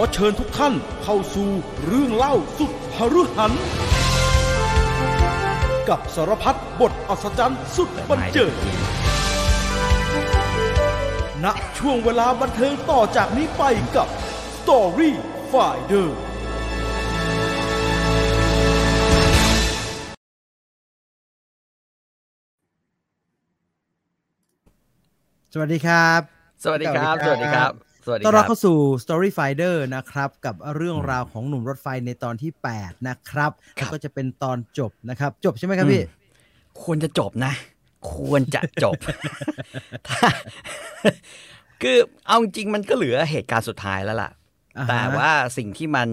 [0.00, 1.48] อเชิญทุกท่านเข้าสู่
[1.86, 3.52] เรื่องเล่าสุดหฤหัน
[5.88, 8.52] กับสารพัดบทอัศจรรย์สุดบันเจิด
[11.44, 11.46] ณ
[11.78, 13.62] ช่วงเวลาบันเทิงต่อจากนี้ไป
[13.96, 14.08] กับ
[14.56, 15.10] Story
[15.52, 16.08] Finder
[25.54, 26.20] สวัสดีครับ
[26.64, 36.04] สวัสดีครับ สวัสดีครับ สวัสดีต้อนครัรับบเข้าสู่ Story Finder นะครับ กับเรื่องราวของหนุ่มรถไฟในตอนที่ 8 นะครับครัแล้วบก็จะเป็นตอนจบนะครับ จบใช่ไหมครับพี่
[36.82, 37.52] ควรจะจบนะ
[38.12, 38.94] ควรจะจบ
[40.08, 40.28] ถ้า
[41.82, 44.30] คือเอาจริงๆมันก็เหลือเหตุการณ์สุดท้ายแล้วล่ะ
[44.78, 46.08] อ่าฮะแต่ว่าสิ่งที่มัน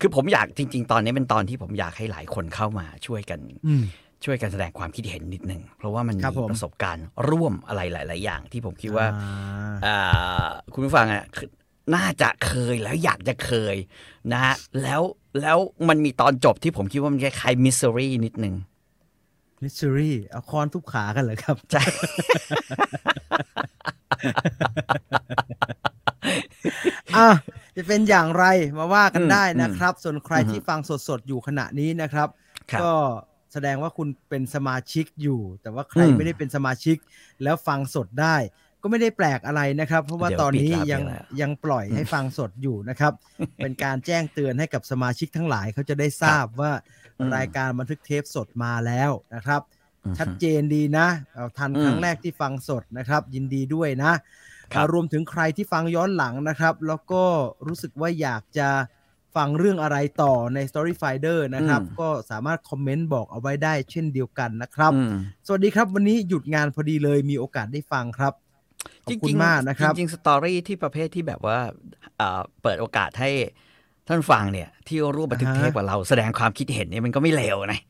[0.00, 3.84] คือผมอยากจริง ๆ ตอนนี้เป็นตอนที่ผมอยากให้หลายคนเข้ามาช่วยกันอืม
[4.24, 11.48] ช่วยกันแสดงความคิดเห็นนิดนึง เพราะว่ามันครับมีผมประสบการณ์ร่วมอะไรหลาย ๆ อย่าง ที่ผมคิดว่าอ่าอ่าคุณผู้ฟังอะคือ
[11.94, 13.76] น่าจะเคยแล้วอยากจะเคย
[14.32, 15.02] นะฮะแล้ว
[15.40, 18.54] แล้วมันมีตอนจบที่ผมคิดว่ามันคล้ายๆมิสซิรี่นิดนึง
[19.62, 21.82] มิสซิรี่เอาคอนทุบขากันเหรอครับใช่
[27.16, 27.28] อะ
[27.76, 28.44] จะเป็นอย่างไร
[28.78, 30.78] มาว่ากันอืมได้นะครับ ส่วนใครอือฮึที่ฟัง
[31.08, 32.28] สด ๆ อยู่ขณะนี้นะครับ
[32.70, 32.92] ครับก็
[33.52, 36.96] แสดงว่าคุณเป็นสมาชิกอยู่ แต่ว่าใครอืมไม่ได้เป็นสมาชิก
[37.42, 38.36] แล้วฟังสดได้
[38.82, 43.12] ก็ไม่ได้แปลกอะไรนะครับ เพราะว่าเดี๋ยวตอนนี้ปิดแล้วยังปิดแล้วยังปล่อยให้ฟังสดอยู่นะครับ
[43.56, 46.72] เป็นการแจ้งเตือนให้กับสมาชิกทั้งหลายเขาจะได้ทราบว่า
[47.18, 49.60] อืมรายการบันทึกเทปสดมาแล้วนะครับ
[50.04, 54.12] อือฮึชัดเจนดีนะเอาทันอืมครั้งแรกที่ฟังสดนะครับ ยินดีด้วยนะ
[54.72, 57.22] ครับอ่ารวมถึงใครที่ฟังย้อนหลังนะครับ แล้วก็
[57.66, 58.68] รู้สึกว่าอยากจะ
[59.36, 65.12] ฟังเรื่องอะไรต่อใน Story Finder นะครับอืมก็สามารถคอมเมนต์บอกเอาไว้ได้เช่นเดียวกันนะครับอืม
[65.46, 68.32] สวัสดีครับวันนี้หยุดงานพอดีเลยมีโอกาสได้ฟังครับ
[69.06, 71.58] ขอบคุณมากนะครับ จริงๆสตอรี่ที่ประเภทที่แบบว่า
[72.16, 73.30] เอ่อเปิดโอกาสให้
[74.08, 77.80] ท่านฟังเนี่ย ที่ร่วมบันทึกอ่าฮะเทปกับเราแสดงความคิดเห็นเนี่ยมันก็ไม่เลวนะ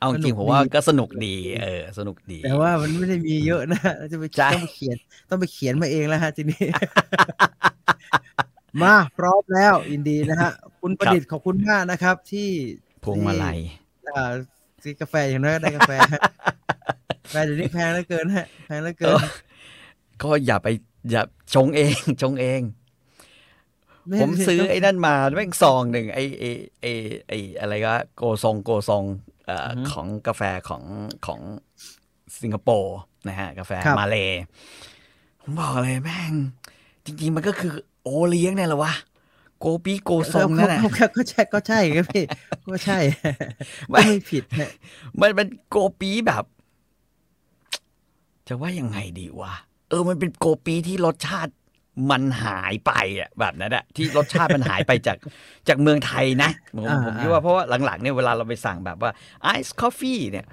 [0.00, 3.80] เอาจสนุริงกๆผมว่าดีก็สนุกดี เออ สนุกดี แต่ว่ามันไม่ได้มีเยอะนะ
[4.12, 4.96] จะไปใช่ต้องไปเขียน
[5.30, 6.64] ต้องไปเขียนมาเองแล้วฮะทีนี้
[8.82, 12.48] มาพร้อมแล้วยินดีนะฮะ คุณประดิษฐ์ขอบคุณมากนะครับ ที่
[13.04, 13.58] พวงมาลัย
[14.02, 14.32] ที่อ่า
[14.82, 16.20] ซื้อกาแฟอย่างน้อยก็ได้กาแฟฮะ
[17.24, 19.20] กาแฟเดี๋ยวนี้แพงเหลือเกินฮะแพงเหลือเกิเอนอ
[20.22, 20.68] ก็อย่าไป
[21.10, 21.22] อย่า
[21.54, 22.60] ชงเองชงเอง
[24.08, 26.90] ไผมซื้อต้งไอ้นั่นมาแม่งซองหนึ่งไอ้ไอ้ไอ้
[27.28, 29.04] ไอ้อะไรก็โกซองโกซอง
[29.44, 30.82] เอ่อออฮึของกาแฟของ
[31.26, 31.40] ของ
[32.42, 34.30] สิงคโปร์นะฮะ กาแฟครับมาเลย
[35.40, 36.32] ผมบอกเลยแม่ง
[37.04, 37.97] จริง ๆ มันก็คือโอ
[38.30, 38.92] เลี้ยงเนี่ยแหละวะ
[39.60, 42.24] โกปีโกซองนั่นแหละก็ก็ก็ใช่ก็ใช่ครับพี่
[42.70, 42.98] ก็ใช่
[43.90, 44.70] ไม่ก็ไม่ผิดฮะ
[45.20, 46.44] มันเป็นโกปีแบบ
[48.48, 49.54] จะว่ายังไงดีวะ
[49.88, 51.52] เออมันเป็นโกปีที่รสชาติ
[52.10, 55.16] มันหายไปอะแบบนั้นอะที่รสชาติมันหายไปจาก
[55.68, 59.10] จากเมืองไทยนะผมอ่าผมคิดว่าเพราะว่าหลังๆเนี่ยเวลาเราไปสั่งแบบว่า
[59.42, 60.46] ไอซ์คอฟฟี่เนี่ย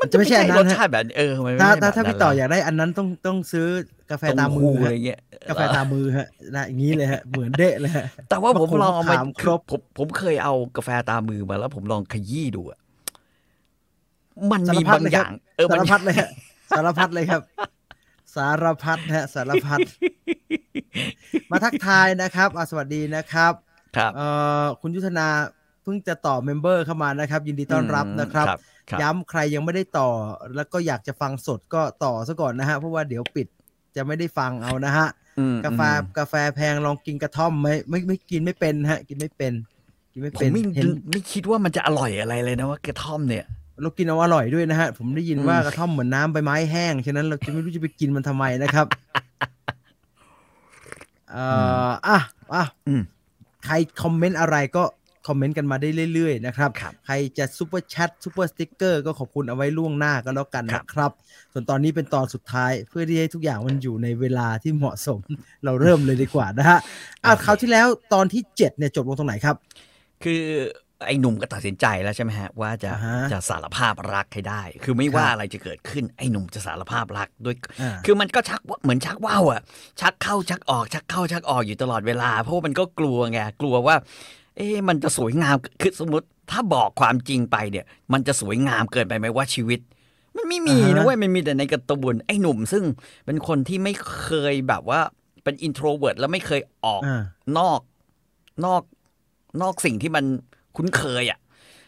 [0.00, 3.68] มันจะจะไม่ไม่ใช่ใช่อันนั้รนสฮะชาติแบบเออมันไม่ถ้าใช่ถ้าแบบถ้าพี่นั้นต่อละอยากได้อันนั้นต้องต้องซื้อ
[4.10, 6.26] กาแฟตามมืเต้อหู้ฮะอะไรเงี้ยกาแฟตามมือฮะ
[6.56, 12.78] นะอย่างนี้เลยฮะเหมือนเดะเลยฮะแต่ว่าผมมะขูดลองเอามาขามครบผมผมเคยเอากาแฟตามมือมาแล้วผมลองขยี้ดูอะ
[14.52, 16.30] มันมีสารพัดบางเลยอครับย่าง เออมัสานรพัดเลยฮะ
[16.70, 17.42] สารพัดเลยครับ
[18.34, 19.80] สารพัดฮะสารพัด
[21.50, 23.52] มาทักทายนะครับอะสวัสดีนะครับ
[23.96, 24.26] ครับเอ่
[24.62, 25.28] อคุณยุทธนา
[25.82, 28.60] เพิ่งจะต่อเมมเบอร์เข้ามานะครับ ยินดีต้อนรับนะครับครับครับ
[29.02, 30.10] ย้ำใครยังไม่ได้ต่อ
[30.56, 33.46] แล้วก็อยากจะฟังสดก็ต่อซะก่อนนะฮะ เพราะว่าเดี๋ยวปิด
[33.96, 35.08] จะไม่ได้ฟังเอานะฮะ
[35.38, 39.52] อืมกาแฟอืมกาแฟแพงลองกินกระท่อมไหมไม่ไม่กินไม่เป็นฮะ กินไม่เป็น
[40.12, 43.44] กินไม่ผเป็มนไม่เห็นไม่คิดว่ามันจะอร่อยอะไรเลยนะว่ากระท่อมเนี่ย
[43.82, 48.86] เรากินเอาอร่อยด้วยนะฮะ ผมได้ยินอืมว่ากระท่อมเหมือนน้ำใบไม้แห้ง ฉะนั้นเราจะไม่รู้จะไปกินมันทำไมนะครับ
[51.30, 51.44] เอ่
[51.88, 52.18] ออะ
[52.54, 53.02] อะอืม
[53.64, 54.84] ใครคอมเมนต์อะไรก็
[55.26, 61.12] คอมเมนต์กันมาได้เรื่อยๆนะครับครับใครจะ Super Chat Super Sticker ก็ขอบคุณเอาไว้ล่วงหน้าก็แล้วกันครับนะครับ
[61.52, 65.20] ส่วนตอนนี้เป็นตอนสุดท้ายเพื่อที่ให้ทุกอย่างมันอยู่ในเวลาที่เหมาะสม
[65.64, 66.78] เราเริ่มเลยดีกว่านะฮะ
[67.24, 69.56] อะคราวที่แล้วตอนที่เจ็ดเนี่ยจบลงตรงไหนครับ
[70.24, 70.42] คือ
[71.06, 79.60] ไอ้หนุ่มก็ตัดสินใจแล้วใช่ไหมฮะว่าจะอ่าฮะจะสารภาพรักให้ได้ คือไม่ว่าครับอะไรจะเกิดขึ้นไอ้หนุ่มจะสารภาพรักด้วยอ่าคือมันก็ชักว่าเหมือนชักว่าวอะ
[80.00, 83.96] ชักเข้าชักออก ชักเข้าชักออกอยู่ตลอดเวลา เพราะว่ามันก็กลัวไงกลัวว่า
[84.56, 89.80] เอ๊ะมันจะสวยงามคือสมมติถ้าบอกความจริงไปเนี่ย มันจะสวยงามเกินไปไหมว่าชีวิต
[90.36, 92.84] มันไม่มีอ่าฮะนะเว้ยมันมีแต่ในการ์ตูนไอ้หนุ่ม ซึ่ง
[93.26, 95.00] เป็นคนที่ไม่เคยแบบว่า
[95.44, 97.22] เป็น introvert แล้วไม่เคยออกอ่า
[97.58, 97.80] นอก
[98.64, 98.82] นอก
[99.62, 100.24] นอกสิ่งที่มัน
[100.76, 101.38] คุ้นเคยอะ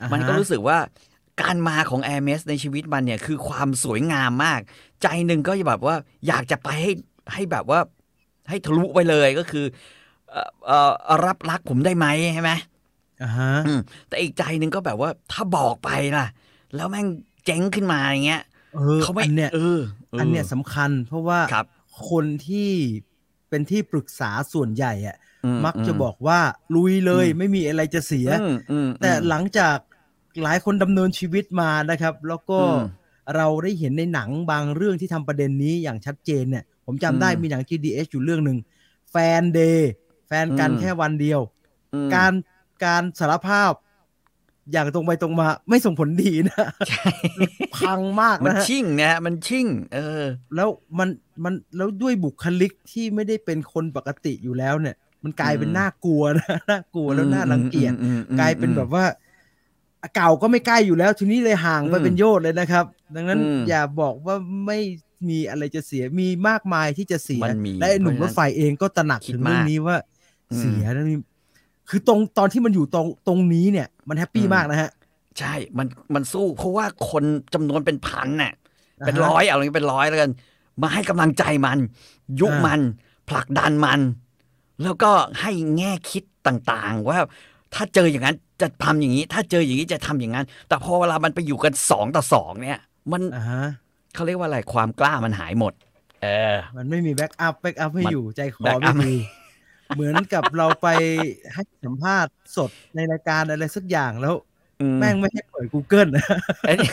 [0.01, 0.79] อ่าฮะมันก็รู้สึกว่า
[1.43, 4.61] การมาของ Air m e s ในชีวิตมันเนี่ยคือความสวยงามมาก
[5.03, 5.97] ใจหนึ่งก็แบบว่า
[6.29, 6.93] อยากจะไปให้
[7.33, 7.81] ให้แบบว่า
[8.49, 9.97] ให้ทะลุไปเลยก็คือเอ่อเอ่อ
[11.25, 12.53] รับรักผมได้ไหมใช่ไหม
[13.23, 16.27] อ่าฮะอืมแต่อีกใจหนึ่งก็แบบว่าถ้าบอกไปล่ะ
[16.75, 17.07] แล้วแม่ง
[17.45, 18.43] เจ๊งขึ้นมาอย่างเงี้ย
[18.75, 19.81] เออเขาไม่อันเนี้ยเออ
[20.13, 21.67] เอันเนี้ยสำคัญ เพราะว่าครับ
[22.11, 22.71] คนที่
[23.49, 26.39] เป็นที่ปรึกษาส่วนใหญ่อะอืมักจะบอกว่า
[26.75, 29.77] ลุยเลยอืมไม่มีอะไรจะเสียอืมอืมแต่หลังจาก
[30.43, 32.83] หลายคนดำเนินชีวิตมานะครับ แล้วก็อืม
[33.37, 38.59] เราได้เห็นในหนังบางเรื่องที่ทำประเด็นนี้อย่างชัดเจนเนี่ย ผมจำได้อืมมีหนัง GDS อยู่เรื่องหนึ่ง
[39.11, 39.93] แฟนเดย์
[40.29, 41.41] แฟนกันอืมแค่วันเดียว
[41.95, 42.33] อืมการ
[42.85, 43.73] การสารภาพ
[44.73, 47.11] อย่างตรงไปตรงมา ไม่ส่งผลดีนะใช่
[47.77, 51.09] พังมากมันนะฮะชิ่งนะฮะมันชิ่ง เออ แล้วมัน
[51.45, 59.05] มันแล้วด้วยบุคลิกที่ไม่ได้เป็นคนปกติอยู่แล้วเนี่ย มันกลายเป็นอืมน่ากลัวนะน่ากลัวแล้วน่ารังเกียจอืมอืมอืมกลายเป็นแบบว่า
[60.17, 62.85] เก่าก็ไม่ใกล้อยู่แล้ว ทีนี้เลยห่างไปอืมเป็นโยชน์เลยนะครับ
[63.15, 64.37] ดังนั้นอืมอย่าบอกว่า
[64.67, 64.79] ไม่
[65.29, 70.18] มีอะไรจะเสียมีมากมายที่จะเสียมันมีและไอ้หนุ่มเพรราะถฉะนั้นไฟเองก็ตระหนักคิดถึงเรื่องมากนี้ว่าอืม
[70.57, 71.19] เสียแล้วนี่
[71.89, 74.91] คือตรงตอนที่มันอยู่ตรงตรงนี้เนี่ย มันแฮปปี้อืมมากนะฮะ
[75.39, 77.25] ใช่ มันมันสู้ เพราะว่าคน
[77.55, 78.53] จำนวนเป็นพันน่ะ
[79.07, 80.31] เป็นอ่าฮะร้อยเอาอย่างนี้เป็นร้อยแล้วกัน
[80.83, 81.79] มาให้กำลังใจมัน
[82.41, 82.81] ยุอ่ามัมัน
[83.29, 84.01] ผลักดันมัน
[84.83, 85.11] แล้วก็
[85.41, 87.19] ให้แง่คิดต่างๆ ว่า
[87.75, 92.81] ถ้าเจออย่างนั้นจะทำอย่างนี้ ถ้าเจออย่างนี้จะทำอย่างนั้น แต่พอเวลามันไปอยู่กันสองต่อสองเนี่ย
[93.13, 93.63] มันอ่าฮะ
[94.15, 95.73] เขาเรียกว่าอะไรความกล้ามันหายหมด
[96.23, 99.15] เออ มันไม่มี backup backup ให้มันอยู่ใจคอ backup ไม่มี
[99.95, 100.89] เหมือนกับเราไป
[101.55, 104.35] ให้สัมภาษณ์สดในรายการอะไรสักอย่างแล้ว
[104.81, 106.11] อืมแม่งไม่ให้เปิด Google
[106.63, 106.93] ไอ้นี่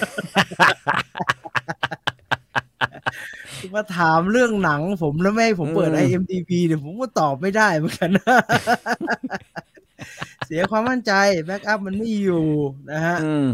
[3.75, 8.09] มาถามเรื่องหนังผมแล้วไม่ให้ผมเปิดอืม IMDb เนี่ยผมก็ตอบไม่ได้เหมือนกัน
[10.45, 11.13] เสียความมั่นใจ
[11.45, 12.43] backup มันไม่อยู่
[12.91, 13.47] นะฮะอืม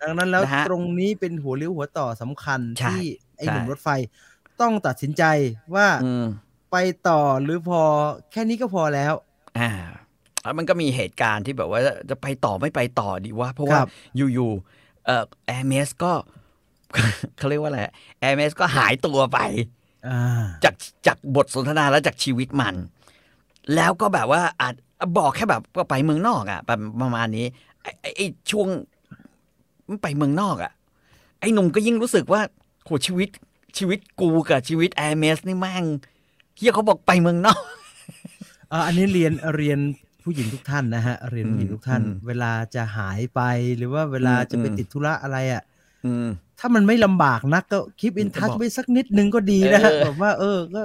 [0.00, 3.02] ดังนั้นแล้วนะฮะตรงนี้เป็นหัวเลี้ยวหัวต่อสำคัญใช่ที่
[3.36, 3.88] ไอ้ใช่หนุ่มรถไฟ
[4.60, 5.24] ต้องตัดสินใจ
[5.74, 6.26] ว่าอืม
[6.70, 6.76] ไป
[7.08, 7.80] ต่อหรือพอ
[8.32, 9.12] แค่นี้ก็พอแล้ว
[9.58, 9.70] อ่า
[10.42, 11.80] แล้วมันก็มีเหตุการณ์ที่แบบว่า
[12.10, 16.12] จะไปต่อไม่ไปต่อดีวะเพราะว่าครับอยู่ๆเอ่อแอร์เมสก็
[17.38, 17.80] เขาเรียกว่าอะไร
[18.20, 19.38] แอร์เมสก็หายตัวไป
[20.08, 20.74] อ่าจาก
[21.06, 22.74] จากบทสนทนาและจากชีวิตมัน
[23.74, 24.74] แล้วก็แบบว่าอาจ
[25.18, 27.46] บอกแค่แบบก็ไปเมืองนอกอะ่ะแบบประมาณนี้
[27.82, 28.68] ไอ้ไอ้ไอ้ช่วง
[30.02, 30.72] ไปเมืองนอกอะ่ะ
[31.40, 32.40] ไอ้หนุ่มก็ยิ่งรู้สึกว่า
[32.84, 33.28] โหชีวิต
[33.78, 35.84] ชีวิตกูกับชีวิตแอร์เมสนี่แม่ง
[36.58, 37.58] เฮียเขาบอกไปเมืองนอก
[38.72, 39.78] อ่าอันนี้เรียนเรียน
[40.24, 43.40] ผู้หญิงทุกท่านนะฮะเรียนผู้หญิงทุกท่านอืมเวลาจะหายไป
[43.76, 45.62] หรือว่าเวลาจะไปอืมติดธุระอะไรอะ
[46.06, 46.26] อืม
[46.58, 50.82] ถ้ามันไม่ลำบากนักก็คลิปอินก็ทัชบอกไปสักนิดนึงก็ดีนะฮะเออแบบว่า เออก็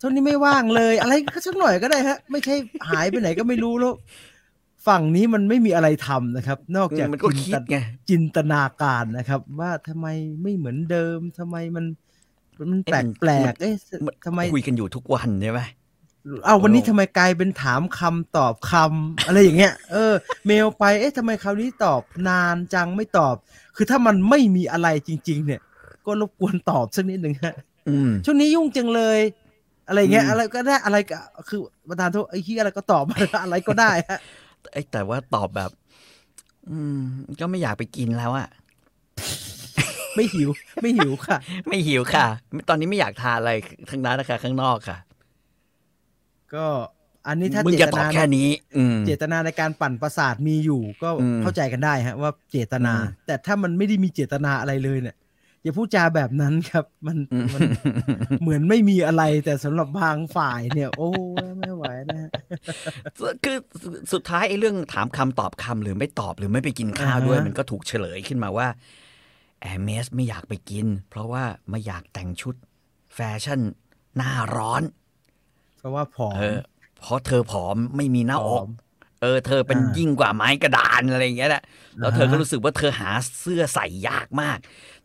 [0.00, 2.54] ช่วงนี้ไม่ว่างเลย อะไรก็สักหน่อยก็ได้ฮะ ไม่ใช่
[2.90, 3.92] หายไปไหนก็ไม่รู้แล้ว
[4.86, 7.76] ฝั่งนี้มันไม่มีอะไรทำนะครับ นอกจากมันก็จิคินดตไง
[8.08, 10.06] จินตนาการนะครับ ว่าทำไม
[10.42, 11.84] ไม่เหมือนเดิมทำไมมัน
[12.72, 13.74] มันแปลกแปลกๆเอ๊ะ
[14.24, 15.60] ทำไมคุยกันอยู่ทุกวันใช่ไหม
[16.44, 20.12] เอาวันนี้โอ้ทำไมกลายเป็นถามคำตอบคำอะไรอย่างเงี้ย เออ
[20.46, 23.36] เมลไปเอ๊ะทำไมคราวนี้ตอบนานจังไม่ตอบ
[23.76, 25.60] คือถ้ามันไม่มีอะไรจริง ๆ เนี่ย
[26.06, 27.54] ก็รบกวนตอบสักนิดหนึ่งฮะ
[27.88, 29.20] อืมช่วงนี้ยุ่งจังเลย
[29.88, 31.18] อะไรเงี้ยอืมอะไรก็ได้อะไรก็
[31.48, 34.18] คือประธานโทษไอ้ที่อะไรก็ตอบมาอะไรก็ได้ฮะ
[34.72, 35.70] ไอ้แต่ว่าตอบแบบ
[36.70, 37.00] อืม
[37.40, 38.48] ก็ไม่อยากไปกินแล้วอะ
[40.20, 40.50] ไม่หิว
[40.82, 41.38] ไม่หิวค่ะ
[41.68, 42.26] ไม่หิวค่ะ
[42.68, 43.52] ตอนนี้ไม่อยากทานอะไร
[43.90, 44.98] ทั้งนั้นนะคะข้างนอกค่ะ
[46.54, 46.66] ก็
[47.26, 55.16] อันนี้ถ้ามึงเจจะตตอบนาแค่นี้อืมเจตนาในการปั่นประสาทมีอยู่ ก็อืมเข้าใจกันได้ฮะ ว่าเจตนาอืมแต่ถ้ามันไม่ได้มีเจตนาอะไรเลยเนี่ย
[55.62, 57.60] อย่าพูดจาแบบนั้นครับ มันอืมมัน
[58.42, 61.10] เหมือนไม่มีอะไร แต่สำหรับบางฝ่ายเนี่ย โอ้
[61.44, 62.30] ยไม่ไหวนะฮะ
[63.44, 63.56] คือ
[64.12, 68.66] สุดท้ายไอ้เรื่องถามคำตอบคำหรือไม่ตอบหรือไม่ไปกินข้าวด้วยอ่าฮะมันก็ถูกเฉลยขึ้นมาว่า
[69.60, 72.54] แอร์เมสไม่อยากไปกิน เพราะว่าไม่อยากแต่งชุด
[73.14, 73.60] แฟชั่น
[74.16, 74.82] หน้าร้อน
[75.78, 76.58] เพราะว่าผอมเออ
[76.98, 78.70] เพราะเธอผอมไม่มีหน้าผออกม
[79.22, 81.62] เออเธอเป็นอ่ายิ่ยิ่งกว่าไม้กระดานอะไรอย่างเงี้ยแหละ
[82.00, 84.58] แล้วเธอก็อ่าฮะรู้สึกว่าเธอหาเสื้อใส่ยากมาก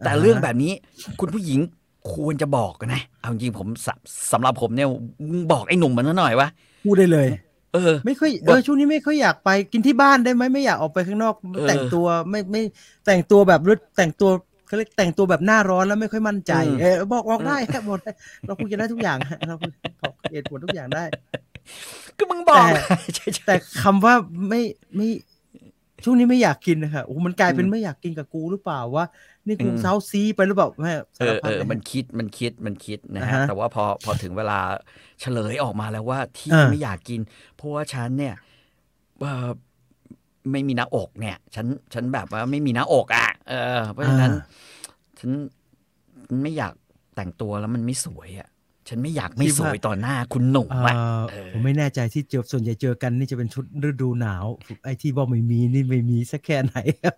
[0.04, 0.72] แต่อ่าฮะเรื่องแบบนี้
[1.20, 1.60] คุณผู้หญิง
[2.14, 3.88] ควรจะบอกนะ เอาจริงๆผมส
[4.32, 4.88] สำหรับผมเนี่ย
[5.30, 6.48] มึงบอกไอ้หนุ่มมันหน่อยว่า
[6.86, 7.28] พูดได้เลย
[7.76, 12.62] เออ ไม่ค่อยบเออกอช่วงนี้ไม่ค่อยอยากไปกินที่บ้านได้ไหมไม่อยากออกไปข้างนอกเออแต่งตัวไม่ไม่
[13.06, 14.30] แต่งตัวแบบรถแต่งตัว
[14.68, 18.12] เขาเรียกแต่งตัวแบบหน้าร้อนแล้วไม่ค่อยมั่นใจอืมเออบอกบอกได้ครับบอกได้
[18.46, 19.56] เราคุยกันได้ทุกอย่างฮะเรา
[20.02, 21.04] บอกเหตุผลทุกอย่างได้
[22.18, 22.72] ก็มึงบอกแต่
[23.16, 24.14] ใช่ใช่แต่คำว่า
[24.50, 24.62] ไม่
[24.96, 25.10] ไม่
[26.04, 29.06] ช่วงนี้ไม่อยากกินนะคะโอ้โหมันกลายเป็นอืมไม่อยากกินกับกูหรือเปล่าวะ
[29.48, 34.60] นี่กูอืมเซาซีไปหรือเปล่าแม่เอสารอพัเอดอเลยมันคิดมันคิดมันคิดนะอ่าฮะฮะแต่ว่าพอพอถึงเวลา
[35.22, 37.22] เฉลยออกมาแล้วว่าที่อ่าไม่อยากกิน
[37.56, 38.36] เพราะว่าฉันเนี่ย
[39.22, 39.50] เออ
[40.52, 44.34] ไม่มีหน้าอกเนี่ย ฉันฉันแบบว่าไม่มีหน้าอกอะเออ เพราะฉะนั้น
[45.20, 45.32] ฉัน
[46.28, 46.74] ฉันไม่อยาก
[47.16, 48.50] แต่งตัวแล้วมันไม่สวยอะ
[48.88, 54.46] ฉันไม่อยากไม่คิดสว่าวยต่อหน้าคุณหนุ่มเอ่อะอเออผมไม่แน่ใจที่เจอส่วนใหญ่เจอกันนี่จะเป็นชุดฤดูหนาว
[54.86, 57.16] ไอ้ที่บอกไม่มีนี่ไม่มีสักแค่ไหนครับ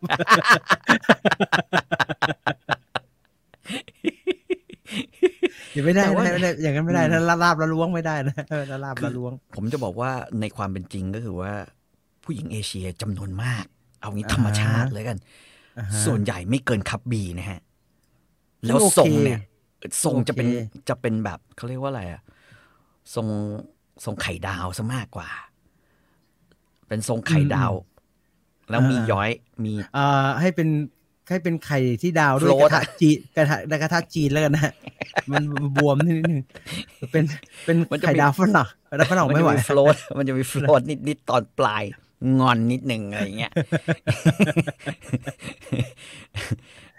[5.73, 11.53] อย่าไม่ได้แต่ว่าไม่ได้ไม่ได้อย่างนั้นไม่ได้อืมนะลาลาบละล้วงไม่ได้นะเออลาลาบละล้วง ผมจะบอกว่าในความเป็นจริงก็คือว่า
[12.23, 13.65] ผู้หญิงเอเชียจำนวนมาก
[14.01, 15.17] เอางี้อ่าฮะธรรมชาติเลยกัน
[15.79, 17.59] อ่าฮะส่วนใหญ่ไม่เกินคับบีนะฮะ
[18.67, 19.39] ซึ่งแล้วโอเคทรงเนี่ย
[20.03, 20.57] ทรงจะเป็นโอเค
[20.89, 22.21] จะเป็นแบบเขาเรียกว่าอะไรอะ
[23.15, 23.27] ทรง
[24.05, 25.29] ทรงไข่ดาวซะมากกว่า
[26.87, 27.71] เป็นทรงไข่ดาว
[28.69, 29.29] แล้วมีย้อย
[29.63, 30.69] มีเอ่อให้เป็น
[31.29, 34.73] ให้เป็นไข่ที่ดาวด้วยโฟลกตระทะจีกระทะกระทะจีนแล้วกันนะ
[35.31, 35.43] มัน
[35.75, 36.41] บวมนิดนึง
[37.11, 37.23] เป็น
[37.65, 41.83] เป็นไข่ดาวฝรั่งไข่ดาวฝรั่งมันไม่จะไหวมีโฟลตมันจะมีโฟลตนิดๆตอนปลาย
[42.39, 43.51] งอนนิดหนึ่งอะไรอย่างเงี้ย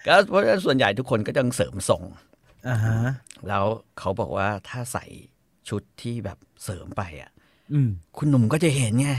[0.07, 2.03] ก็เพราะฉะนั้นส่วนใหญ่ทุกคนก็จะเสริมทรง
[2.69, 2.99] อ่าฮะ
[3.49, 3.65] แล้ว
[3.99, 5.05] เขาบอกว่าถ้าใส่
[5.69, 7.31] ชุดที่แบบเสริมไปอะ
[7.73, 9.11] อืมคุณหนุ่มก็จะเห็นไง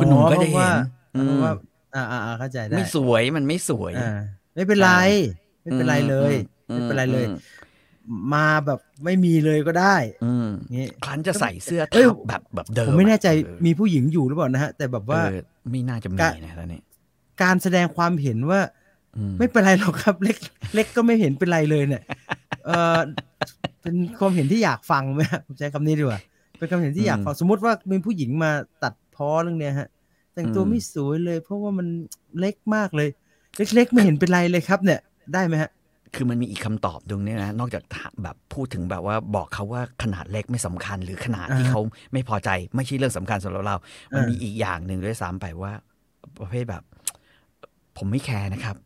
[0.00, 0.72] คุณหนุ่มก็จะเห็น
[1.16, 4.10] อ๋อเพราะว่าเพราะว่าอืมอ่า อ่าอ่าเข้าใจได้ไม่สวยมันไม่สวยอ่า
[4.54, 4.90] ไม่เป็นไร
[5.62, 6.34] ไม่เป็นไรเลย
[6.70, 7.38] อืไม่เป็นไรเลยอืม
[8.34, 16.80] มาแบบไม่มีเลยก็ได้ อืมงี้ครั้นจะใส่เสื้อเอ้ยทับแบบแบบเดิมผมไม่แน่ใจเออมีผู้หญิงอยู่หรือเปล่านะฮะ แต่แบบว่าเออไม่น่าจะมีกะนะตอนนี้
[17.42, 18.77] การแสดงความเห็นว่าอืม
[19.38, 20.36] ไม่เป็นไรหรอกครับ เล็ก
[20.74, 22.02] เล็กก็ไม่เห็นเป็นไรเลยเนี่ย
[22.66, 22.98] เออ
[23.82, 26.20] เป็นความเห็นที่อยากฟังไหมฮะผมใช้คำนี้ดีกว่า
[26.58, 28.50] เป็นความเห็นที่อยากฟังสมมติว่ามีผู้หญิงมา
[28.82, 29.88] ตัดพ้อเรื่องเนี้ยฮะ
[30.34, 31.86] แต่งตัวไม่สวยเลย เพราะว่ามัน
[32.38, 33.08] เล็กมากเลย
[33.74, 35.00] เล็กๆไม่เห็นเป็นไรเลยครับ เนี่ย
[35.34, 35.70] ได้ไหมฮะ
[36.14, 41.80] คือมันมีอีกคำตอบตรงนี้นะนอกจากถามแบบพูดถึงแบบว่าบอกเขาว่าขนาดเล็กไม่สำคัญ หรือขนาดที่อ่าเขา
[42.12, 43.76] ไม่พอใจไม่ใช่เรื่องสำคัญสำหรับเรา
[44.14, 45.72] มันอ่ามีมีอีกอย่างหนึ่งด้วยซ้ำไปว่า
[46.38, 46.82] ประเภทแบบ
[47.98, 48.76] ผมไม่แคร์นะครับ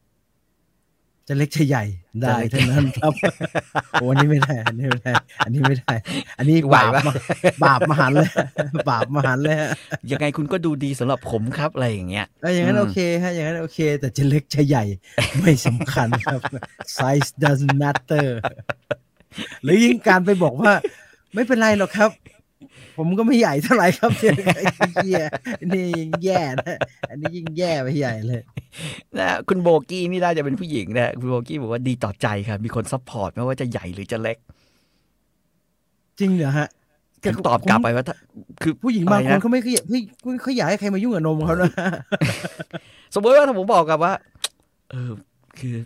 [1.29, 1.85] จะเล็กจะใหญ่
[2.23, 3.13] ได้จะเล็กเท่านั้นครับ
[3.93, 5.13] โอ้อันนี้ไม่ได้ อันนี้ไม่ได้
[5.45, 5.93] อันนี้ไม่ได้
[6.39, 7.17] อันนี้ไหวบาปปะมาก
[7.65, 8.29] บาปมหันต์เลย
[8.91, 9.71] บาปมหันต์เลยฮะ
[10.11, 14.85] ยังไงคุณก็ดูดีสำหรับผมครับอะไรอย่างเงี้ยเอออย่างนั้นอืมโอเคฮะอย่างนั้นโอเค แต่จะเล็กจะใหญ่
[15.41, 16.41] ไม่สำคัญครับ
[16.97, 18.29] size doesn't matter
[19.63, 20.73] หรือยิ่งการไปบอกว่า
[21.35, 22.11] ไม่เป็นไรหรอกครับ
[22.97, 24.11] ผมก็ไม่ใหญ่เท่าไหร่ครับ
[24.57, 25.25] ไอ้เหี้ย
[25.75, 26.77] นี่ยิ่งแย่นะ
[27.11, 28.41] อันนี้ยิ่งแย่ไปใหญ่เลย
[29.19, 34.39] นะคุณโบกี้นี่น่าจะเป็นผู้หญิงนะคุณโบกี้บอกว่าดีต่อใจครับมีคน support ไม่ว่าจะใหญ่หรือจะเล็ก
[36.19, 36.69] จริงเหรอฮะ
[37.25, 38.17] ผมตอบกลับไปว่าถ้า
[38.63, 41.71] คือผู้หญิงบางอะไรคนนะเขาไม่เคยไม่ไม่เขาอยากให้ใครมายุ่งกับนมเขานะ
[43.15, 44.13] สมมติว่าถ้าผมบอกกับว่า
[44.91, 45.11] เออ
[45.59, 45.77] คือ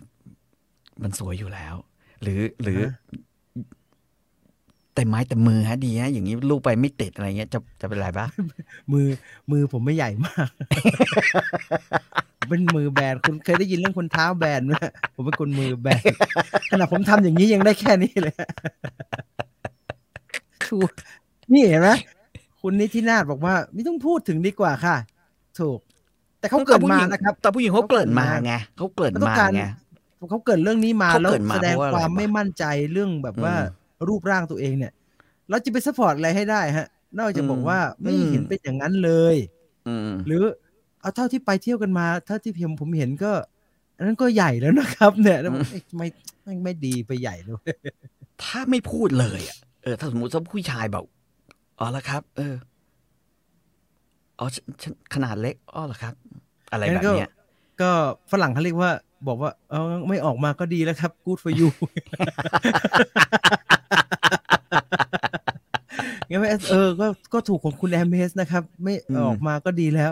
[1.03, 1.75] มันสวยอยู่แล้ว
[2.21, 2.91] หรือหรือฮะ
[4.97, 8.27] แต่ไม้แต่มือฮะดีฮะอย่างนี้ลูกไปไม่ติดอะไรเงี้ยจะจะเป็นไรปะ
[8.93, 9.07] มือ
[9.51, 10.47] มือผมไม่ใหญ่มาก
[12.37, 14.73] ผมเป็นมือแบนคุณเคยได้ยินเรื่องคนเท้าแบนไหม
[15.15, 16.01] ผมเป็นคนมือแบน
[16.71, 18.35] ขณะผมทำอย่างนี้ยังได้แค่นี้เลย
[20.69, 20.89] ถูก
[21.53, 21.89] นี่เห็นไหม
[22.61, 24.97] คุณนิตินาถบอกว่า ไม่ต้องพูดถึงดีกว่าค่ะ
[25.59, 25.79] ถูก
[26.39, 29.65] แต่เขาเกิดมานะครับแต่ผู้หญิงเขาเกริ่นมาไงเขาเกริ่นเขาต้อมางการไง
[30.29, 33.76] เขาเกิดเรื่องนี้มาเขาแล้วเกิดมาแสดงเพราะว่าอะไรความวะไม่มั่นใจเรื่องแบบว่าอืม
[34.07, 34.93] รูปร่างตัวเองเนี่ย
[35.49, 36.87] เราจะไปซัพพอร์ตอะไรให้ได้ฮะ
[37.19, 39.35] นอกจากบอกว่าไม่อืมเห็นเป็นอย่างนั้นเลย
[39.87, 40.43] อืมหรือ
[41.01, 43.31] เอาเท่าที่ไปเที่ยวกันมาเท่าที่ผมผมเห็นก็
[43.97, 46.07] อันนั้นก็ใหญ่แล้วนะครับ เนี่ยแล้วไม่ไม่
[46.43, 47.61] ไม่ไม่ดีไปใหญ่เลย
[48.43, 51.03] ถ้าไม่พูดเลยอะเออถ้าสมมติว่าผู้ชายบอก
[51.79, 52.55] อ๋อแล้วครับ เออ
[54.39, 56.13] อ๋อฉันฉันขนาดเล็กอ๋อเหรอครับ
[56.71, 57.31] อะไรแบบเนี้ย
[57.81, 57.89] ก็
[58.31, 58.91] ฝรั่งเขาเรียกว่า
[59.27, 61.69] บอกว่า เออไม่ออกมาก็ดีแล้วครับ good for you
[66.29, 70.11] งั้นไม่เออ ก็ก็ถูกของคุณแอมเมสนะครับ ไม่อืมออกมาก็ดีแล้ว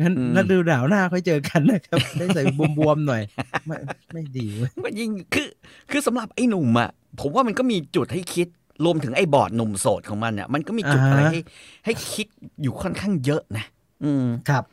[0.00, 2.42] งั้นอืมฤดูหนาวหน้าค่อยเจอกันนะครับ ได้ใส่
[2.78, 3.22] บวมๆหน่อย
[3.66, 3.76] ไม่
[4.12, 5.48] ไม่ดีเว้ยมันยิ่งคือ
[5.90, 6.90] คือสำหรับไอ้หนุ่มอะ
[7.20, 8.48] ผมว่ามันก็มีจุดให้คิด
[8.84, 11.40] รวมถึงไอ้บอร์ดหนุ่มโสดของมันเนี่ยมันก็มีจุดอะไรให้
[11.84, 12.26] ให้คิด
[12.62, 13.64] อยู่ค่อนข้างเยอะนะ
[14.04, 14.64] อืมครับ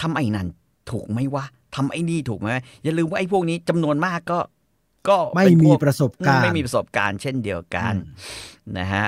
[0.00, 0.48] ทำไอ้นั่น
[0.90, 1.44] ถูกไหมวะ
[1.76, 2.48] ทำไอ้นี่ถูกไหม
[2.82, 4.38] อย่าลืมว่าไอ้พวกนี้จำนวนมากก็
[5.08, 8.00] ก็ไม่เป็นพมีวกประสบการณ์ ไม่มีประสบการณ์เช่นเดียวกันอื
[8.72, 9.06] มนะฮะ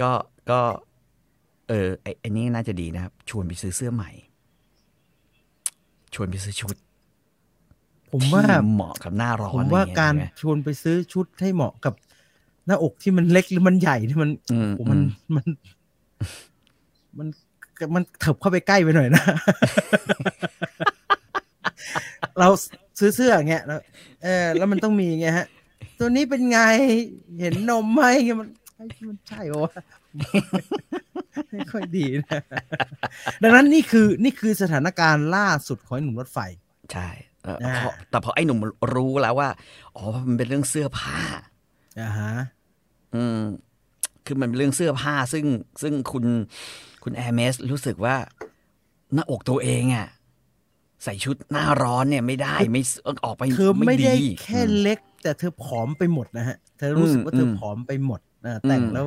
[0.00, 0.10] ก็
[0.50, 0.60] ก็
[1.68, 4.10] เออไอ้ไอ้นี่น่าจะดีนะครับ ชวนไปซื้อเสื้อใหม่
[6.14, 6.76] ชวนไปซื้อชุด
[8.12, 11.94] ผมว่าที่เหมาะกับหน้าร้อนผมว่าอะไรอย่งเงี้ยการใช่ไหมชวนไปซื้อชุดให้เหมาะกับ
[12.66, 15.46] หน้าอกที่มันเล็กหรือมันใหญ่ที่มันอืมโอ้มันอืมมัน
[17.18, 17.28] มัน
[17.94, 19.24] มันเถิบเข้าไปใกล้ไปหน่อยนะ
[22.38, 22.48] เรา
[22.98, 23.80] ซื้อเสื้ออย่างเงี้ยแล้ว
[24.22, 25.46] เออ แล้วมันต้องมีไงฮะ
[25.98, 26.60] ตัวนี้เป็นไง
[27.40, 29.72] เห็นนมไหมเงี้ยมันเฮ้ยมันใช่โอวะ
[31.52, 32.40] ไม่ค่อยดีนะ
[33.42, 36.38] ดังนั้นนี่คือนี่คือสถานการณ์ล่าสุดของไอ้หนุ่มรถไฟ
[36.92, 37.08] ใช่
[37.42, 38.58] เอออ่าเพราะแต่พอไอ้หนุ่ม
[38.94, 39.48] รู้แล้วว่า
[39.96, 41.18] อ๋อ มันเป็นเรื่องเสื้อผ้า
[42.00, 42.32] อ่าฮะ
[43.14, 43.40] อืม
[44.26, 45.44] คือมันเป็นเรื่องเสื้อผ้าซึ่ง
[45.82, 46.24] ซึ่งคุณ
[47.02, 48.16] คุณแอร์เมสรู้สึกว่า
[49.14, 50.08] หน้าอกตัวเองอะ
[51.04, 52.82] ใส่ชุดหน้าร้อนเนี่ยไม่ได้ไม่
[53.24, 59.06] ออกไปเธอไม่ได้ดีแค่เล็ก แต่เธอผอมไปหมดนะฮะ เธอรู้สึกว่าเธออืมผอมไปหมดนะแต่งอืมแล้ว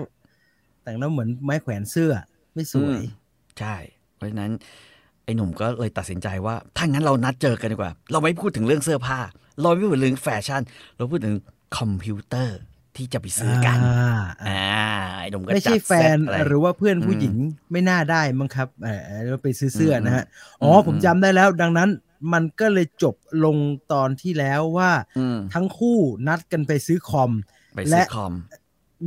[0.83, 2.11] แต่งแล้วเหมือนไม้แขวนเสื้อ
[2.53, 3.11] ไม่สวยอืม
[3.59, 3.75] ใช่
[4.15, 4.51] เพราะฉะนั้น
[5.23, 9.19] ไอ้หนุ่มก็เลยตัดสินใจว่าถ้างั้นเรานัดเจอกันดีกว่า เราไม่พูดถึงเรื่องเสื้อผ้า
[9.61, 10.61] เราไม่พูดถึงเรื่องแฟชั่น
[10.97, 11.35] เราพูดถึง
[11.77, 12.57] คอมพิวเตอร์
[12.97, 14.59] ที่จะไปซื้อกันอ่าอ่าอ่า
[15.19, 17.35] ไอ้หนุ่มก็ไม่จัใช่ดแฟเซตนอะไรหรือว่าเพื่อนผู้อืมหญิง
[17.71, 18.99] ไม่น่าได้มั้งครับเออ
[19.31, 20.25] เราไปซื้อเสื้อนะฮะ
[20.63, 21.89] อ๋ออมผมจำได้แล้ว ดังนั้น
[22.33, 23.57] มันก็เลยจบลง
[23.93, 27.31] ตอนที่แล้วว่าอืมทั้งคู่นัดกันไปซื้อคอม
[27.75, 28.33] ไปซื้อและคอม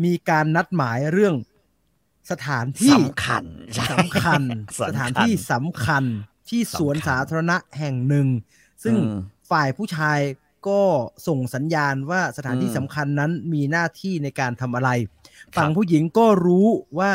[0.05, 1.35] มีการนัดหมายเรื่อง
[2.31, 3.45] สถานที่สำคัญ
[3.76, 4.43] ใช่สำคัญ
[4.81, 6.05] สำคัญ สถานที่สำคัญ
[6.49, 8.28] ที่สวนสำคัญสาธารณะแห่งหนึ่ง
[8.85, 9.09] ซึ่งอืม
[9.50, 10.19] ฝ่ายผู้ชาย
[10.69, 10.81] ก็
[11.27, 16.69] ส่งสัญญาณว่าสถานที่อืมสำคัญนั้นมีหน้าที่ในการทำอะไรครับฝั่งผู้หญิงก็รู้
[16.99, 17.13] ว่า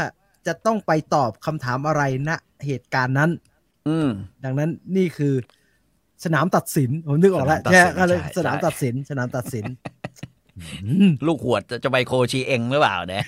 [0.48, 2.32] จะต้องไปตอบคำถามอะไรณ
[2.66, 3.30] เหตุการณ์นั้น
[3.88, 4.10] อืม
[4.44, 5.34] ดังนั้นนี่คือ
[6.26, 9.66] สนามตัดสิน ผมนึกออกแล้วสนามตัดสินใช่ก็เลยใช่สนามใช่ตัดสิน สนามตัดสิน
[10.86, 13.24] อืมลูกหวดจะไปโคชีเองหรือเปล่าเนี่ย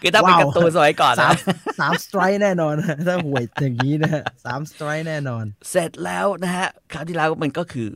[0.00, 1.36] คือถ้าเป็นว้าวการ์ตูนสมัยก่อนสานะม
[1.80, 2.74] สามสไตร์แน่นอน
[3.06, 7.88] ถ้าห่วยอย่างนี้นะฮะสามสไตร์แน่นอน เสร็จแล้วนะฮะ คราวที่แล้วมันก็คือ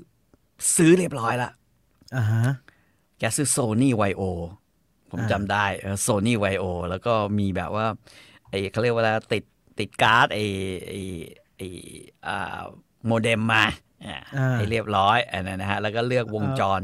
[0.76, 1.50] ซื้อเรียบร้อยละ
[2.16, 2.44] อ่าฮะ
[3.18, 4.22] แกซื้อโซนี่ไวโอ
[5.10, 5.64] ผมอ่าจำได้
[6.02, 7.86] โซนี่ไวโอแล้วก็มีแบบว่า
[8.48, 9.44] ไอ้เขาเรียกว่าอะไรติด
[9.78, 10.44] ติดการ์ดไอ้
[10.88, 11.00] ไอ้
[11.56, 11.68] ไอ้
[12.26, 12.60] อ่า
[13.06, 13.64] โมเด็มมา
[14.06, 16.82] อ่าอ่าให้เรียบร้อยอันนั้นนะฮะ แล้วก็เลือกวงจร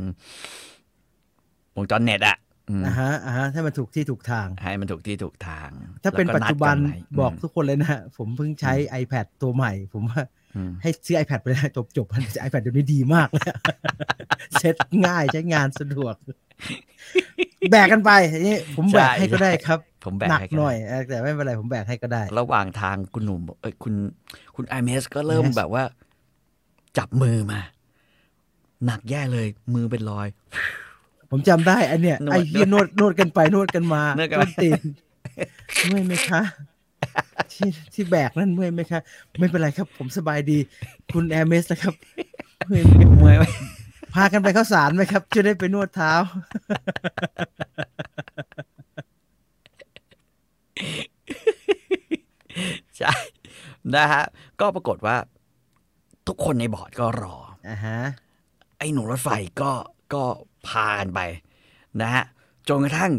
[1.76, 2.36] วงจรเน็ตอะ
[2.68, 5.70] อืมอ่าฮะอ่าฮะให้มันถูกที่ถูกทาง ให้มันถูกที่ถูกทาง
[6.04, 8.72] ถ้าเป็นแล้วปัจจุบันดกัไว้บอกมทุกคนเลยนะฮะผมเพิ่งใช้
[9.02, 10.39] iPad ตัวใหม่ ผมว่าอืม
[10.82, 13.44] ให้ซื้อ iPad ไปเลยจบจบๆ iPad เดี๋ยวนี้ดีมากเลย
[14.58, 14.76] เซ็ต
[15.06, 16.14] ง่ายใช้งานสะดวก
[17.70, 18.10] แบกกันไป
[18.46, 23.94] นี่ผมแบกให้ก็ได้ครับ ผมแบกหนักให้หน่อยเออแต่ไม่เป็นไรผมแบกให้ก็ได้ ระหว่างทางคุณหนุ่มบอกเอ้ยคุณ
[24.56, 25.82] คุณไอเมสก็เริ่ม Yes แบบว่า
[26.98, 27.60] จับมือมา
[28.86, 30.28] หนักแย่เลยมือเป็นรอย
[31.30, 34.80] ผมจำได้อันเนี้ยนวดไอ้เหี้ยนวดนวดกันไปนวดกันมานวดกันไปต้นตีน
[35.88, 36.42] เมื่อยไหมคะ
[37.54, 39.00] ที่ที่แบกนั่นเมื่อยไหมคะ
[39.38, 40.58] ไม่เป็นไรครับ ผมสบายดี
[41.12, 41.94] คุณแอร์เมสนะครับ
[42.66, 43.44] เมื่อยไหมเมื่อยไหม
[44.14, 46.12] พากันไปเข้าสารไหมครับ จะได้ไปนวดเท้า
[52.96, 53.12] ใช่
[53.94, 54.24] นะฮะ
[54.60, 55.16] ก็ปรากฏว่า
[56.26, 57.36] ทุกคนในบอร์ดก็รอ
[57.68, 57.98] อ่าฮะ
[58.78, 59.28] ไอ้หนุ่มรถไฟ
[59.60, 59.72] ก็
[60.14, 60.22] ก็
[60.68, 61.20] พากันไป
[62.00, 62.24] นะฮะ
[62.68, 63.12] จนกระทั่ง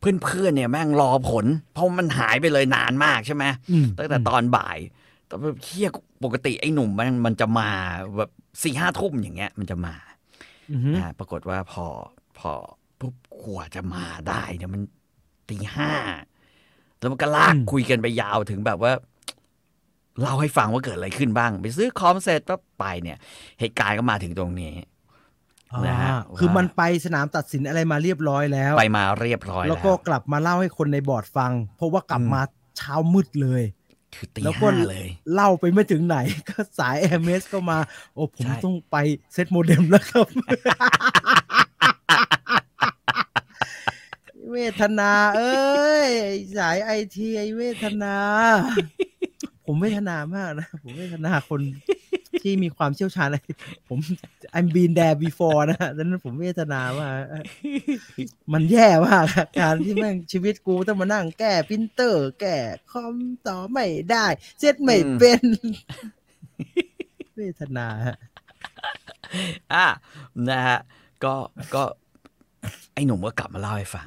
[0.00, 4.78] เพื่อนๆเนี่ยแม่งรอผล เพราะมันหายไปเลยนานมากใช่ไหมอืมตั้งแต่ตอนบ่าย
[5.26, 5.88] แต่แบบเฮีย
[6.24, 7.68] ปกติไอ้หนุ่มมันมันจะมา
[8.16, 8.30] แบบ
[8.62, 9.94] สี่ห้าทุ่มอย่างเงี้ย มันจะมา
[10.70, 11.86] อือฮึนะปรากฏว่าพอ
[12.38, 12.50] พอ
[13.00, 14.82] ปุ๊บกว่าจะมาได้เนี่ยมัน
[15.48, 15.92] ตีห้า
[16.98, 18.92] แล้วมันก็ลากคุยกันไปยาวถึงแบบว่า
[20.20, 23.18] เล่าให้ฟังว่าเกิดอะไรขึ้นบ้าง ไปซื้อคอมเสร็จปั๊บไปเนี่ย
[23.60, 24.72] เหตุการณ์ก็มาถึงตรงนี้
[25.86, 32.42] นะฮะอ่าคือว่ามัมันไปสนามตัดสินอะไรมาเรียบร้อยแล้ว ไปมาเรียบร้อย แล้แล้ววก็กลับมาเล่าให้คนในบอร์ดฟัง เพราะว่ากลับอืมมา
[32.78, 33.62] เช้ามืดเลย
[34.14, 36.16] คือตีแล้วก็ห้าเลย เล่าไปไม่ถึงไหน
[36.48, 37.78] ก็สาย a อ m s ก็มา
[38.14, 38.96] โอ้ผมใช่ต้องไป
[39.32, 40.26] เซตโมเด็มแล้วครับ
[44.52, 46.10] เวทนา เอ้ย
[46.58, 48.16] สายไอทีไอเวทนา
[49.66, 51.60] ผมเวทนามากนะ ผมเวทนาคน
[52.42, 53.38] ที่มีความเชี่ยวชาญอะไร
[53.88, 53.98] ผม
[54.56, 57.14] I'm been there before นะดังนั้นผมเวทนามาก
[58.52, 62.56] มันแย่มากอะการที่แม่งชีวิตกูต้องมานั่งแก้พิมพ์เตอร์ แก้
[62.90, 63.14] คอม
[63.46, 64.26] ต่อไม่ได้
[64.58, 65.44] เซตไม่เป็น
[67.36, 68.18] เวทนาฮะ
[69.74, 69.86] อะ
[70.48, 70.78] นะฮะ
[71.24, 71.34] ก็
[71.74, 71.82] ก็
[72.94, 74.06] ไอ้หนุ่มก็กลับมาเล่าให้ฟัง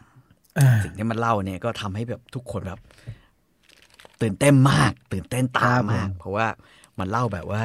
[0.59, 2.79] อ่าสิ่งที่มันเล่าเนี่ยก็ทำให้แบบทุกคนแบบ
[4.21, 6.47] ตื่นเต้นมาก ตื่นเต้นตามมาก เพราะว่า
[6.99, 7.61] มันเล่าแบบว่า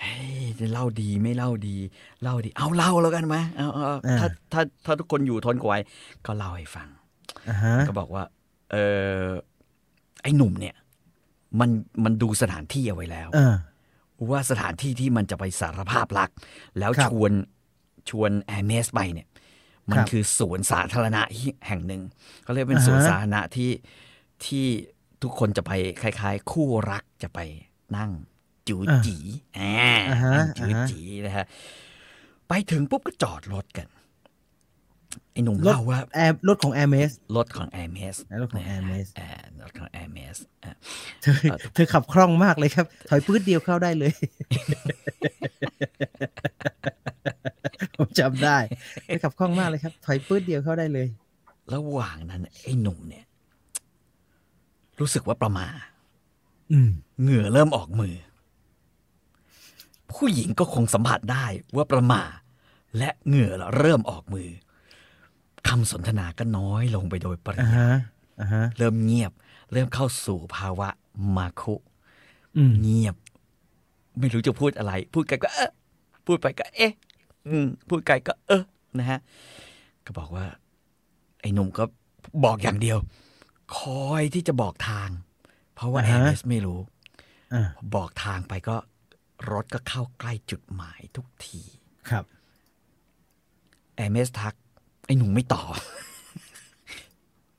[0.00, 1.76] เฮ้ยจะเล่าดีไม่เล่าดี
[2.22, 5.80] เล่าดีเอาเล่าแล้วกันไหมเอาเอาเอาถ้าถ้าถ้าทุกคนอยู่ทนกว่าไว้
[6.26, 6.88] ก็เล่าให้ฟัง
[7.48, 8.24] อ่าฮะก็บอกว่า
[8.70, 8.76] เอ
[9.24, 9.26] อ
[10.22, 10.74] ไอ้หนุ่มเนี่ย
[11.60, 11.70] มัน
[12.04, 13.56] มันดูสถานที่เอาไว้แล้วอ่า
[14.30, 16.30] ว่าสถานที่ที่มันจะไปสารภาพรัก
[16.78, 17.32] แล้วครับชวน
[18.10, 19.28] ชวนแอร์เมสไปเนี่ย
[19.90, 21.22] มันครับคือสวนสาธารณะ
[21.66, 22.02] แห่งหนึ่ง
[22.42, 23.70] เขาเรียกเป็นสวนอ่าฮะสาธารณะที่
[24.44, 24.66] ที่
[25.22, 27.38] ทุกคนจะไปคล้าย ๆ คู่รักจะไป
[27.96, 28.10] นั่ง
[28.68, 28.76] จู
[29.06, 29.16] จี
[29.58, 29.72] อ่า
[30.10, 31.44] อ่าฮะนั่งจูอ่าฮะจีนะฮะ
[32.48, 33.88] ไปถึงปุ๊บก็จอดรถกัน
[35.32, 39.06] ไอ้หนุ่มรถเล่าว่าแอร์รถของ a อ r m s รถของแอร์เมสรถของ Hermes
[39.62, 40.36] รถของแอร์เมส
[41.22, 41.34] เธอ
[41.74, 44.12] เธอขับคล่องมากเลยครับ ถอยปื้ดเดียวเข้าได้เลย
[47.96, 48.58] ผมจำได้
[49.06, 51.06] เธอขับคล่องมากเลยครับ ถอยปื้ดเดียวเข้าได้เลย
[51.74, 53.24] ระหว่างนั้น ไอ้หนุ่มเนี่ย
[55.00, 55.66] รู้สึกว่าประมา
[56.72, 56.90] อืม
[57.22, 58.14] เหงื่อเริ่มออกมือ
[60.12, 61.44] ผู้หญิงก็คงสัมผัสได้
[61.76, 62.22] ว่าประมา
[62.98, 64.50] และเหงื่อเริ่มออกมือ
[65.68, 67.90] คำสนทนาก็น้อยลงไปโดยปริอ่ายายฮะ
[68.40, 69.32] อ่าฮะเริ่มเงียบ
[69.72, 70.88] เริ่มเข้าสู่ภาวะ
[71.36, 71.74] มาคุ
[72.56, 73.16] อืมเงียบ
[74.18, 75.70] ไม่รู้จะพูดอะไร พูดไปก็เออ
[76.26, 76.92] พูดไปก็ เอ๊ะ
[77.48, 78.62] อืมพูดไปก็ เออ
[78.98, 79.18] นะฮะ
[80.04, 80.46] ก็บอกว่า
[81.40, 81.84] ไอ้หนุ่มก็
[82.44, 82.98] บอกอย่างเดียว
[83.76, 85.08] คอยที่จะบอกทาง
[85.74, 86.80] เพราะว่าแอร์เมสไม่รู้
[87.54, 88.76] อ่าบอกทางไปก็
[89.50, 91.60] รถก็เข้าใกล้จุดหมายทุกที
[92.10, 92.24] ครับ
[93.96, 94.54] แอร์เมสทัก
[95.06, 95.74] ไอ้หนุ่มไม่ตอบ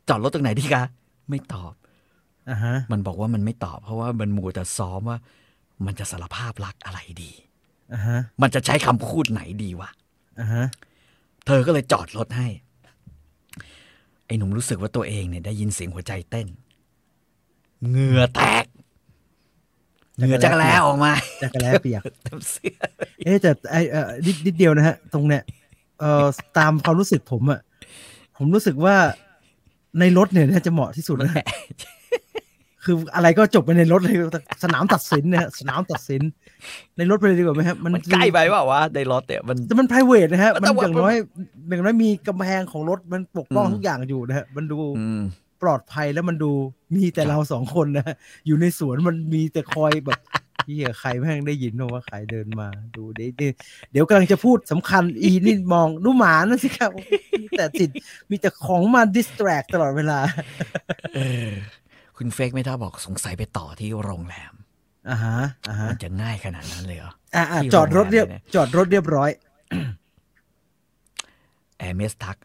[0.08, 0.84] จอดรถตรงไหนดีคะ
[1.30, 1.74] ไม่ตอบ
[2.50, 5.18] อ่าฮะมันบอกว่ามันไม่ตอบ เพราะว่ามันมัวแต่ซ้อมว่า
[5.86, 7.32] มันจะสารภาพรักอะไรดี
[7.94, 9.90] อ่าฮะมันจะใช้คำพูดไหนดีวะ
[10.40, 10.66] อ่าฮะ
[11.46, 12.48] เธอก็เลยจอดรถให้
[14.26, 16.48] ไอ้หนุ่มรู้สึกว่าตัวเองเนี่ยได้ยินเสียงหัวใจเต้น
[17.88, 18.66] เหงื่อแตก
[20.28, 22.76] เหงื่อจักรแล้ออกมาจักรแล้เปียกเต็มเสื้อ
[23.26, 25.44] เอ๊ะแต่ไอเออนิดนิดเดียวนะฮะ ตรงเนี้ย
[26.00, 26.26] เอ่อ
[26.58, 27.60] ตามความรู้สึกผมอะ
[28.38, 28.96] ผมรู้สึกว่า
[30.00, 31.46] ในรถเนี่ยน่าจะเหมาะที่สุดนะฮะ
[32.84, 34.16] คืออะไรก็จบไปในรถเลย
[34.64, 36.22] สนามตัดสินนะฮะสนามตัดสิน
[36.98, 41.16] ในรถไปเลยดีกว่าไหมฮะมันใกล้ไปเปล่าวะในรถเนี่ยมันแต่มัน p r i v a t นะฮะแต่มันว่าอย่างน้อย
[41.70, 45.22] อย่างน้อยมีกำแพงของรถมันปกป้องอืมทุกอย่างอยู่นะฮะมันดูอืม
[45.62, 46.52] ปลอดภัยแล้วมันดู
[46.96, 50.20] มีแต่ครับเราสองคนนะฮะอยู่ในสวนมันมีแต่คอยแบบ
[50.66, 53.54] เฮียใครแม่งได้ยินเนอะว่าใครเดินมาดูเดี๋ยวเดี๋ยว
[53.92, 56.92] เดี๋ยวกำลังจะพูดสำคัญอีนี่มองดูหมานั่นสิครับ
[57.42, 57.90] มีแต่ติด
[58.30, 60.20] มีแต่ของมาดิสแทรกตลอดเวลา
[61.16, 61.50] เออ
[62.18, 64.54] คุณเฟกไม่ท่าบอกสงสัยไปต่อที่โรงแรม
[65.10, 65.38] อ่าฮะ
[65.70, 69.30] อ่าฮะมันจะง่ายขนาดนั้นเลยเหรออ่าอ่าที่จอดรถเรียบโรงแรมเลยนะจอดรถเรียบร้อย
[71.80, 72.38] แอร์เมสทัก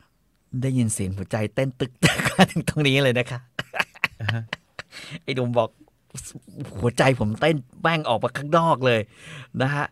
[0.62, 3.40] ได้ยินเสียงหัวใจเต้นตึกตึกมาถึงตรงนี้เลยนะคะ
[4.20, 4.42] อ่าฮะ
[5.22, 5.68] ไอ้หนุ่มบอก
[6.78, 9.00] หัวใจผมเต้นแป้งออกมาข้างนอกเลย
[9.62, 9.86] นะฮะ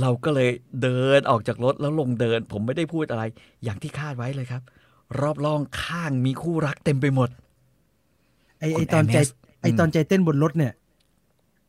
[0.00, 0.50] เราก็เลย
[0.82, 3.22] เดินออกจากรถแล้วลงเดิน ผมไม่ได้พูดอะไร
[3.64, 4.62] อย่างที่คาดไว้เลยครับ
[5.20, 7.28] รอบล่องข้างมีคู่รักเต็มไปหมด
[8.58, 9.28] ไอไอคุณตอนใจ MS
[9.62, 10.72] ไอตอนใจเต้นบนรถเนี่ย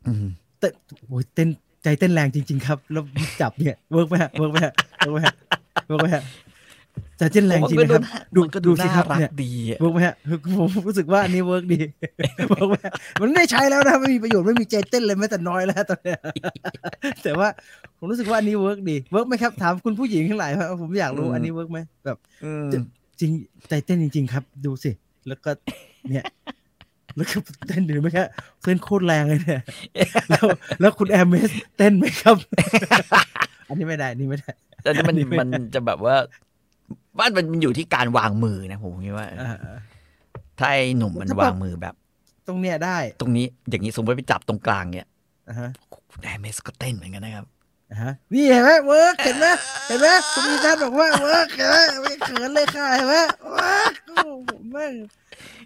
[0.07, 0.27] อืม
[0.59, 0.71] เต้น
[1.07, 1.49] โอ้ยเต้น
[1.83, 3.03] ใจเต้นแรงจริง ๆ ครับ แล้ว
[3.41, 5.33] จับเนี่ยเวิร์กไหมฮะเวิร์กไหมฮะเวิร์กไหมฮะ
[5.87, 6.23] เวิร์กไหมฮะ
[7.17, 8.03] ใจเต้นแรงจริงนะครับ
[8.35, 10.15] ดูมันก็ดูดูสิน่าครับรักเนี่ยดีอะเวิร์กไหมฮะ
[10.59, 11.79] ผมรู้สึกว่าอันนี้เวิร์กดี
[12.49, 16.19] เวิร์กไหมฮะมันไม่ใช้แล้วนะไม่มีประโยชน์ไม่มีใจเต้นเลยแม้แต่น้อยแล้วตอนเนี้ย
[17.23, 17.47] แต่ว่า
[17.97, 22.65] ผมรู้สึกว่าอันนี้ work ดี work ไหมครับถามคุณผู้หญิงทั้งหลายครับผมอยากรู้อันนี้ work ไหมแบบอืม
[23.19, 23.31] จริง
[23.69, 24.91] ใจเต้นจริง ๆ ครับ ดูสิ
[25.27, 25.49] แล้วก็
[26.09, 26.25] เนี่ย
[27.15, 28.25] แล้วก็เต้นดูไหมครับ
[28.63, 29.61] เต้นโคตรแรงเลยเนี่ย
[30.29, 30.45] แล้ว
[30.79, 32.35] แล้วคุณแอร์เมสเต้นไหมครับ
[33.67, 34.49] อันนี้ไม่ได้อันนี้ไม่ได้
[34.81, 36.15] แต่นี่มันอันนี้ไม่มันจะแบบว่า
[37.19, 39.57] บ้านมันอยู่ที่การวางมือนะผมคิดว่าอ่า
[40.59, 41.95] ถ้าไอ้หนุ่มมันถ้าวางมือแบบ
[42.47, 45.07] ตรงเนี้ยได้ ตรงนี้อย่างนี้สมมติไปจับตรงกลางเนี่ย
[45.49, 45.69] อ่าฮะ
[46.11, 47.45] คุณแอร์เมสก็เต้นเหมือนกันนะครับ
[47.91, 49.45] อ่าฮะนี่เห็นไหม work เห็นไหม
[49.87, 53.15] เห็นไหมคุณมีท่านบอกว่า work เห็นไหมไม่เขินเลยค่ะเห็นไหม
[53.51, 54.93] work โอ้ผมแม่ง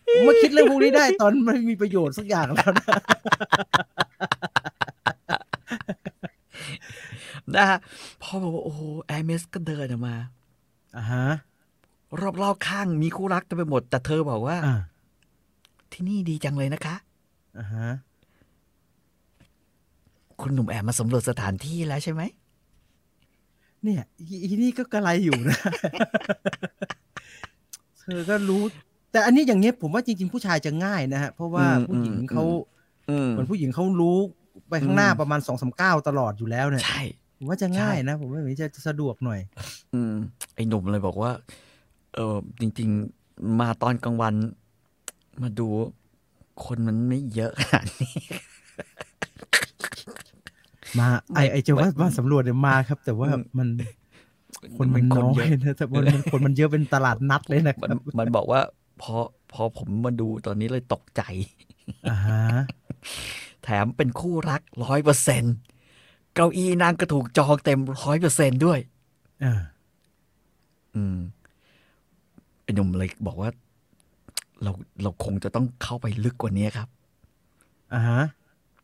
[0.05, 2.85] ผมมาคิดเรื่องพวกนี้ได้ตอนมันมีประโยชน์สักอย่างแล้วนะ
[7.55, 7.79] นะฮะ
[8.21, 10.15] พอบอกว่าโอ้โหแอร์เมสก็เดินออกมา
[10.97, 11.25] อ่าฮะ
[12.41, 14.75] รอบๆข้างมีคู่รักเต็มไปหมด แต่เธอบอกว่าอ่า
[15.91, 16.95] ที่นี่ดีจังเลยนะคะ
[17.57, 17.87] อ่าฮะ
[20.41, 22.21] คุณหนุ่มแอบมาสำรวจสถานที่แล้วใช่ไหม
[23.83, 25.57] เนี่ยอีอีนี่ก็กระไรอยู่นะ
[27.99, 28.63] เธอก็รู้
[29.11, 32.43] แต่อันนี้อย่างเงี้ยผมว่าจริง ๆ ผู้ชายจะง่ายนะฮะ เพราะว่าอืมผู้หญิงอืมเขา
[33.09, 34.17] อืม เหมือนผู้หญิงเขารู้
[34.69, 37.01] ไปข้างหน้าอืมประมาณสองสามก้าวตลอดอยู่แล้วเนี่ย ใช่
[37.41, 39.39] ผมว่าจะง่ายใช่นะ ผมว่าแบบนี้จะจะสะดวกหน่อย
[39.93, 40.13] อืม
[40.55, 41.31] ไอ้หนุ่มเลยบอกว่า
[42.15, 42.89] เออจริง
[43.23, 44.35] ๆ มาตอนกลางวัน
[45.41, 45.67] มาดู
[46.65, 48.13] คนมันไม่เยอะขนาดนี้
[50.99, 53.67] มาไอไม่ไอจะว่าไม่มาสำรวจเนี่ยมาครับ แต่ว่าอืมมัน
[54.77, 58.61] คนมันคน้อยเยอะนะแต่ว่ามันคนมันเยอะเป็นตลาดนัดเลยนะคมันรับมันบอกว่า
[59.01, 59.15] พอ
[59.51, 61.21] พอผมมาดูตอนนี้เลยตกใจ
[62.07, 62.41] อ่าฮะ
[63.63, 65.43] แถมเป็นคู่รักร้อยเปอร์เซ็น
[66.35, 68.79] เก้าอี้นั่งก็ถูกจองเต็มร้อยเปอร์เซ็นด้วย
[69.43, 69.53] อ่า
[70.95, 71.17] อืม
[72.63, 73.49] ไอ้หนุ่มเลยบอกว่า
[74.63, 74.71] เรา
[75.03, 76.87] เราคงจะต้องเข้าไปลึกกว่านี้ครับ
[77.93, 78.21] อ่าฮะ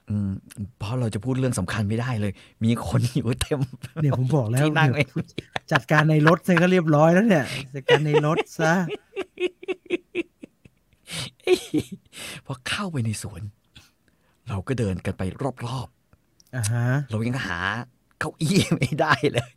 [0.09, 0.31] อืม
[0.79, 2.33] เพราะเราจะพูดเรื่องสำคัญไม่ได้เลย
[2.63, 3.59] มีคนอยู่เต็ม
[4.01, 5.23] เนี่ยผมบอกแล้วที่นั่งเนี่ยไม่
[5.71, 8.73] จัดการในรถเซก็เรียบร้อยแล้วเนี่ยจัดการในรถซะ
[12.45, 13.41] พอเข้าไปในสวน
[14.49, 15.96] เราก็เดินกันไปรอบอ่าฮะๆ
[17.09, 17.59] เรายังหา
[18.19, 19.49] เก้าอี้ไม่ได้เลย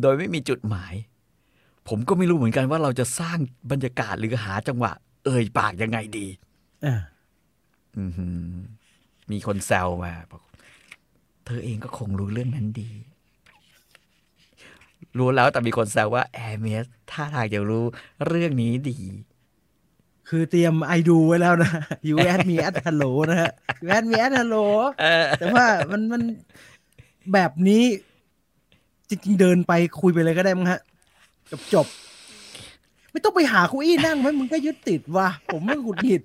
[0.00, 0.94] โดยไม่มีจุดหมาย
[1.88, 3.38] ผมก็ไม่รู้เหมือนกันว่าเราจะสร้าง
[3.70, 4.92] บรรยากาศหรือหาจังหวะ
[5.24, 6.26] เอ่ยปากยังไงดี
[6.84, 7.00] อ่า
[7.98, 8.52] อือหือ
[9.30, 10.42] มีคนแซวมาบอก
[11.44, 12.90] เธอเองก็คงรู้เรื่องนั้นดี
[15.18, 17.84] รู้แล้วแต่มีคนแซวว่าแอร์เมสถ้าทางจะรู้
[18.26, 18.98] เรื่องนี้ดี
[20.28, 21.70] คือเตรียมไอดูไว้แล้วนะ
[22.08, 23.50] you add me at hello นะฮะ
[23.82, 24.64] you add me at hello
[25.00, 26.22] เออแต่ว่ามันมัน
[27.32, 27.84] แบบนี้
[29.08, 30.80] จริงๆเดินไปคุยไปเลยก็ได้มั้งฮะ
[31.50, 36.22] จบจบๆไม่ต้องไปหาเคุอี้นั่งไหมมึงก็ยึดติดว่ะผมไม่หงุดหงิด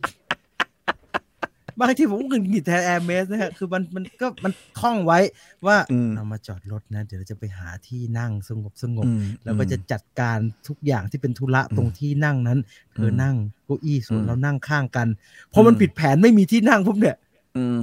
[1.79, 5.19] บางทีผมก็หงุดหงิดแทนแอร์เมสนะฮะคือมันมันก็มันท่องไว้
[5.65, 12.59] ว่าอืมเรามาจอดรถนะ เดี๋ยวเราจะไปหาที่นั่งสงบสงบอืมแล้วก็จะจัดการทุกอย่างที่เป็นธุระตรงที่นั่งนั้น
[12.95, 15.07] เธอนั่งเก้าอี้ส่วนอืมเรานั่งข้างกัน
[15.53, 17.15] พอมันอืมผิดแผนไม่มีที่นั่งปุ๊บเนี่ย
[17.57, 17.79] อืม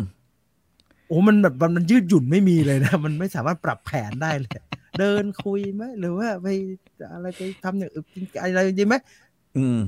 [1.07, 4.61] โอ้มันแบบมันมันยืดหยุ่นไม่มีเลยนะ มันไม่สามารถปรับแผนได้เลย
[4.99, 6.47] เดินคุยไหมหรือว่าไป
[7.13, 8.95] อะไรไปทำอย่างอื่นกินอะไรดีไหม
[9.57, 9.81] อืม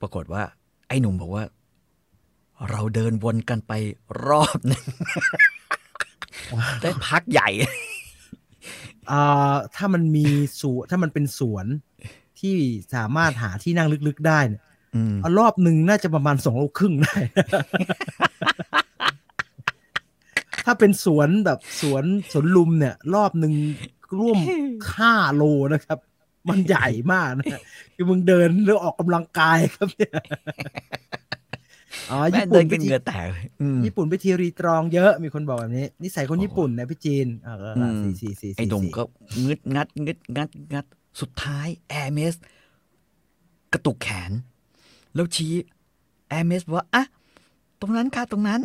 [0.00, 0.42] ปรากฏว่า
[0.88, 1.44] ไอ้หนุ่มบอกว่า
[2.68, 3.72] เราเดินวนกันไป
[4.26, 4.84] รอบหนึง
[6.82, 7.48] ได้พักใหญ่
[9.10, 10.26] อ่าถ้ามันมี
[10.60, 11.66] สวนถ้ามันเป็นสวน
[12.40, 12.56] ที่
[12.94, 14.62] สามารถหาที่นั่งลึกๆได้เนี่ย
[14.94, 17.16] อืมเอารอบหนึ่งน่าจะประมาณสองโลครึ่งได้
[20.64, 23.52] ถ้าเป็นสวนแบบสวนสวนลุมเนี่ย รอบหนึ่ง
[24.18, 24.38] ร่วม
[24.98, 25.42] ห้าโล
[25.72, 25.98] นะครับ
[26.48, 27.46] มันใหญ่มากนะ
[27.94, 30.14] คือมึงเดินหรือออกกำลังกายครับเนี่ย
[32.10, 39.02] อ๋อแม่ญี่เดิปุ่นนไปกันทีเหงื่อแตกเลยอืมญี่ปุ่นไปทีรีตรองเยอะมีคนบอกแบบนี้นิสัยคนญี่ปุ่นนะพี่จีนเออเอออืมสี่สี่สี่ไอ้หนุ่มสี่ก็
[39.44, 40.84] งึดงัดงึดงัดงัด
[41.20, 42.34] สุดท้ายแอร์เมส
[43.72, 44.32] กระตุกแขน
[45.14, 45.52] แล้วชี้
[46.28, 47.04] แอร์เมสว่าอะ
[47.80, 48.60] ตรงนั้นค่ะตรงนั้น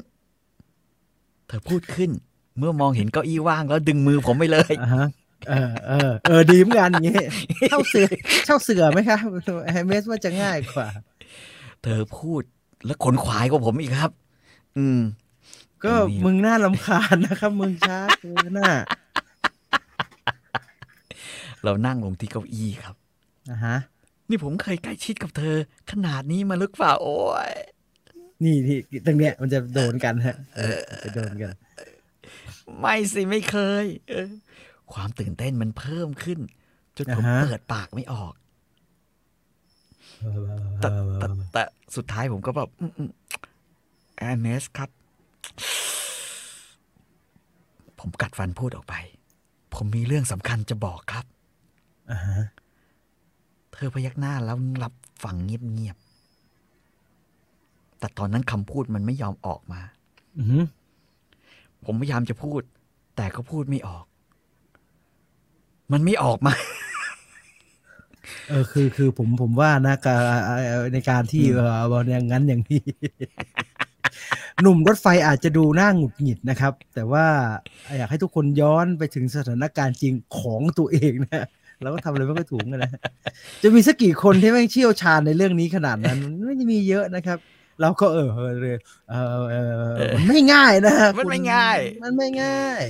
[1.47, 2.11] เธอพูดขึ้น
[2.57, 5.07] เมื่อมองเห็นเก้าอี้ว่างแล้วดึงมือผมไปเลยอ่าฮะ
[5.49, 7.15] เออเออเออดีเหมือนกันอย่างงี้
[7.69, 8.07] เช่าเสือ
[8.45, 9.19] เช่าเสือไหมครับ
[9.71, 10.87] แฮมเมสว่าจะง่ายกว่า
[11.83, 12.41] เธอพูด
[12.85, 14.11] แล้วขนขวายกว่าผมอีกครับ
[14.77, 14.99] อืม
[15.83, 18.73] ก็มีมึงน่าลำคาญนะครับ มึงช้าเกินน่ะ
[21.63, 22.95] เรานั่งลงที่เก้าอี้ครับ
[23.51, 23.77] นะฮะ
[24.29, 25.55] นี่ผมเคยใกล้ชิดกับเธอ
[25.91, 27.15] ขนาดนี้มาลึกฝ่าโอ้
[27.49, 27.53] ย
[28.43, 31.53] นี่ที่ตรงเนี้ยมันจะโดนกันฮะเออจะโดนกัน
[32.79, 34.29] ไม่สิไม่เคยเออ
[34.93, 36.39] ความตื่นเต้นมันเพิ่มขึ้น
[36.97, 38.33] จนผมอ่าฮะเปิดปากไม่ออก
[40.79, 41.63] แต่แต่แต่
[41.95, 42.69] สุดท้ายผมก็แบบ
[44.17, 44.89] แอนเนสครับ
[47.99, 48.95] ผมกัดฟันพูดออกไป
[49.75, 51.25] ผมมีเรื่องสำคัญจะบอกครับ
[52.11, 52.45] อ่าฮะ
[53.71, 59.81] เธอพยักหน้าแล้วรับฟังเงียบๆ แต่ตอนนั้นคำพูดมันไม่ยอมออกมา
[60.37, 60.65] อือหือ
[61.85, 62.61] ผมพยายามจะพูด
[63.15, 64.05] แต่ก็พูดไม่ออก
[65.91, 66.53] มันไม่ออกมา
[68.49, 70.19] เออคือคือผมผมว่านะการ
[70.93, 72.83] ในการที่อืมเออบอกอย่างนั้นอย่างนี้
[74.61, 77.25] หนุ่มรถไฟอาจจะดูหน้าหงุดหงิดนะครับ แต่ว่า
[77.97, 81.45] อยากให้ทุกคนย้อนไปถึงสถานการณ์จริงของตัวเองนะ
[81.81, 82.91] เราก็ทำอะไรไม่ค่อยถูกกันนะ
[83.63, 87.37] จะมีสักกี่คนที่แม่งเชี่ยวชาญในเรื่องนี้ขนาดนั้นมันไม่ได้มีเยอะนะครับ
[87.81, 88.53] เราก็เออเออ
[89.09, 92.81] เออเออเออมันไม่ง่ายนะมันไม่คุณง่าย มันไม่ง่าย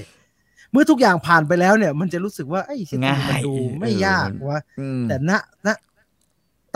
[0.71, 5.31] เมื่อทุกอย่างผ่านไปแล้วเนี่ย มันจะรู้สึกว่าไอ้สิ่งนี้มันดูไม่ยากวะอืมแต่ณ
[5.67, 5.69] ณ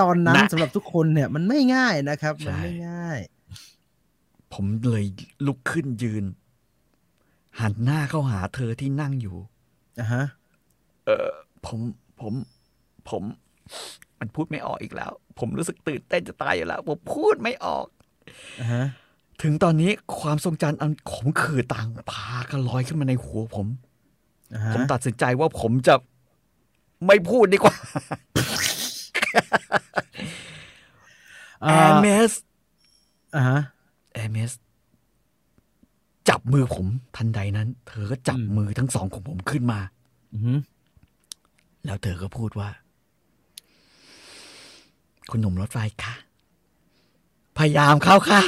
[0.01, 3.19] ตอนนั้นณสำหรับทุกคนเนี่ย มันไม่ง่ายนะครับใช่มันไม่ง่าย
[4.53, 5.03] ผมเลย
[5.47, 6.25] ลุกขึ้นยืน
[7.59, 9.37] หันหน้าเข้าหาเธอที่นั่งอยู่
[9.99, 10.23] อะฮะ
[11.65, 11.79] ผม
[12.21, 12.33] ผม
[13.09, 13.23] ผม
[14.19, 17.87] มันพูดไม่ออกอีกแล้ว ผมรู้สึกตื่นเต้นจะตายอยู่แล้ว ผมพูดไม่ออก
[18.59, 18.85] อะฮะ
[19.41, 23.67] ถึงตอนนี้ความทรงจำอันขมขื่นต่างพากันลอยขึ้นมาในหัวผม
[24.53, 25.95] อะฮะผมตัดสินใจว่าผมจะ
[27.07, 27.75] ไม่พูดดีกว่า
[31.65, 32.31] อ่แอร์เมส
[33.35, 33.59] อะฮะ
[34.13, 34.51] แอร์เมส
[36.29, 39.79] จับมือผมทันใดนั้น เธอก็จับอืมมือทั้งสองของผมขึ้นมา
[40.33, 40.59] อือหือ
[41.85, 42.69] แล้วเธอก็พูดว่า
[45.29, 46.13] คุณหนุ่มรถไฟคะ
[47.57, 48.41] พยายามเข้าค่ะ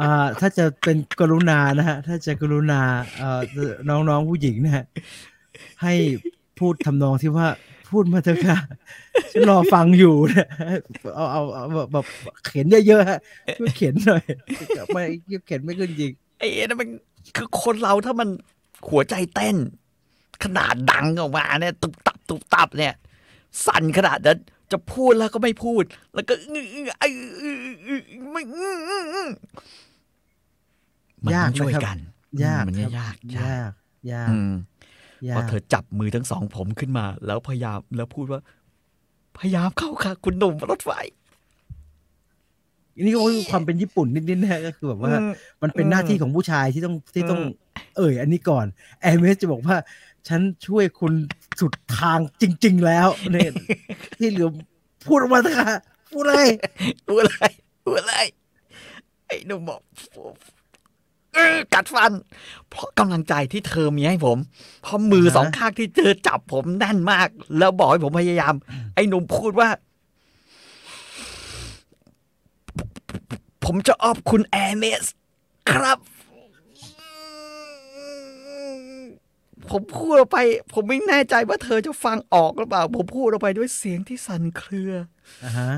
[0.00, 2.80] อ่าถ้าจะเป็นกรุณานะฮะถ้าจะกรุณา
[3.18, 3.40] เอ่อ
[3.88, 4.84] น้องๆผู้หญิงนะฮะ
[5.82, 5.94] ให้
[6.58, 7.46] พูดทำนองที่ว่า
[7.90, 8.58] พูดมาเถอะค่ะ
[9.32, 10.46] ฉันรอฟังอยู่นะ
[11.14, 12.06] เอาเอาเอาแบบแบบ
[12.46, 13.18] เข็นเยอะๆฮะ
[13.58, 14.22] ช่วยเข็นหน่อย
[14.94, 15.02] ไม่
[15.46, 16.88] เข็นไม่ขึ้นจริงไอ้นั่นมัน
[17.36, 18.28] คือคนเราถ้ามัน
[18.88, 19.56] หัวใจเต้น
[20.44, 22.94] ขนาดดังออกมาเนี่ย ตุบตับตุบตับเนี่ย
[23.66, 24.38] สั่นขนาดนั้น
[24.72, 25.82] จะพูดแล้วก็ไม่พูด
[26.14, 27.10] แล้วก็อึอึอึ
[27.42, 27.50] อึ
[27.86, 28.00] อึอ
[28.32, 29.28] ไม่อื้ออื้ออื้อ
[31.24, 31.96] มันต้องช่วยกัน
[32.44, 33.72] ยากมันครับยากใช่ยาก
[34.12, 34.52] ยากอืม
[35.28, 38.40] ยาพอกเธอจับมือทั้งสองผมขึ้นมา แล้วพยายามแล้วพูดว่า
[39.36, 40.90] พพยายามเข้าค่ะ คุณหนุ่มรถไฟ
[42.94, 47.40] อันนี้ก็คือความเป็นญี่ปุ่นนิดๆนะฮะก็คือแบบว่าอืมมันเป็นหน้าที่ของผู้ชายที่ต้องที่ต้อง
[47.96, 48.66] เอ่ย อันนี้ก่อน
[49.00, 49.76] แอร์เมสจะบอกว่า
[50.28, 51.12] ฉันช่วยคุณ
[51.60, 53.52] สุดทางจริง ๆ แล้วเนี่ย
[54.18, 54.48] ที่เหลือ
[55.06, 55.76] พูดออกมาเถอะค่ะ
[56.12, 56.48] พูดเลย
[57.06, 57.44] พูดอะไร
[57.84, 58.14] พูดอะไร
[59.26, 59.80] ไอ้หนุ่มบอก
[60.12, 60.32] เออ
[61.74, 62.12] กัดฟัน
[62.68, 64.38] เพราะกำลังใจที่เธอมีให้ผม
[64.82, 68.54] เพราะมือสองข้างที่เธอจับผมแน่นมาก แล้วบอกให้ผมพยายาม
[68.94, 69.68] ไอ้หนุ่มพูดว่า
[73.64, 75.04] ผมจะออบคุณแอร์เมส
[75.70, 75.98] ครับ
[79.70, 80.38] ผมพูดออกไป
[80.72, 84.92] ผมไม่แน่ใจว่าเธอจะฟังออกหรือเปล่า ผมพูดออกไปด้วยเสียงที่สั่นเครือ
[85.44, 85.70] อ่าฮะ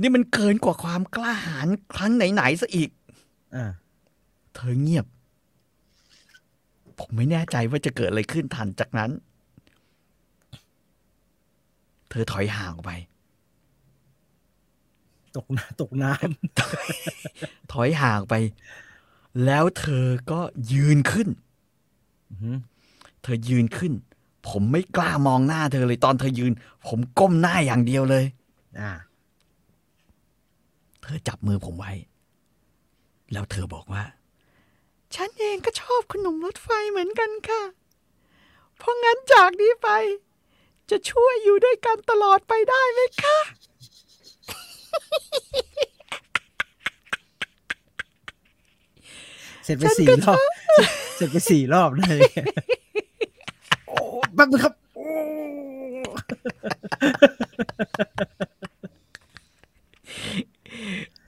[0.00, 2.90] นี่มันเกินกว่าความกล้าหาญครั้งไหนๆซะอีก
[3.54, 3.70] อ่า
[4.54, 5.06] เธอเงียบ
[7.00, 9.10] ผมไม่แน่ใจว่าจะเกิดอะไรขึ้นทันจากนั้น
[12.10, 12.92] เธอถอยห่างออกไป
[15.36, 16.12] ตกน้ำตกน้
[17.72, 18.34] ถอยห่างไป
[19.44, 20.40] แล้วเธอก็
[20.72, 22.56] ยืนขึ้นำอือหือ
[23.22, 23.92] เธอยืนขึ้น
[24.48, 26.52] ผมไม่กล้ามองหน้าเธอเลยตอนเธอยืน
[26.86, 28.24] ผมก้มหน้าอย่างเดียวเลย
[28.80, 28.90] อ่า
[31.02, 31.92] เธอจับมือผมไว้
[33.32, 34.02] แล้วเธอบอกว่า
[35.14, 37.62] ฉันเองก็ชอบคุณหนุ่มรถไฟเหมือนกันค่ะ
[38.78, 39.88] เพราะงั้นจากนี้ไป
[40.90, 43.38] จะช่วยอยู่ด้วยกันตลอดไปได้ไหมคะ
[49.64, 50.38] เสร็จไปสี่รอบ
[51.16, 52.20] เสร็จไปสี่รอบเลย
[53.88, 53.96] โอ้
[54.34, 55.06] แป๊บนึงครับ โอ้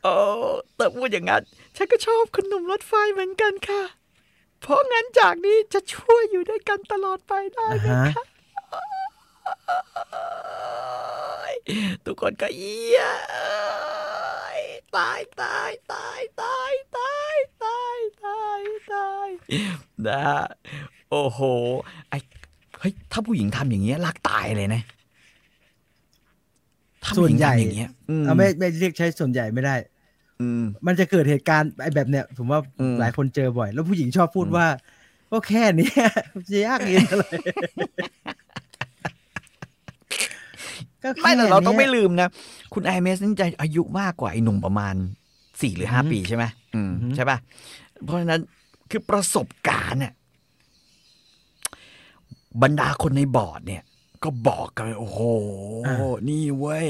[0.07, 0.17] โอ้
[0.77, 1.43] แต่พูดอย่างนั้น
[1.77, 3.83] ฉันก็ชอบคุณหนุ่มรถไฟเหมือนกันค่ะ
[4.61, 8.25] เพราะงั้นจากนี้จะช่วยอยู่ด้วยกันตลอดไปได้ไหมคะ
[12.05, 13.03] ทุกคนก็เยี่ย
[14.97, 19.29] ตายตายตายตายตายตายตายตาย
[20.07, 20.25] นะ
[21.11, 21.41] โอ้โห
[22.11, 22.15] ไอ
[22.79, 24.83] เฮ้ยถ้าผู้หญิงทำอย่างเงี้ยรักตายเลยนะ
[27.19, 27.91] ส่วนใหญ่อย่างเงี้ย
[28.23, 29.77] เอาไม่ไม่เรียกใช้ส่วนใหญ่ไม่ได้
[30.61, 34.67] มมันจะเกิดเหตุการณ์ไอ้แบบเนี้ยผมว่าอืมหลายคนเจอบ่อย แล้วผู้หญิงชอบพูดว่า
[35.33, 36.07] ก็แค่เนี้ย
[36.51, 37.25] จะยากเย็นอะไร
[41.03, 42.29] ก็แค่ไม่แต่เราต้องไม่นี้ยลืมนะ
[42.75, 44.95] คุณไอเมสนี่จะอายุมากกว่าไอ้หนุ่มประมาณ
[45.61, 46.45] สี่หรือห้าอืมปีใช่ไหม
[46.75, 47.39] อืมอืมใช่ป่ะ
[48.05, 48.41] เพราะฉะนั้น
[48.91, 50.13] คือประสบการณ์เนี่ย
[52.63, 53.83] บรรดาคนในบอร์ดเนี่ย
[54.25, 55.21] ก็บอกกันเลยโอ้โห
[56.29, 56.87] นี่เว้ย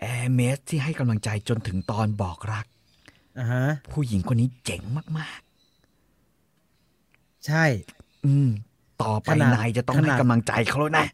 [0.00, 2.66] แอร์เมสที่ให้กำลังใจจนถึงตอนบอกรัก
[3.38, 4.82] อ่าฮะ ผู้หญิงคนนี้เจ๋ง
[5.18, 5.40] มาก
[7.46, 7.64] ใช่
[7.96, 8.48] ๆ อืม
[9.02, 11.06] ต่อไปขนาดนายจะต้องขให้นาด กำลังใจเขาแล้วนะ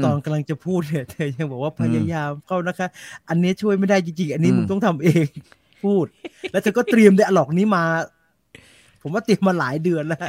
[0.00, 2.88] ม ตอนกำลังจะพูดเนี่ยเธอยังบอกว่าอืมพยายามเข้านะคะ
[3.28, 5.26] อันนี้ช่วยไม่ได้จริงๆ อันนี้อืม มึงต้องทำเอง
[5.84, 6.06] พูด
[6.52, 7.84] แล้วเธอก็เตรียมไดอะล็อกนี้มา
[9.02, 10.20] ผมว่าเตรียมมาหลายเดือนแล้ว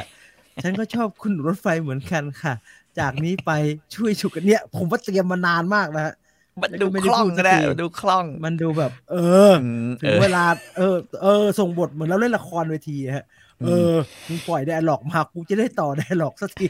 [0.62, 2.54] ฉันก็ชอบคุณรถไฟเหมือนกันค่ะ
[2.98, 3.50] จากนี้ไป
[3.94, 6.14] ช่วยฉุกกันเนี่ย ผมว่าเตรียมมานานมากนะฮะ
[6.62, 9.16] มันดูไม่ได้คล่องพูดสักนะทีดูคล่อง มันดูแบบ เอ
[9.50, 10.44] ออืมถึเองอเวลา
[10.76, 13.26] เออ เออ ส่งบทเหมือนเราเล่นละครเวทีฮะ
[13.66, 13.94] เออ
[14.28, 16.68] มึงปล่อยไดอะล็อกมากูจะได้ต่อไดอะล็อกสักที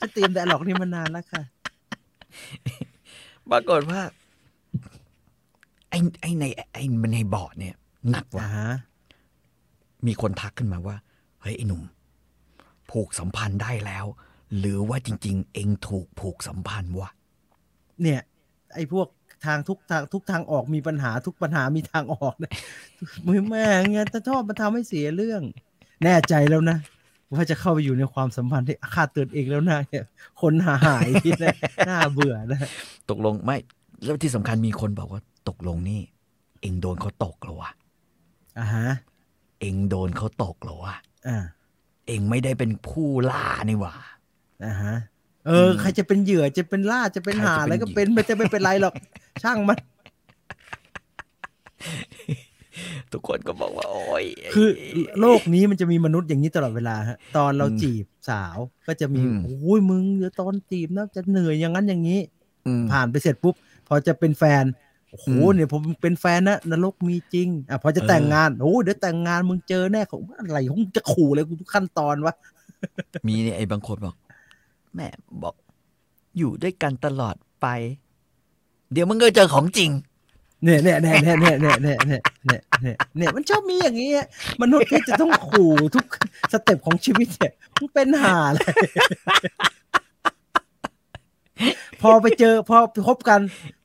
[0.00, 1.42] จะเตรียมไดอะล็อกนี้มานานแล้วค่ะ
[3.50, 4.00] ปรากฏว่า
[5.90, 7.76] ไอ้ไอ้ในไอ้ในบอร์ดเนี่ย
[8.10, 8.68] หนักว่ะอ่าฮะ
[10.06, 10.96] มีคนทักขึ้นมาว่า
[11.40, 11.82] เฮ้ยไอ้หนุ่ม
[12.90, 14.06] ผูกสัมพันธ์ได้แล้ว
[14.58, 17.10] หรือว่าจริง ๆ เองถูกผูกสัมพันธ์วะ
[18.02, 18.20] เนี่ย
[18.74, 19.08] ไอ้พวก
[19.46, 22.52] ทางทุกทางทุกทางออกมีปัญหาทุกปัญหามีทางออกนะ
[23.26, 25.42] มือแม่งานแต่ชอบมาทำให้เสียเรื่อง
[26.04, 26.78] แน่ใจแล้วนะ
[27.32, 30.04] ว่าจะเข้าไปอยู่ในความสัมพันธ์ที่คาดเตือนเองแล้วนะเนี่ย
[30.40, 31.08] คนหาหาย
[31.42, 31.54] นะ
[31.88, 32.60] น่าเบื่อนะ
[33.10, 33.56] ตกลงไม่
[34.04, 36.00] แล้วที่สำคัญมีคนบอกว่า ตกลงนี่
[36.60, 37.70] เองโดนเขาตกเหรอวะ
[38.58, 38.86] อ่าฮะ
[39.60, 40.94] เองโดนเขาตกเหรอวะ
[41.26, 41.36] อ่า
[42.06, 43.94] เองไม่ได้เป็นผู้ล่านี่หว่า
[44.64, 44.94] อ่าฮะ
[45.46, 48.94] เออใครจะเป็นเหยื่อจะเป็นล่าจะเป็นใครหาจะเป็นอะไรก็เหยื่อเป็นไม่จะไม่เป็นไรหรอก
[49.42, 49.78] ช่างมัน
[53.12, 54.24] ทุกคนก็บอกว่า โอ้ย
[54.54, 54.68] คือ
[55.20, 62.20] โลกนี้มันจะมีมนุษย์อย่างนี้ตลอดเวลาฮะตอนเราอืมจีบสาวก็จะมีอืมโอ้ยมึงเดี๋ยวตอนจีบนะจะเหนื่อยอย่างนั้นอย่างนี้
[62.66, 63.54] อืมผ่านไปเสร็จปุ๊บ
[63.88, 64.64] พอจะเป็นแฟน
[65.10, 72.34] โอ้โหอืมเนี่ยผมเป็นแฟนนะนรกมีจริงอะพอจะเออแต่งงานโอ้เดี๋ยวแต่งงานมึงเจอแน่ของอะไรของมึงจะขู่เลยกูทุกขั้นตอนวะ
[73.28, 74.14] มีเนี่ยไอ้บางคนบอก
[74.94, 75.08] แม่
[75.42, 75.54] บอก
[76.38, 77.66] อยู่ด้วยกันตลอดไป
[78.92, 79.90] เดี๋ยวมึงก็เจอของจริง
[80.64, 84.10] เนี่ยเนี่ยเนี่ยเนี่ยเนี่ยเนี่ยเนี่ยเนี่ยเนี่ยเนี่ยเนี่ยมันชอบมีอย่างนี้
[84.62, 86.06] มนุษย์ที่จะต้องขู่ทุก
[86.52, 88.72] สเต็ปของชีวิตเนี่ยมึงเป็นห่าเลย
[92.02, 92.78] พอไปเจอพอ
[93.08, 93.40] พบกัน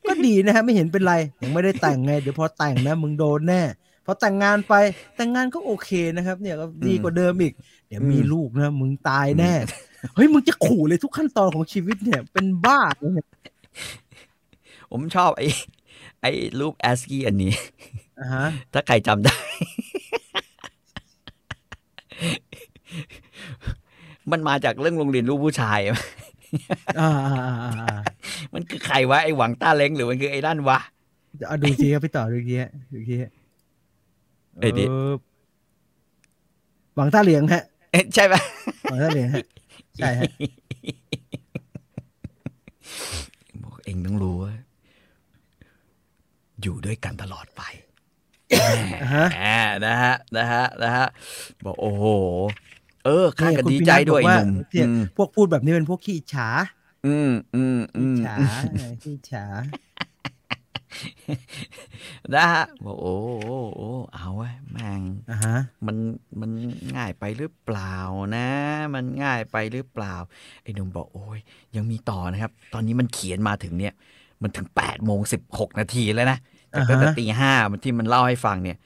[0.07, 3.61] ก็ดีนะฮะไม่เห็นเป็นไรยังไม่ได้แต่งไง เดี๋ยวพอแต่งนะมึงโดนแน่
[4.05, 4.73] พอแต่งงานไป
[5.15, 7.53] แต่งงานก็โอเคนะครับ เนี่ยก็ดีกว่าเดิมอีก
[7.87, 9.53] เดี๋ยวมีลูกนะมึงตายแน่
[10.15, 13.27] เฮ้ยมึงจะขู่เลยทุกขั้นตอนของชีวิตเนี่ย เป็นบ้าเนี่ย
[14.91, 15.47] ผมชอบไอ้
[16.21, 17.53] ไอ้รูปแอสกี้อันนี้
[18.19, 19.35] อ่าฮะถ้าใครจำได้
[24.31, 25.79] มันมาจากเรื่องโรงเรียนลูกผู้ชาย
[26.99, 27.97] อ่าอ่าอ่าอ่าอ่า
[28.53, 30.79] มันคือใครวะ ไอ้หวังต้าเล้งหรือมันคือไอ้ด้านวะ
[31.47, 33.31] เอาดูทีครับพี่ต่อดูทีฮะดูทีฮะ
[34.59, 35.11] เอ้ยดิออ
[36.95, 38.33] หวังต้าเหลียงฮะเอ๊ะใช่ไหม
[38.83, 39.45] หวังต้าเหลียงฮะ
[39.97, 40.29] ใช่ฮะ
[43.63, 44.53] บอกเองต้องรู้ว่า
[46.61, 47.61] อยู่ด้วยกันตลอดไป
[49.01, 49.35] อ่าฮะแหม
[49.85, 51.07] นะฮะนะฮะนะฮะ
[51.65, 52.05] บอกโอ้โห
[53.05, 56.49] เออข้าก็คุณดีพี่ใจนัทด้วยบอกไอ้ว่าหนุ่มเนี่ยอืมพวกพูดแบบนี้เป็นพวกขี้อิจฉา
[57.05, 58.37] อืมอืมอืขี้มฉา
[59.03, 59.45] ขี้ฉา
[62.35, 63.27] นะฮะบอกโอ้โห
[63.75, 65.97] โอ้เอาไว้ยแม่งอ่าฮะมัน
[66.39, 66.51] มัน
[66.95, 67.95] ง่ายไปหรือเปล่า
[68.35, 68.47] นะ
[68.93, 70.15] มันง่ายไปหรือเปล่า
[70.63, 71.39] ไอ้หนุ่มบอกโอ้ย
[71.75, 73.93] ยังมีต่อนะครับ ตอนนี้มันเขียนมาถึงเนี่ย
[74.41, 76.37] มันถึงแปดโมงสิบหกนาทีแล้วนะ
[76.73, 78.77] จากตั้งแต่อ่าฮะตีห้ามันที่มันเล่าให้ฟังเนี่ย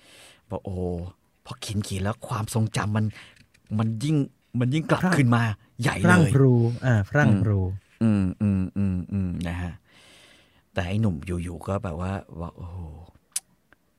[0.51, 0.75] บอกโอ้
[1.45, 3.05] พอเขียนเขียนแล้วความทรงจำมัน
[3.79, 4.17] มันยิ่ง
[4.59, 5.43] มันยิ่งกลับขึ้นมา
[5.81, 6.53] ใหญ่ฝเลรั่งยพรู
[6.85, 7.59] อ่าฝรั่งพรู
[8.03, 9.73] อืมอืมอืมอืมนะฮะ
[10.73, 12.77] แต่ไอ้หนุ่มอยู่ๆก็แบบว่าว่าโอ้โห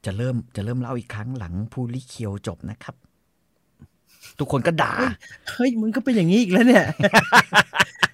[0.05, 2.95] จะเริ่มจะเริ่มเล่าอีกครั้งหลังผู้ลิเคียวจบนะครับ
[4.39, 4.93] ทุกคนก็ด่า
[5.53, 6.87] เฮ้ยมึงก็เป็นอย่างนี้อีกแล้วเนี่ย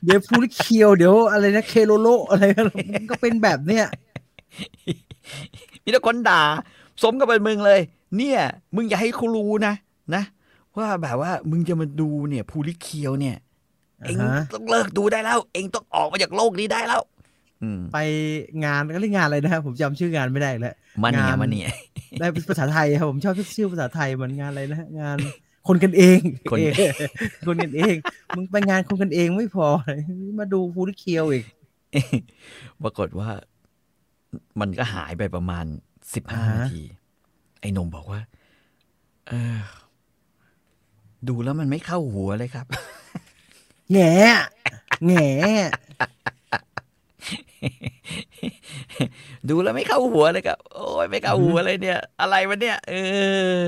[0.05, 3.85] เดี๋ยวพูดเคียวเดี๋ยวอะไรนะเคโลโลอะไรกันมึงก็เป็นแบบเนี้ย
[5.83, 6.43] มีแต่คนด่า
[7.03, 7.81] สมกับเป็นมึงเลย
[8.17, 8.41] เนี่ย
[8.75, 9.75] มึงอย่าให้เขารู้นะ
[10.15, 10.23] นะ
[10.77, 13.37] ว่าแบบว่ามึงจะมาดูเนี่ยผู้ลิเคียวเนี่ย
[14.07, 17.18] เองอ่าฮะต้องเลิกดูได้แล้ว เองต้องออกมาจากโลกนี้ได้แล้วอืม
[17.93, 17.99] ไป
[18.65, 21.71] งานก็เรียกงานอะไรนะครับผมจำชื่องานไม่ได้อีกแล้วมันเนี่ยงานมันเนี่ย
[22.19, 25.19] ได้ภาษาไทยครับผมชอบชื่อภาษาไทยมันงานอะไรนะฮะงาน
[25.69, 26.93] คนกันเองคนเออ
[27.47, 27.95] คนกันเอง
[28.37, 29.67] มึงไปงานคนกันเองไม่พอ
[30.39, 31.45] มาดูฟูดเคียวอีก
[32.83, 33.29] ปรากฏว่า
[34.61, 35.65] มันก็หายไปประมาณ
[36.15, 36.83] สิบห้าอ่าฮะนาที
[37.61, 38.21] ไอ้หนมบอกว่า
[39.29, 39.59] เออ
[41.29, 42.67] ดูแล้วมันไม่เข้าหัวเลยครับ
[43.93, 44.15] แง่
[45.07, 45.29] แง่
[49.49, 52.95] ดูแล้วไม่เข้าหัวเลยครับ โอ้ยไม่เข้าหัวเลยเนี่ย อะไรวะเนี่ย เอ
[53.63, 53.67] อ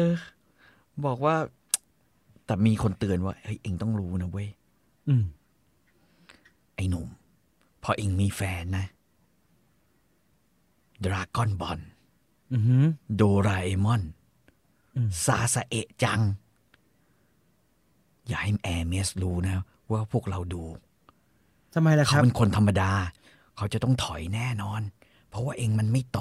[1.06, 1.36] บอกว่า
[2.46, 4.48] แต่มีคนเตือนว่าเฮ้ยเองต้องรู้นะเว้ย
[5.08, 5.24] อืม
[6.76, 7.08] ไอ้หนุ่ม
[7.82, 8.86] พอเองมีแฟนนะ
[11.04, 11.78] ดราก้อนบอล
[12.52, 12.84] อือหือ
[13.16, 14.02] โดราเอมอน
[14.96, 16.20] อืมซาสะเอะจัง
[18.26, 19.56] อย่าให้แอร์เมสรู้นะ
[19.90, 20.62] ว่าพวกเราดู
[21.74, 22.90] ทำไมล่ะคเขารับเป็นคนธรรมดา
[23.60, 24.80] เขาจะต้องถอยแน่นอน
[25.28, 26.18] เพราะว่าเองมันไม่โต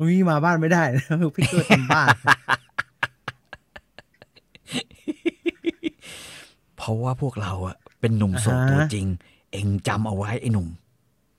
[0.00, 2.08] อุ้ยมาบ้านไม่ได้นะพี่ตัวเต็มบ้าน
[6.76, 9.06] เพราะว่าพวกเราอะเป็นหนุ่มโสดอ่าฮะตัวจริง
[9.52, 10.68] เองจำเอาไว้ไอ้หนุ่ม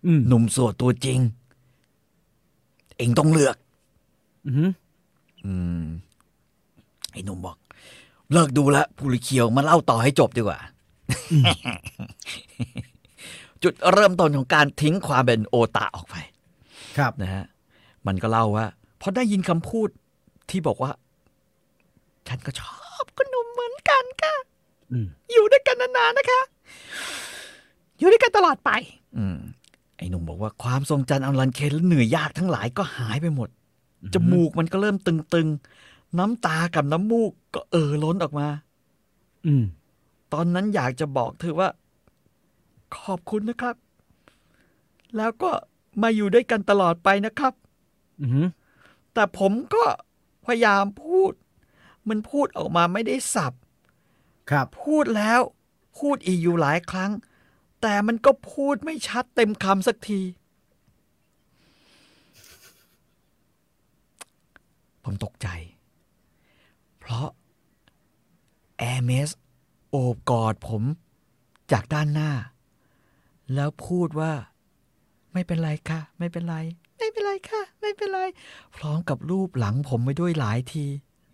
[0.05, 1.19] อืมหนุ่มโสดตัวจริง
[2.97, 3.55] เองต้องเลือก
[4.45, 4.71] อือหือ
[5.45, 5.83] อืม
[7.11, 7.57] ไอ้หนุ่มบอก
[8.31, 10.59] เลิกดูแลวผู้ลิเคียวมาเล่าต่อให้จบดีกว่า
[13.63, 16.15] จุดเริ่มต้นของการทิ้งความเป็นโอตาออกไป
[16.97, 17.45] ครับนะฮะ
[18.07, 18.65] มันก็เล่าว่า
[19.01, 19.89] พอได้ยินคำพูด
[20.49, 20.91] ที่บอกว่า
[22.27, 24.35] ฉันก็ชอบคุณหนุ่มเหมือนกันค่ะ
[24.91, 26.41] อืมอยู่ด้วยกันนานๆนะคะ
[27.99, 28.71] อยู่ด้วยกันตลอดไป
[29.17, 29.37] อืม
[29.97, 33.49] ไอ้หนุ่มบอกว่าความทรงจำอันรันเคนและเหนื่อยยากทั้งหลายก็หายไปหมด
[34.13, 38.47] จมูกมันก็เริ่มตึงๆ น้ำตากับน้ำมูกก็เอ่อล้นออกมา
[39.45, 39.63] อืม
[40.33, 41.69] ตอนนั้นอยากจะบอกเธอว่า
[42.97, 43.75] ขอบคุณนะครับ
[45.17, 45.51] แล้วก็
[46.01, 47.53] มาอยู่ด้วยกันตลอดไปนะครับ
[48.21, 48.47] อือหือ
[49.13, 49.83] แต่ผมก็
[50.45, 51.33] พยายามพูด
[52.09, 53.53] มันพูดออกมาไม่ได้สับ
[54.49, 55.41] ครับ พูดแล้ว
[55.99, 57.11] พูดอีกอยู่หลายครั้ง
[57.81, 60.21] แต่มันก็พูดไม่ชัดเต็มคำสักที
[65.03, 65.47] ผมตกใจ
[66.99, 67.27] เพราะ
[68.77, 69.29] แอร์เมส
[69.89, 70.83] โอบกอดผม
[71.71, 72.31] จากด้านหน้า
[73.53, 74.33] แล้วพูดว่า
[75.33, 76.57] ไม่เป็นไรค่ะ ไม่เป็นไร
[76.97, 78.19] ไม่เป็นไรค่ะ ไม่เป็นไร
[78.75, 80.85] พร้อมกับรูปหลังผมไปด้วยหลายที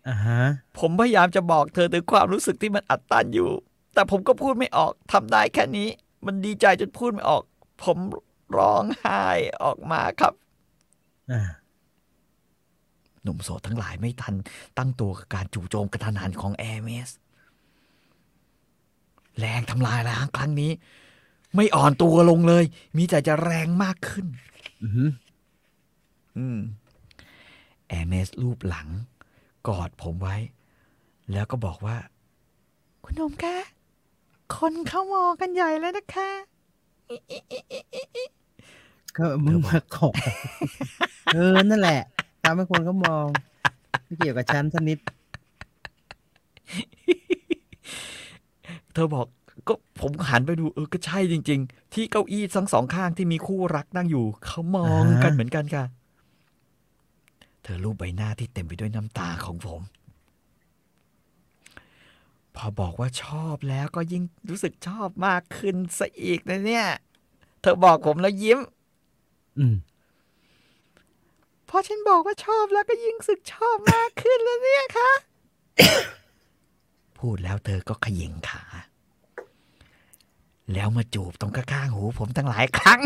[0.08, 0.42] อ่าฮะ
[0.78, 3.50] ผมพยายามจะบอกเธอถึงความรู้สึกที่มันอัดตันอยู่
[3.94, 5.88] แต่ผมก็พูดไม่ออกทำได้แค่นี้
[6.26, 7.42] มันดีใจจนพูดไม่ออก
[7.82, 7.98] ผม
[8.58, 9.24] ร้องไห้
[9.64, 10.32] ออกมาครับ
[11.32, 11.42] อ่า
[13.22, 14.34] หนุ่มโสดทั้งหลายไม่ทัน
[14.78, 17.10] ตั้งตัวกับการจู่โจมกระทันหันของแอร์เมส
[19.38, 20.70] แรงทำลายล้างครั้งนี้
[21.56, 22.64] ไม่อ่อนตัวลงเลย
[22.96, 24.26] มีแต่จะแรงมากขึ้น
[24.82, 25.10] อือหือ
[26.36, 26.58] อืม
[27.88, 28.88] แอร์เมสรูปหลัง
[29.68, 30.36] กอดผมไว้
[31.32, 31.96] แล้วก็บอกว่า
[33.04, 33.56] คุณนมคะ
[34.56, 36.30] คนเขามองกันใหญ่แล้วนะคะ
[39.16, 40.08] ก็มึงมาขอ
[41.34, 42.00] เออ นั่นแหละ
[42.42, 43.26] ทำให้คนเขามอง
[44.04, 44.98] ไม่เกี่ยวกับฉันสักนิด
[48.94, 49.26] เธอบอก
[49.68, 55.84] ก็ผมหันไปดูเออก็ใช่จริง ๆ ที่เก้าอี้ทั้งสองข้างที่มีคู่รักนั่งอยู่ เขามองอ่าฮะกันเหมือนกันค่ะ
[57.62, 59.80] เธอรูปใบหน้าที่เต็มไปด้วยน้ำตาของผม
[62.56, 66.86] พอบอกว่าชอบแล้วก็ยิ่งรู้สึกชอบมากขึ้นซะอีกนะเนี่ย
[67.60, 68.58] เธอบอกผมแล้วยิ้ม
[69.58, 69.76] อืม
[71.68, 75.10] พอฉันบอกว่าชอบแล้วก็ยิ่งรู้สึกชอบมากขึ้นแล้วเนี่ยคะ
[77.18, 78.62] พูดแล้วเธอก็เขย่งขา
[80.72, 83.00] แล้วมาจูบตรงข้างๆหูผมตั้งหลายครั้ง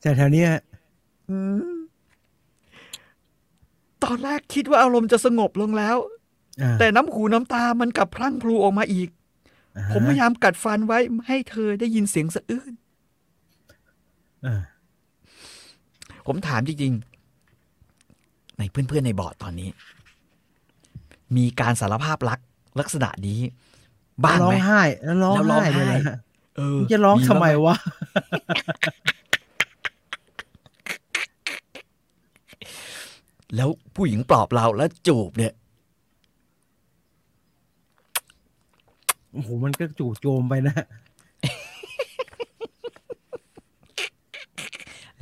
[0.00, 0.50] แต่แถวเนี้ย
[4.04, 5.96] ตอนแรกคิดว่าอารมณ์จะสงบลงแล้ว
[6.62, 9.08] อ่าแต่น้ำหูน้ำตามันกลับพลั่งพลูออกมาอีก
[9.76, 12.72] อ่าผมพยายามกัดฟันไว้ไม่ให้เธอได้ยินเสียงสะอื้น
[14.46, 14.62] อ่า
[16.26, 17.17] ผมถามจริงๆ
[18.58, 19.68] ในเพื่อนๆในบอร์ดตอนนี้
[21.36, 22.40] มีการสารภาพรัก
[22.80, 23.40] ลักษณะนี้
[24.24, 26.16] บ้างร้อไหมงไห้แล้วร้องแล้วร้องไห้เลยไห้นะฮะ
[26.56, 27.76] เออมึงจะร้องทำไมบ้างหวะ
[33.56, 35.52] แล้วผู้หญิงปลอบเราแล้วจูบเนี่ย
[39.32, 40.74] โอ้โหมันก็จู่โจมไปนะ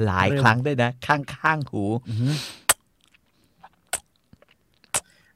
[0.07, 2.35] หลายครั้งด้วยนะ ข้างๆหูอื้อหือ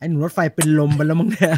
[0.00, 1.52] ไอ้หนูรถไฟเป็นลมไปแล้วมั้งเนี่ย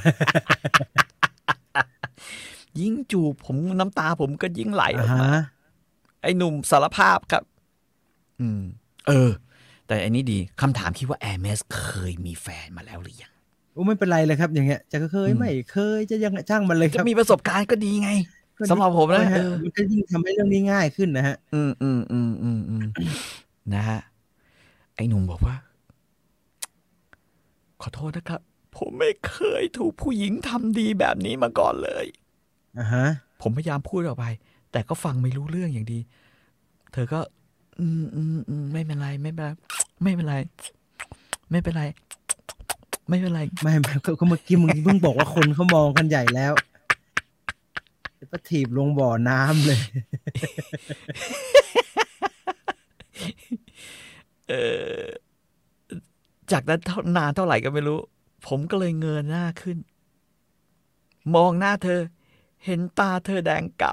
[2.80, 5.42] ยิ่งจูบผมน้ำตาผมก็ยิ่งไหลออ่าอกมาฮะ
[6.22, 7.42] ไอ้หนุ่มสารภาพครับ
[8.40, 8.62] อืม
[9.08, 9.30] เออ
[9.86, 13.32] แต่อันนี้ดีคำถามคิดว่าแอร์เมสเคยมีแฟนมาแล้วหรือยัง
[13.72, 18.10] โอ้ไม่เป็นไรเลยครับ อย่างเงี้ยจะเคยอืมไม่เคยจะยังช่างมันเลยคจะรับมีประสบการณ์ก็ดีไง
[18.58, 22.84] ก็ดีสำหรับผมนะฮเออมันก็ยิ่งทำให้เรื่องนี้ง่ายขึ้นนะฮะ อืมอืมอืมอืมอืม
[23.74, 24.00] นะฮะ
[24.96, 25.54] ไอ้หนุ่มบอกว่า
[27.82, 28.40] ขอโทษนะครับ
[28.76, 32.06] ผมไม่เคยถูกผู้หญิงทำดีแบบนี้มาก่อนเลย
[32.78, 33.06] อ่าฮะ
[33.42, 34.26] ผมพยายามพูดออกไป
[34.72, 35.98] แต่ก็ฟังไม่รู้เรื่องอย่างดี
[36.92, 37.20] เธอก็
[37.80, 39.50] อืมอืมอืมไม่เป็นไรไม่เป็นไร
[40.02, 40.36] ไม่เป็นไร
[41.50, 41.82] ไม่เป็นไร
[43.08, 46.52] ไม่เป็นไร ไม่ไม่ก็ก็เมื่อกี้มึงเพิ่งบอกว่าคนเขามองกันใหญ่แล้ว
[48.16, 49.80] เดี๋ยวก็ถีบลงบ่อน้ำเลย
[54.48, 54.54] เอ
[54.96, 55.02] อ
[56.50, 57.98] จากนั้นเท่านานเท่าไหร่ก็ไม่รู้
[58.46, 59.78] ผมก็เลยเงยหน้าขึ้น
[61.34, 62.00] มองหน้าเธอ
[62.64, 63.84] เห็นตาเธอแดงก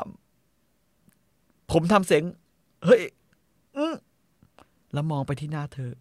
[0.85, 2.23] ำผมทำเสียง
[2.85, 3.01] เฮ้ย
[3.77, 3.95] อืม
[4.93, 5.91] แล้วมองไปที่หน้าเธอ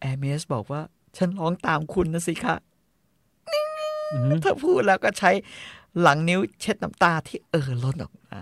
[0.00, 0.80] แอร์เมสบอกว่า
[1.16, 2.56] ฉันร้องตามคุณนะสิคะ
[3.48, 5.30] อือหือเธอพูดแล้วก็ใช้
[6.00, 8.38] หลังนิ้วเช็ดน้ำตาที่เออล้นออกมา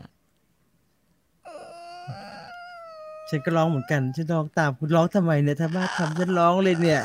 [3.29, 7.01] ฉันก็ร้องเหมือนกัน ฉันร้องตามคุณร้องทำไมเนี่ย ถ้าบ้าทำฉันร้องเลยเนี่ย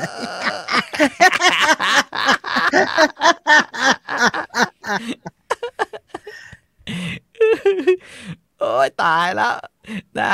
[8.58, 9.54] โอ้ยตายแล้ว
[10.18, 10.32] นะ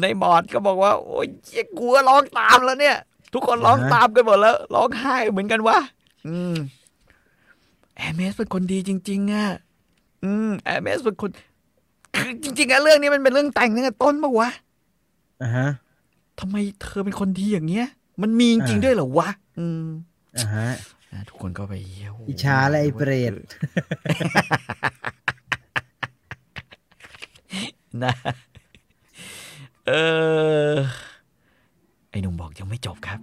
[0.00, 2.96] ในบอร์ดก็บอกว่า โอ้ยเหี้ยกลัวร้องตามแล้วเนี่ย
[3.32, 5.78] ทุกคนร้องตามกันหมดแล้ว ร้องไห้เหมือนกันวะ
[6.26, 6.54] อืม
[7.96, 9.46] แอร์เมสเป็นคนดีจริง ๆอะ
[10.24, 11.30] อืมแอร์เมสเป็นคน
[12.16, 14.50] คือจริงๆอะเรื่องนี้มันเป็นเรื่องแต่งตั้งแต่ต้นปะวะ
[15.42, 15.68] อ่าฮะ
[16.40, 17.86] ทำไมเธอเป็นคนดีอย่างเงี้ย
[18.22, 19.28] มันมีจริงๆอ่าด้วยเหรอวะ
[19.58, 19.84] อืม
[20.38, 20.68] อ่าฮะ
[21.10, 23.34] อะทุกคนก็ไปเยี่ยวอิจฉาและไอ้เปรต
[28.04, 28.14] นะ
[29.86, 29.92] เอ
[30.70, 30.74] อ
[32.10, 33.20] ไอ้หนุ่มบอกยังไม่จบครับ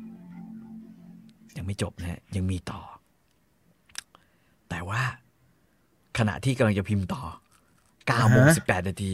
[1.57, 2.81] ยังไม่จบนะยังมีต่อ
[4.69, 5.01] แต่ว่า
[6.17, 7.23] ขณะที่กำลังจะพิมพ์ต่อ
[7.81, 9.11] 9โมงอ่าฮะ18 นาที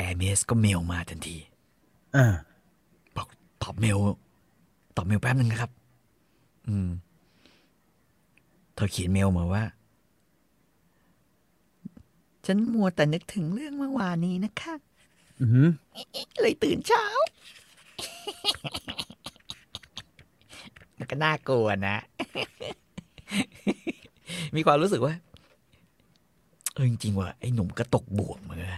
[0.00, 1.36] แอร์เมสก็เมลมาทันที
[2.16, 2.26] อ่า
[3.16, 3.28] บอก
[3.62, 3.98] ตอบเมล
[4.96, 5.70] ตอบเมลแป๊บนึงนะครับ
[6.68, 6.88] อืม
[8.74, 9.64] เธอเขียนเมลมาว่า
[12.46, 14.74] ฉันมัวแต่นึกถึงเรื่องเมื่อวานนี้นะคะ
[15.40, 15.68] อือหือ
[16.40, 17.04] เลยตื่นเช้า
[20.98, 21.96] มันก็น่ากลัวนะ
[24.56, 25.14] มีความรู้สึกว่า
[26.74, 28.72] เออจริงๆว่ะไอ้หนุ่มก็ตกบ่วงเหมือนกัน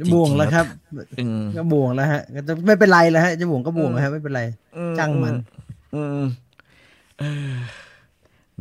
[0.00, 0.66] นะบ่วงแล้วครับ
[1.18, 4.42] อืมก็บ่วงแล้วฮะก็จะไม่เป็นไรแล้วฮะจะบ่วงก็บ่วงแล้วฮะไม่เป็นไร
[4.98, 5.34] ช่างมัน
[5.94, 6.22] อืม
[7.18, 7.54] เออ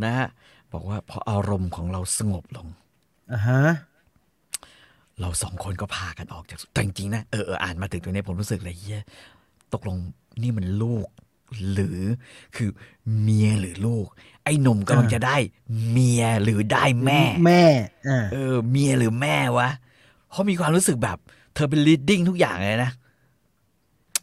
[0.03, 0.27] นะฮะ
[0.73, 2.67] บอกว่าพออารมณ์ของเราสงบลง
[3.33, 3.61] อ่าฮะ
[5.21, 9.01] เราสองคนก็พากันออกจากแต่จริงๆนะเออเอออ่านมาถึงตรงนี้ผมรู้สึกเลยเฮีย
[9.73, 9.97] ตกลง
[10.41, 11.07] นี่มันลูก
[11.71, 12.01] หรือ
[12.55, 12.69] คือ
[13.21, 14.07] เมียหรือลูก
[14.43, 15.37] ไอ้หนุ่มกำลังจะได้
[15.89, 17.63] เมียหรือได้แม่ แม่
[18.09, 19.69] อ่าเออ เมียหรือแม่วะ
[20.31, 21.17] เขามีความรู้สึกแบบ
[21.55, 22.91] เธอเป็น leading ทุกอย่างเลยนะ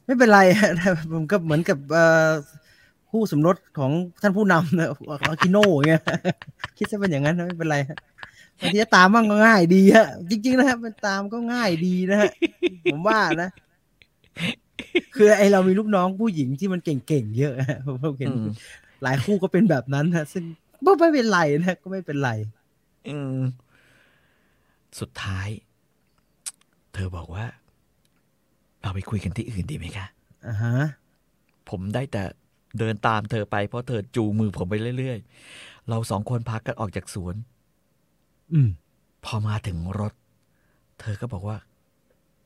[0.05, 0.71] ไม่เป็นไรฮะ
[1.13, 2.31] ผมก็เหมือนกับเอ่อ
[3.11, 3.93] ผู้สมรสของ
[4.23, 4.89] ท่านผู้นำนะ
[5.29, 6.03] อาคิโน่เงี้ย
[6.77, 7.99] คิดซะเป็นอย่างนั้นนะไม่เป็นไรฮะ
[8.61, 12.31] บางทีจะตามบ้างก็ง่ายดีฮะจริง ๆ นะครับมันตามก็ง่ายดีนะฮะ
[12.93, 13.49] ผมว่านะ
[15.15, 18.47] คือไอเรามีลูกน้องผู้หญิงที่มันเก่งๆเยอะฮะผมเห็นอืม
[19.03, 20.45] หลายคู่ก็เป็นแบบนั้นฮะซึ่ง
[20.87, 22.31] ก็ไม่เป็นไรนะก็ไม่เป็นไร
[23.09, 23.39] อืม
[25.01, 25.49] สุดท้าย
[26.97, 27.45] เธอบอกว่า
[28.83, 30.07] เราไปคุยกันที่อื่นดีไหมคะ
[30.47, 30.75] อ่าฮะ
[31.69, 32.23] ผมได้แต่
[32.79, 37.35] เดินตามเธอไปเพราะเธอจูงมือผมไปเรื่อยๆ เราสองคนพักกันออกจากสวน
[38.53, 38.69] อืม
[39.25, 40.13] พอมาถึงรถ
[41.01, 41.57] เธอก็บอกว่า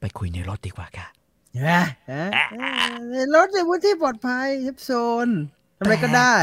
[0.01, 1.07] ไปคุยในรถดีกว่าค่ะ
[1.53, 1.71] เห็นไหม
[2.11, 2.27] ฮะ
[3.11, 4.91] ในรถในพื้นที่ปลอดภัยเฮฟโซ
[5.27, 5.29] น
[5.77, 6.35] ทำอะไรก็ได้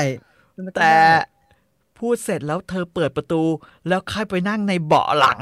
[0.55, 1.08] ทำอะไรก็แต่ได้
[1.99, 3.41] พูดเสร็จแล้วเธอเปิดประตู
[3.88, 5.39] แล้วค่อยไปนั่งในเบาะหลัง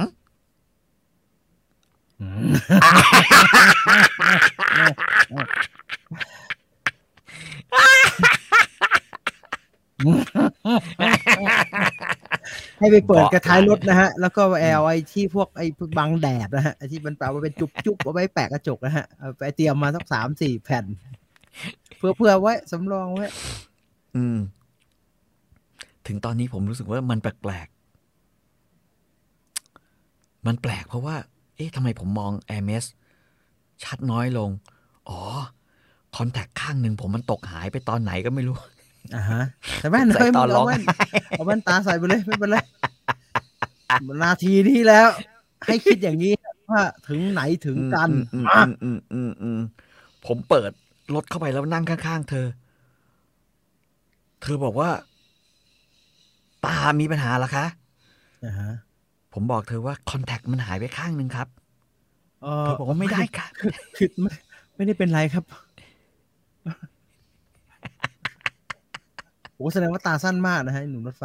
[12.79, 20.85] ให้ไปเปิดเบาะกระท้ายรถหลังนะฮะ แล้วก็แอลไอที่พวกไอ้พวกบังแดดนะฮะไอ้ที่มันแปลว่าเป็นจุบจุบเอาไว้แปะกระจกนะฮะเอาไปเตรียมมาสักสามสี่แผ่น
[21.97, 23.27] เพื่อเพื่อไว้สำรองไว้
[24.15, 24.37] อืม
[26.07, 31.15] ถึงตอนนี้ผมรู้สึกว่ามันแปลกๆมันแปลกเพราะว่า
[31.55, 32.83] เอ๊ะทำไมผมมอง a อ r m e s
[33.83, 34.49] ชัดน้อยลง
[35.09, 35.19] อ๋อ
[36.15, 38.57] คอนแทคข้างหนึ่งผมมันตกหายไปตอนไหนก็ไม่รู้
[39.15, 39.41] อ่าฮะ
[39.79, 40.81] แต่แว่นใส่เฮ้ยตมึอนงร้อเอางแว่น
[41.35, 42.57] เอาแว่นตาใส่ไปเลยไม่เป็นไร
[44.23, 45.07] นาทีนี้แล้ว
[45.65, 46.33] ให้คิดอย่างนี้
[46.71, 49.59] ว่าถึงไหนถึงกันอืมอะอืมอืมอืมอืม
[50.25, 50.71] ผมเปิด
[51.15, 52.47] รถเข้าไปแล้วนั่งข้างๆเธอ
[54.41, 54.89] เธอบอกว่า
[56.65, 57.65] ตามีปัญหาเหรอคะ
[58.45, 58.69] อ่าฮะ
[59.37, 61.47] ผมบอกเธอว่าคอนแทคมันหายไปข้างหนึ่งครับ
[62.43, 63.47] เออเธอบอกว่าไม่ได้ค่ะ
[63.97, 64.31] คือไม่
[64.75, 65.43] ไม่ได้เป็นไรครับ
[69.55, 71.23] โอ้แสดงว่าตาสั้นมากนะฮะไอ้หนุ่มรถไฟ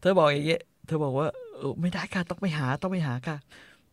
[0.00, 1.26] เธอบอกอย่างเงี้ยเธอบอกว่า
[1.58, 3.36] เออไม่ได้ค่ะต้องไปหาต้องไปหาค่ะ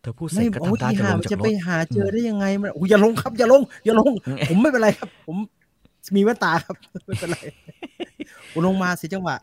[0.02, 4.12] เธอพูดเสร็ไม่จก็โอ้ทำท่าที่จะหาลงมันจากจะรไปถหาเจอได้ยังไงมันโอ้ยอย่าลงครับ อย่าลง อย่าลง
[4.50, 5.38] ผมไม่เป็นไรครับ ผม
[6.16, 7.38] มีแว่นตาครับ ไม่เป็นไร
[8.50, 9.36] โอ้ลงมาสิจังหวะ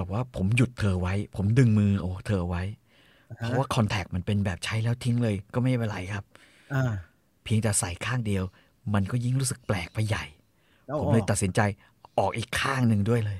[0.00, 2.62] แต่ว่าผมหยุดเธอไว้ ผมดึงมือโอ้เธอไว้
[3.36, 6.24] เพราะว่าคอนแทคมันเป็นแบบใช้แล้วทิ้งเลยก็ไม่เป็นไรครับ
[6.74, 6.92] อ่า
[7.44, 8.44] เพียงแต่ใส่ข้างเดียว
[8.94, 10.24] มันก็ยิ่งรู้สึกแปลกไปใหญ่
[10.86, 11.60] เอาผมออเลยกตัดสินใจ
[12.18, 13.38] ออกอีกข้างหนึ่งด้วยเลย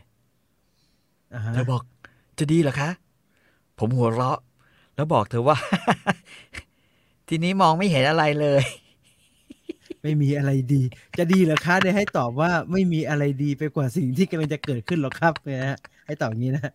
[1.35, 1.83] อ่าฮะเธอบอก
[2.39, 2.91] จะดีเหรอคะ
[3.79, 4.39] ผมหัวเราะ
[4.95, 5.57] แล้วบอกเธอว่า
[7.29, 8.63] ทีนี้มองไม่เห็นอะไรเลย
[10.03, 10.83] ไม่มีอะไรดี
[11.19, 15.79] จะดีเหรอคะได้ให้ตอบว่าไม่มีอะไรดีไปกว่าสิ่งที่กำลังจะเกิดขึ้นหรอกครับนะฮะ
[16.11, 16.73] ให้ตอบอย่างนี้นะ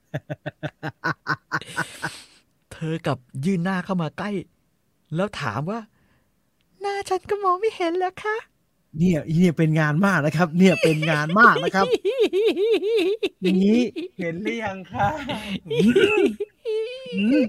[2.71, 4.29] เธอกลับยื่นหน้าเข้ามาใกล้
[5.15, 5.79] แล้วถามว่า
[6.81, 8.37] หน้าฉันก็มองไม่เห็นแล้วคะ
[8.97, 11.85] เนี่ยเนี่ยเป็นงานมากนะครับ เนี่ยเป็นงานมากนะครับ
[13.41, 13.81] อย่างนี้
[14.19, 15.07] เห็นหรือยังคะ
[17.17, 17.43] อืม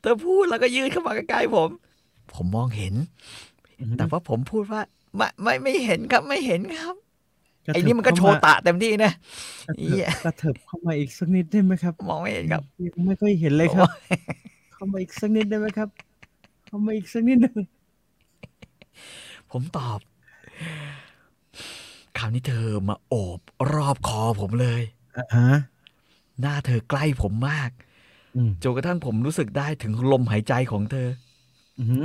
[0.00, 1.70] เธอพูดแล้วก็ยื่นเข้ามาใกล้ๆผม
[2.32, 2.94] ผมมองเห็น
[3.98, 4.82] แต่ว่าผมพูดว่า
[5.16, 7.03] ไม่ไม่ไม่เห็นครับไม่เห็นครับกระ
[7.72, 9.12] ไอ้เถิบนี่มันก็โชว์ตะเต็มที่นะ
[9.64, 13.90] เข้ามาเหี้ยกระเถิบเข้ามาอีกสักนิดได้ไหมครับ มองไม่เห็นครับยังไม่ค่อยเห็นเลยครับ
[14.72, 15.88] เข้ามาอีกสักนิดได้ไหมครับ
[16.66, 17.58] เข้ามาอีกสักนิดหนึ่ง
[19.50, 20.00] ผมตอบ
[22.18, 23.40] คราวนี้เธอมาโอบ
[23.72, 24.82] รอบคอผมเลย
[25.16, 25.48] อ่าฮะ
[26.40, 27.70] หน้าเธอใกล้ผมมาก
[28.36, 31.08] อืมจนกระทั่งผมรู้สึกได้ถึงลมหายใจของเธอ
[31.78, 32.04] อือหือ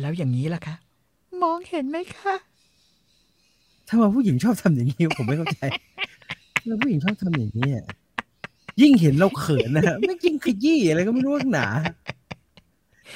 [0.00, 0.74] แล้วอย่างนี้ล่ะคะ
[1.42, 2.34] มองเห็นไหมคะ
[3.88, 5.60] ทำไมผู้หญิงชอบทำอย่างนี้ผมไม่เข้าใจ
[6.60, 7.86] ทำไมผู้หญิงชอบทำอย่างนี้อะ
[8.80, 11.68] ยิ่งเห็นเราเขินนะฮะไม่ยิ่งขยี้อะไรก็ไม่รู้หนา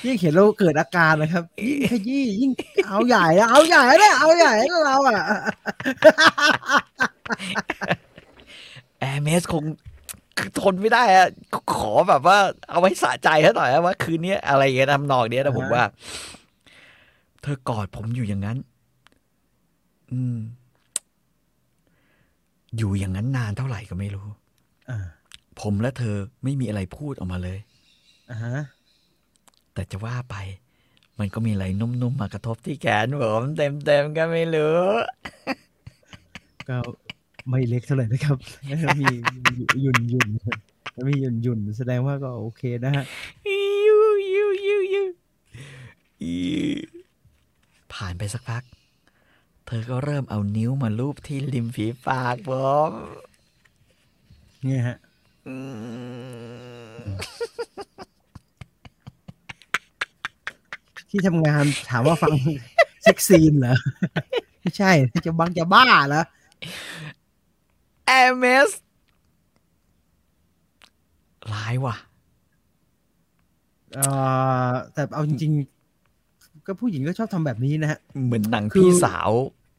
[0.07, 2.51] ยิ่งเห็นเราเกิดอาการนะครับยิ่งขยี้ยิ่ง
[2.89, 4.53] เอาใหญ่เอาใหญ่เนี่ยเอาใหญ่
[4.87, 5.23] เราอะ
[8.99, 9.65] แอร์เมสคง
[10.61, 11.29] ทนไม่ได้อะ
[11.75, 12.39] ขอแบบว่า
[12.71, 15.83] เอาไว้สะใจเขาหน่อยอะว่าคืนนี้อะไรอย่างเงี้ยทำนองเนี้ยนะผมว่า
[17.43, 18.57] เธอกอดผมอยู่อย่างนั้น
[20.13, 20.39] อืม
[22.77, 24.27] อยู่อย่างนั้นนานเท่าไหร่ก็ไม่รู้
[24.91, 24.99] อ่า
[25.61, 27.59] ผมและเธอไม่มีอะไรพูดออกมาเลย
[28.31, 28.57] อ่าฮะ
[29.75, 30.37] แต่จะว่าไป
[31.19, 34.81] มันก็มีอะไรนุ่มๆมากระทบที่แขนผมเต็มๆก็ไม่รู้
[36.69, 36.77] ก็
[37.51, 38.37] ไม่เล็กเท่าไหร่นะครับ
[39.01, 39.07] มี
[39.81, 40.29] หยุ่นหยุ่น
[41.07, 43.05] มีหยุ่นหยุ่นแสดงว่าก็โอเคนะฮะ
[43.87, 43.99] ยู
[44.35, 45.03] ยูยูยู
[46.23, 46.35] อี
[47.93, 48.63] ผ่านไปสักพัก
[49.71, 52.51] เธอก็เริ่มเอานิ้วมาลูบที่ริมฝีปากผ
[52.89, 52.91] ม
[54.65, 54.99] เนี่ยฮะ
[55.47, 55.55] อื
[56.99, 56.99] ม
[61.11, 62.33] ที่ทำงานถามว่าฟัง
[63.03, 63.77] เซ็กซีนเหรอ
[64.61, 64.91] ไม่ใช่
[65.27, 66.23] จะบังจะบ้าเหรอ
[68.07, 68.71] แอมเมส
[71.53, 71.97] ร้ายว่ะ
[73.95, 74.07] เอ่
[74.71, 75.53] อแต่เอาจริง
[76.09, 79.31] ๆ ก็ผู้หญิงก็ชอบทำแบบนี้นะฮะ เหมือนหนังคือพี่สาว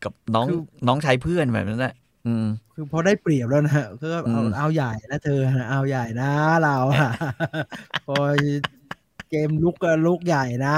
[0.04, 1.94] กับน้องคือน้องชายเพื่อนแบบนั้นแหละ
[2.28, 2.46] อืม
[2.76, 6.32] คือพอได้เปรียบแล้วนะฮะก็เอาอืมเอาใหญ่นะเธอเอาใหญ่นะ
[6.64, 7.10] เราอะ
[8.08, 8.18] พอ
[9.30, 10.70] เกมลุกก็ลุกใหญ่น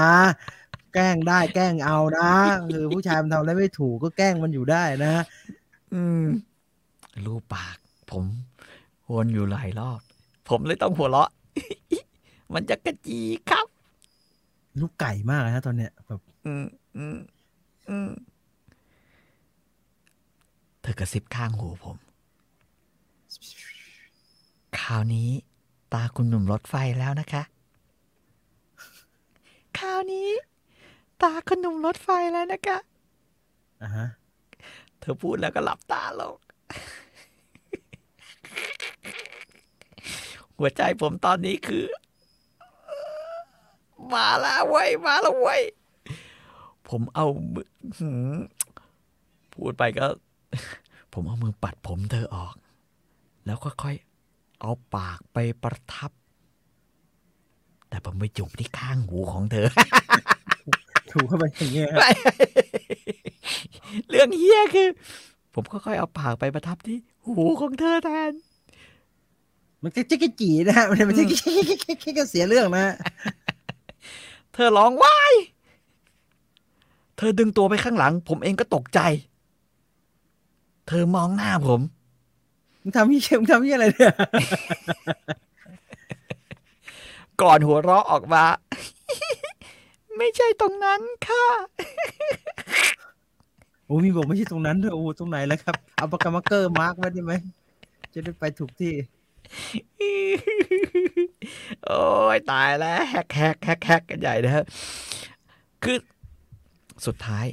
[0.94, 2.30] แกล้งได้แกล้งเอานะ
[2.68, 5.14] คือผู้ชายมันทำอะไรไม่ถูกก็แกล้งมันอยู่ได้นะ
[5.94, 6.24] อืม
[7.24, 7.76] รูปปาก
[8.10, 8.24] ผม
[9.10, 10.00] วนอยู่หลายรอบ
[10.48, 11.30] ผมเลยต้องหัวเราะ
[12.54, 13.20] มันจะกระจี
[13.50, 13.66] ครับ
[14.80, 16.64] ลูกไก่มากเลยฮะตอนเนี้ยแบบ อืม
[16.96, 17.16] อืม
[17.90, 18.10] อืม
[20.82, 21.96] เธอกระซิบข้างหูผม
[24.78, 25.30] คราวนี้
[25.92, 27.42] ตาคุณหนุ่มรถไฟแล้วนะคะ
[29.78, 30.28] คราวนี้
[31.22, 32.78] ตาคุณหนุ่มรถไฟแล้วนะคะ
[33.82, 34.08] อะฮะ
[34.98, 36.36] เธอพูดแล้วก็หลับตาลง
[40.56, 41.84] หัวใจผมตอนนี้คือ
[44.14, 45.62] มาแล้วเว้ย มาแล้วเว้ย
[46.88, 47.68] ผมเอามือ
[47.98, 48.32] หือ
[49.52, 50.06] พูดไปก็
[51.12, 52.54] ผมเอามือปัดผมเธอออก
[53.46, 56.10] แล้วค่อยๆเอาปากไปประทับ
[57.88, 59.66] แต่ผมไปจุบที่ข้างหูของเธอ
[61.10, 62.10] ถูกเข้าไปอย่างเงี้ยฮะไม่
[64.08, 64.88] เรื่องเฮี้ยคือ
[65.54, 66.96] ผมค่อยๆเอาปากไปประทับที่
[67.26, 68.32] หูของเธอแทน
[69.82, 71.24] มันจะจิกจีนะฮะมันมันจะ
[72.18, 72.94] ก็เสียเรื่องนะฮะ
[74.54, 75.34] เธอร้องว้าย
[77.16, 79.00] เธอดึงตัวไปข้างหลัง ผมเองก็ตกใจ
[80.88, 81.80] เธอมองหน้าผม
[82.80, 84.14] มึงทำยี่มึงทำยี่อะไรเนี่ย
[87.42, 88.44] ก่อนหัวเราะออกมา
[90.16, 91.46] ไม่ใช่ตรงนั้นค่ะ
[93.86, 97.32] โอ้มีบอกไม่ใช่ตรงนั้นด้วยโอ้ตรงไหนแล้วครับ เอาปากกา marker mark ไว้ได้ไหม
[98.12, 98.94] จะได้ไปถูกที่
[101.86, 102.00] โอ้
[102.36, 104.64] ยตายแล้วแฮกแฮกแฮกแฮกกันใหญ่นะฮะ
[105.82, 105.98] คือ
[107.06, 107.46] สุดท้าย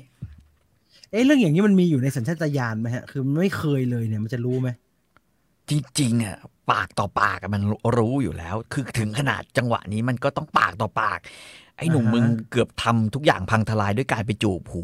[1.12, 4.70] เอ๊ะเรื่องอย่างนี้มันมีอยู่ในสัญชาตญาณไหมฮะ คือมันไม่เคยเลยเนี่ยมันจะรู้ไหม
[5.70, 6.38] จริงๆอะ
[6.72, 7.62] ปากต่อปากอะมัน
[7.97, 11.20] รู้อยู่แล้ว คือถึงขนาดจังหวะนี้มันก็ต้องปากต่อปาก
[11.78, 14.84] ไอ้หนุ่มมึงเกือบทำทุกอย่างพังทลายด้วยการไปจูบหู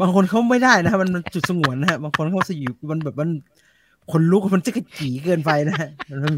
[0.00, 3.30] บางคนเขาไม่ได้นะฮะมันมันจุดสงวนนะฮะบางคนเขาสยิบมันแบบมัน
[4.12, 5.88] คนลุกมันจะกระจีเกินไปนะฮะ
[6.22, 6.34] มัน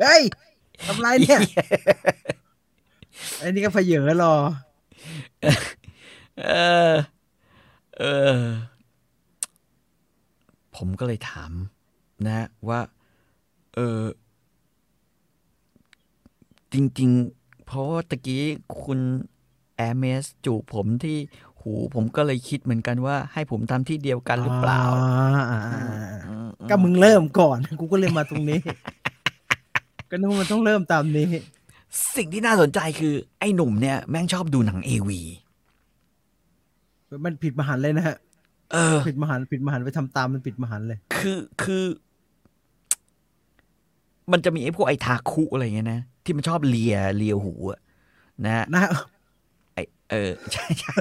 [0.00, 0.22] เฮ้ย
[0.86, 1.38] ทำไรเนี่ย
[3.38, 4.34] ไอ้นี่ก็เพเยอรอ
[6.44, 6.50] เอ
[6.92, 6.94] อ
[7.98, 8.02] เอ
[8.38, 8.40] อ
[10.76, 11.52] ผมก็เลยถาม
[12.26, 12.80] นะ ว่า
[13.74, 14.00] เออ
[16.72, 18.42] จริง ๆ เพราะว่าตะกี้
[18.82, 19.00] คุณ
[19.76, 21.16] แอร์เมสจูบผมที่
[21.60, 28.60] หูผมก็เลยคิดเหมือนกันว่า ให้ผมทำที่เดียวกันหรือเปล่าอ่าอ่าอ่าอืมก็มึงเริ่มก่อน กูก็เลยมาตรงนี้
[30.10, 31.26] ก็นึกว่ามันต้องเริ่มตามนี้
[32.16, 35.20] สิ่งที่น่าสนใจคือ ไอ้หนุ่มเนี่ย แม่งชอบดูหนังเอวี
[37.24, 38.16] มันผิดมหันต์เลยนะฮะ
[38.72, 41.84] เออผิดมหันต์ผิดมหันต์ไปทำตามมันผิดมหันต์เลย คือคือ
[44.32, 47.80] มันจะมีไอ้พวกไอ้ทาคุอะไรเงี้ยนะที่มันชอบเลียเลียหูอะ
[48.44, 48.82] นะฮะนะ
[49.74, 49.78] ไอ
[50.10, 50.94] เออใช่ใช่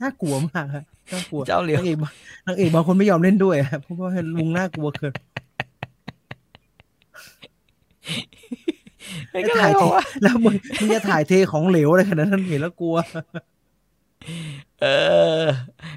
[0.00, 2.12] น่ากลัวมากฮะน่ากลัวเจ้าเลียนางเอกบาง
[2.46, 5.14] นางเอกบางคนไม่ยอมเล่นด้วยฮะเพราะว่าลุงน่ากลัวเกิน
[9.32, 12.96] ไอ้แล้วก็เลถ่ายยเทบอกว่าแล้วมึงมึงจะถ่ายเทของเหลวอะไรขนาดนั้นเห็นแล้วกลัว
[14.82, 14.86] เอ
[15.42, 15.44] อ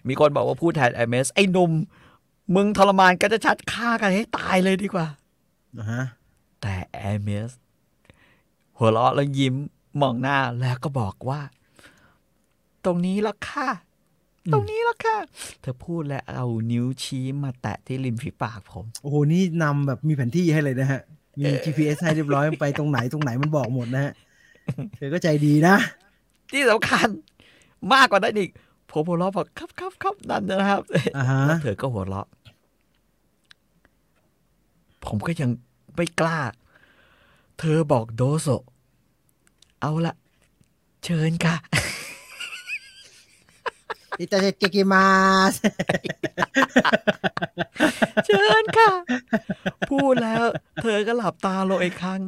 [0.07, 1.71] มีคนบอกว่าพูดแทนไอเมสไอ้หนุ่ม
[2.55, 5.07] มึงทรมานก็จะชัดฆ่ากันให้ตายเลยดีกว่า
[5.77, 6.03] นะฮะ
[6.61, 7.49] แต่แอร์เมส
[8.77, 9.55] หัวเราะแล้วยิ้ม
[10.01, 11.41] มองหน้าแล้วก็บอกว่า
[12.85, 13.69] ตรงนี้ละค่ะ
[14.53, 15.17] ตรงนี้ละค่ะ
[15.61, 21.01] เธอพูดและเอานิ้วชี้มาแตะที่ริมฝีปากผม โอ้โห นี่นำแบบมีแผนที่ให้เลยนะฮะ
[21.39, 24.13] มี GPS ให้เรียบร้อยไปตรงไหนตรงไหนมันบอกหมดนะฮะ
[24.95, 25.75] เธอก็ใจดีนะ
[26.51, 27.07] ที่สำคัญ
[27.93, 28.49] มากกว่านั้นอีก
[28.91, 30.81] ผมหัวเราะบอกครับครับครับนั่นนะครับ
[31.17, 32.27] อ่าฮะแล้วเธอก็หัวเราะ
[35.05, 35.49] ผมก็ยัง
[35.95, 36.39] ไม่กล้า
[37.59, 38.47] เธอบอกโดโซ
[39.81, 40.15] เอาละ
[41.05, 41.55] เชิญค่ะ
[44.19, 45.07] อิตาเกกิมา
[45.51, 45.53] ส
[48.25, 48.91] เชิญค่ะ
[49.89, 50.43] พูดแล้ว
[50.81, 52.21] เธอก็หลับตาลงอีกครั้ง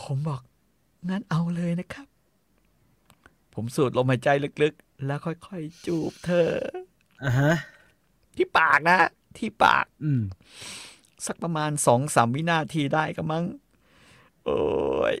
[0.00, 0.40] ผมบอก
[1.08, 2.06] งั้นเอาเลยนะครับ
[3.54, 4.28] ผมสูดลมหายใจ
[4.62, 6.50] ลึกๆ แล้วค่อยๆ จูบเธอ
[7.24, 7.54] อ่าฮะ
[8.36, 8.98] ที่ปากนะ
[9.38, 10.22] ที่ปาก อืม
[11.26, 13.44] สักประมาณสองสามวินาทีได้ก็มั้ง
[14.44, 14.58] โอ้
[15.12, 15.14] ย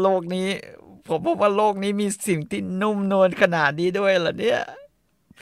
[0.00, 0.48] โลกนี้
[1.08, 4.60] ผมพบว่าโลกนี้มีสิ่งที่นุ่มนวลขนาดนี้ด้วยเหรอเนี่ย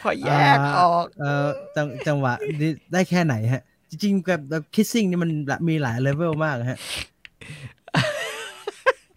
[0.01, 1.47] พอแยกออก เอ่อ
[1.77, 5.31] จังจังหวะนี้ได้แค่ไหนฮะ จริงๆกับแบบคิสซิ่งนี่มัน
[5.69, 6.79] มีหลายเลเวลมากฮะ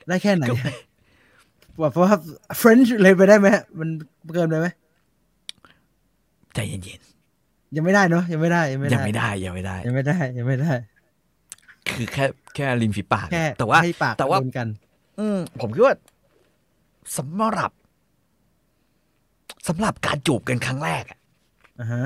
[0.08, 0.74] ได้แค่ไหนฮะ
[1.80, 2.16] ว่าเพราะว่า
[2.62, 3.90] French เลยไปได้ไหมฮะมัน
[4.36, 4.68] เกินไปไหม
[6.54, 7.02] ใจเย็น
[7.76, 10.72] ยังไม่ได้เนาะยังไม่ได้ยังไม่ๆได้ยังไม่ได้ยังไม่ได้ ยังไม่ได้ ยังไม่ได้
[11.96, 12.26] คือแค่
[12.56, 14.68] แค่ริมฝีปากแค่แต่ว่าให้ปากแต่ว่าโดนกัน
[15.20, 15.96] อืมผมคิดว่า
[17.18, 17.72] สำหรับ
[19.68, 21.20] สำหรับการจูบกันครั้งแรกอะ
[21.80, 22.06] อ่าฮะ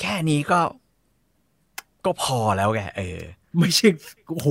[0.00, 0.60] แค่นี้ก็
[2.04, 3.20] ก็พอแล้วแกเออ
[3.58, 3.88] ไม่ใช่
[4.28, 4.48] โอ้โห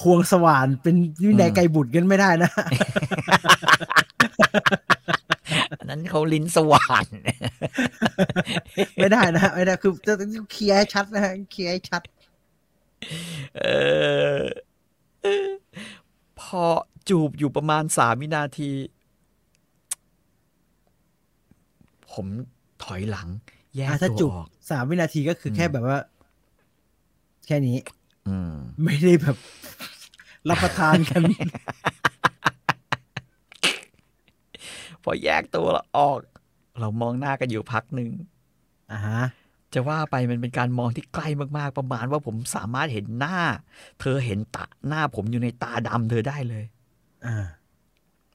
[0.00, 2.50] ควงสว่านเป็นวินัยไกรบุตรกันไม่ได้นะ
[5.78, 7.06] อันนั้นเขาลิ้นสว่าน
[8.96, 10.12] ไม่ได้นะไม่ได้คือจะ
[10.52, 12.02] เคลียร์ให้ชัดนะฮะเคลียร์ให้ชัด
[13.58, 13.64] เอ
[14.40, 14.42] อ
[15.22, 15.48] เออ
[16.40, 16.64] พอ
[17.08, 18.70] จูบอยู่ประมาณสามวินาที
[22.16, 22.26] ผม
[22.84, 23.28] ถอยหลัง
[23.76, 25.98] แยกอะถ้าตัวจุบออกสามวินาทีก็คือแค่แบบว่า
[27.46, 27.78] แค่นี้
[28.28, 28.52] อืม
[28.84, 29.36] ไม่ได้แบบ
[30.48, 31.22] รับประทานกัน
[35.02, 36.18] พอแยกตัวแล้วออก
[36.80, 38.10] เรามองหน้ากันอยู่พักหนึ่ง
[38.92, 39.22] อ่าฮะ
[39.74, 43.38] จะว่าไปมันเป็นการมองที่ใกล้มากๆ ประมาณว่าผมสามารถเห็นหน้า
[44.00, 46.64] เธอเห็นตาหน้าผมอยู่ในตาดำเธอได้เลย
[47.26, 47.46] อ่า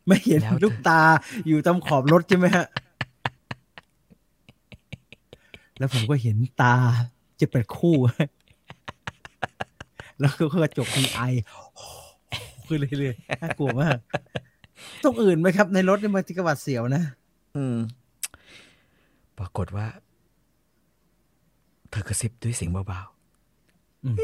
[0.07, 1.01] ไม่เห็นแล้วลูกตา
[1.47, 2.67] อยู่ตามขอบรถใช่ไหมฮะ
[5.81, 6.75] แล้วผมก็เห็นตา
[7.41, 7.97] จะเป็นคู่
[10.19, 11.21] แล้วก็กระจกมีไอ
[12.67, 13.97] ขึ้นเรื่อยๆน่ากลัวมาก
[15.03, 17.03] ต้องอื่นไหมครับ ในรถนี่มันที่กระบาดเสียวนะ
[17.55, 17.77] อืม
[19.37, 19.87] ปรากฏว่า
[21.91, 23.01] เธอกระซิบด้วยเสียงเบา
[24.03, 24.15] อืม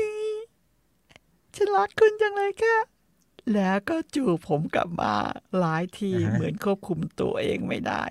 [0.74, 2.78] ๆฉันรักคุณจังเลยค่ะ
[3.54, 5.14] แล้วก็จูบผมกลับมา
[5.60, 8.04] หลายทีเหมือนควบคุมตัวเองไม่ได้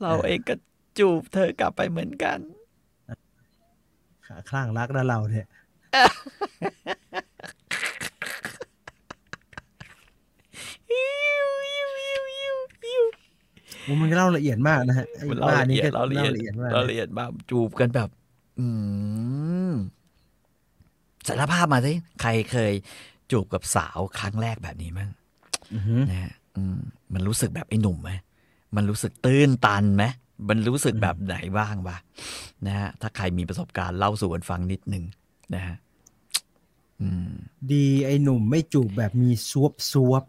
[0.00, 0.54] เราเองก็
[0.98, 2.38] จูบเธอกลับไปเหมือนกัน
[4.26, 5.46] ขาคลั่งรักนะเราเนี่ย
[14.00, 18.08] มันก็เล่าละเอียดมากนะฮะไอ้มันเล่าบ้าละนี้เอียก็ดเราละเล่าเอียดละเอียดมากเราละเอียดมากจูบกันแบบ
[18.58, 18.66] อื
[19.70, 19.72] ม
[21.28, 22.72] สารภาพมาสิใครเคย
[23.30, 25.08] จูบกับสาวครั้งแรกแบบนี้มั้ง
[25.74, 26.78] อือหือนะฮะอืม
[27.14, 28.10] มันรู้สึกแบบไอ้หนุ่มไหม
[28.76, 30.04] มันรู้สึกตื้นตันไหม
[30.48, 31.96] มันรู้สึกแบบไหนบ้างวะ
[32.66, 35.04] นะฮะถ้าใครมีประสบการณ์เล่าสู่กันฟังนิดนึง
[35.54, 35.76] นะฮะ
[37.00, 37.32] อืม
[37.72, 40.24] ดีไอ้หนุ่มไม่จูบแบบมีซวบซวบ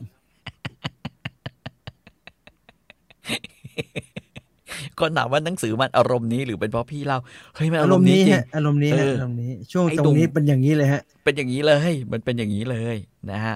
[4.99, 7.19] ก็ถามว่าหนังสือมันอารมณ์นี้หรือเป็นเพราะพี่เล่า
[7.55, 12.97] เฮ้ยมันอารอารมมณ์ณ์นี้นี้จริงฮะอารมณ์นี้ฮะเออออารมณ์นี้ ช่วงไอ้ตรหนุ่งมนี้เป็นอย่างนี้เลยฮะ เป็นอย่างนี้เลยมันเป็นอย่างนี้เลย
[13.31, 13.55] นะฮะ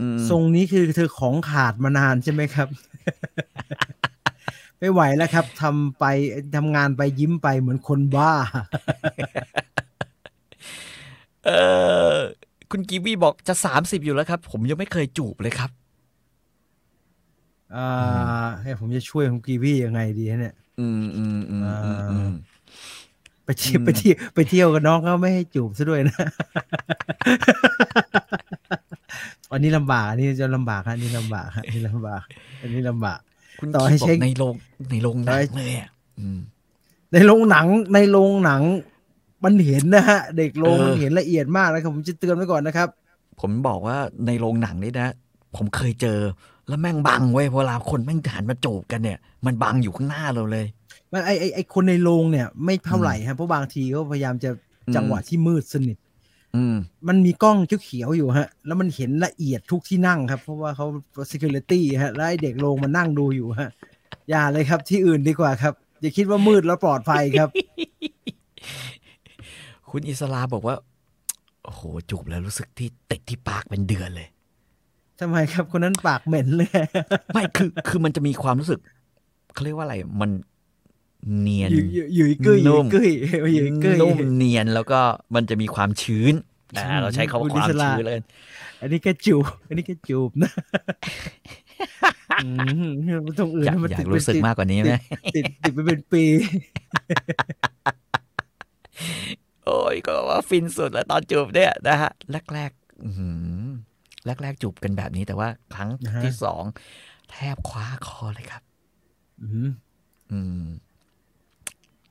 [0.00, 2.68] อืมทรงนี้คือเธอของขาดมานานใช่ไหมครับ
[4.78, 6.04] ไม่ไหวแล้วครับทำไป
[6.56, 8.32] ทำงานไปยิ้มไปเหมือนคนบ้า
[11.44, 11.50] เอ
[12.16, 12.18] อ
[12.70, 15.70] คุณกีวีบอกจะสามสิบอยู่แล้วครับ ผมยังไม่เคยจูบเลยครับ
[17.74, 17.88] อ่า
[18.62, 22.32] ให้ผมจะช่วยคุณกีวียังไงดีฮะเนี่ยอืมอืมอืมอืมอืม
[23.44, 26.18] ไปเที่ยวอืมไปเที่ยวไปเที่ยวกับน้องเขาไม่ให้จูบซะด้วยนะ
[29.52, 32.22] อันนี้ลำบากอันนี้จะลำบากฮะอันนี้ลำบากฮะอันนี้ลำบาก
[32.60, 33.20] อันนี้ลำบาก
[33.60, 34.54] คุณต่อกีให้บอเช็กคในโรง
[34.90, 35.90] ในโรงหนัต่อให้งเลยอะ
[36.20, 36.38] อืม
[37.12, 38.62] ในโรงหนังในโรงหนัง
[39.44, 42.88] มันเห็นนะฮะ เด็กโรงเออมันเห็นละเอียดมากนะครับ ผมจะเตือนไว้ก่อนนะครับ
[43.40, 43.96] ผมบอกว่า
[44.26, 45.08] ในโรงหนังนี่นะ
[45.56, 46.20] ผมเคยเจอ
[46.68, 50.66] แล้วแม่งบังเว้ยเวลาคนแม่งหันมาจูบกันเนี่ย มันบังอยู่ข้างหน้าเราเลย
[51.12, 54.50] มันไอไอไอคนในโรงเนี่ย ไม่เท่าไหร่ฮะเพราะบางทีเขาพยายามจะ
[54.86, 56.05] อืมจังหวะที่มืดสนิทอื
[56.72, 56.74] ม
[57.08, 60.86] มันมีกล้องเขียวๆอยู่ฮะ แล้วมันเห็นละเอียดทุกที่นั่งครับ เพราะว่าเขา
[61.30, 63.70] security ฮะ แล้วไอเด็กโรงมันนั่งดูอยู่ฮะ
[64.30, 67.48] อย่าเลยครับที่อื่นดีกว่าครับ อย่าคิดว่ามืดแล้วปลอดภัยครับ
[69.90, 70.76] คุณอิสลาบอกว่า
[71.64, 74.28] โอ้โห จูบแล้วรู้สึกที่ติดที่ปากเป็นเดือนเลย
[75.20, 76.68] ทำไมครับ คนนั้นปากเหม็นเลย
[77.34, 78.80] ไม่คือคือมันจะมีความรู้สึก
[79.52, 80.30] เขาเรียกว่าอะไรมัน
[81.40, 83.10] เนียนอยู่อยู่อยู่กึ้ยอยู่นุ่มกึ้ย
[83.54, 85.00] อยู่กึ้ยนุ่มเนียนแล้วก็
[85.34, 86.34] มันจะมีความชื้น
[86.76, 88.18] นะเราใช้คำว่าคุณความอิสระชื้นเลย
[88.80, 90.50] อันนี้แค่จูบ อันนี้แค่จูบนะ
[92.44, 92.48] อื
[92.84, 92.88] ม
[93.38, 94.94] ตรงอื่นอยากมันอยาติกดรู้สึกติดมากกว่านี้ไหม
[95.34, 96.24] ติดติดไปเป็นปี
[99.64, 102.12] โอ้ยก็ว่าฟินสุดแล้วตอนจูบเนี่ยนะฮะ
[102.54, 103.28] แรกๆอื้อหื
[103.62, 103.66] อ
[104.42, 106.62] แรกๆจูบกันแบบนี้แต่ว่าครั้งนะฮะที่สอง
[107.30, 108.62] แทบคว้าคอเลยครับ
[109.42, 109.70] อืม
[110.32, 110.64] อืม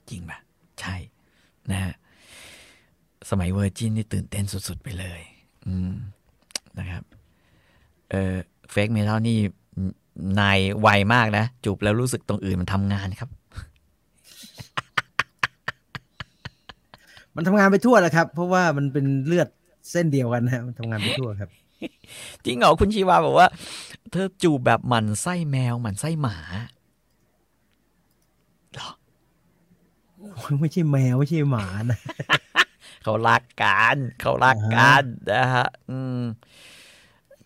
[0.09, 0.39] จริงปะ
[0.79, 0.95] ใช่
[1.71, 1.93] นะฮะ
[3.29, 5.21] สมัยเวอร์จินนี่ตื่นเต้นสุด ๆ ไปเลย
[5.65, 5.93] อืม
[6.79, 7.03] นะครับ
[8.11, 8.35] เออ
[8.71, 9.37] เฟกเมทัลนี่
[10.39, 13.29] นายไวมากนะ จูบแล้วรู้สึกตรงอื่นมันทำงานครับ
[17.35, 19.49] มันทำงานไปทั่วแหละครับ เพราะว่ามันเป็นเลือด
[19.91, 21.49] เส้นเดียวกันนะฮะมันทำงานไปทั่วครับ
[22.45, 23.47] จริงเหรอคุณชีวาบอกว่า
[24.11, 26.37] เธอจูบแบบหมันไส้แมวหมันไส้หมา
[28.73, 28.89] เหรอ
[30.61, 31.99] ไม่ใช่แมวไม่ใช่หมานะ
[33.03, 36.21] เขารักกันเขารักกันนะฮะอืม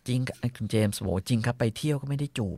[0.07, 2.57] จริงครับคุณเจมส์บอกว่าจริงครับไปเที่ยวก็ไม่ได้จูบ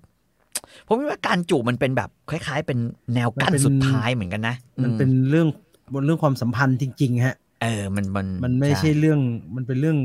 [0.88, 2.80] ผมว่าการจูบมันเป็นแบบคล้าย ๆ เป็น
[3.16, 5.48] แนวกั้นสุดท้ายเหมือนกันนะมันเป็นอืเรื่อง
[5.94, 9.20] บนเรื่องความสัมพันธ์จริง ๆ ฮะ เออ มันมันมันไม่ใช่เรื่อง
[9.56, 9.98] มันเป็นเรื่อง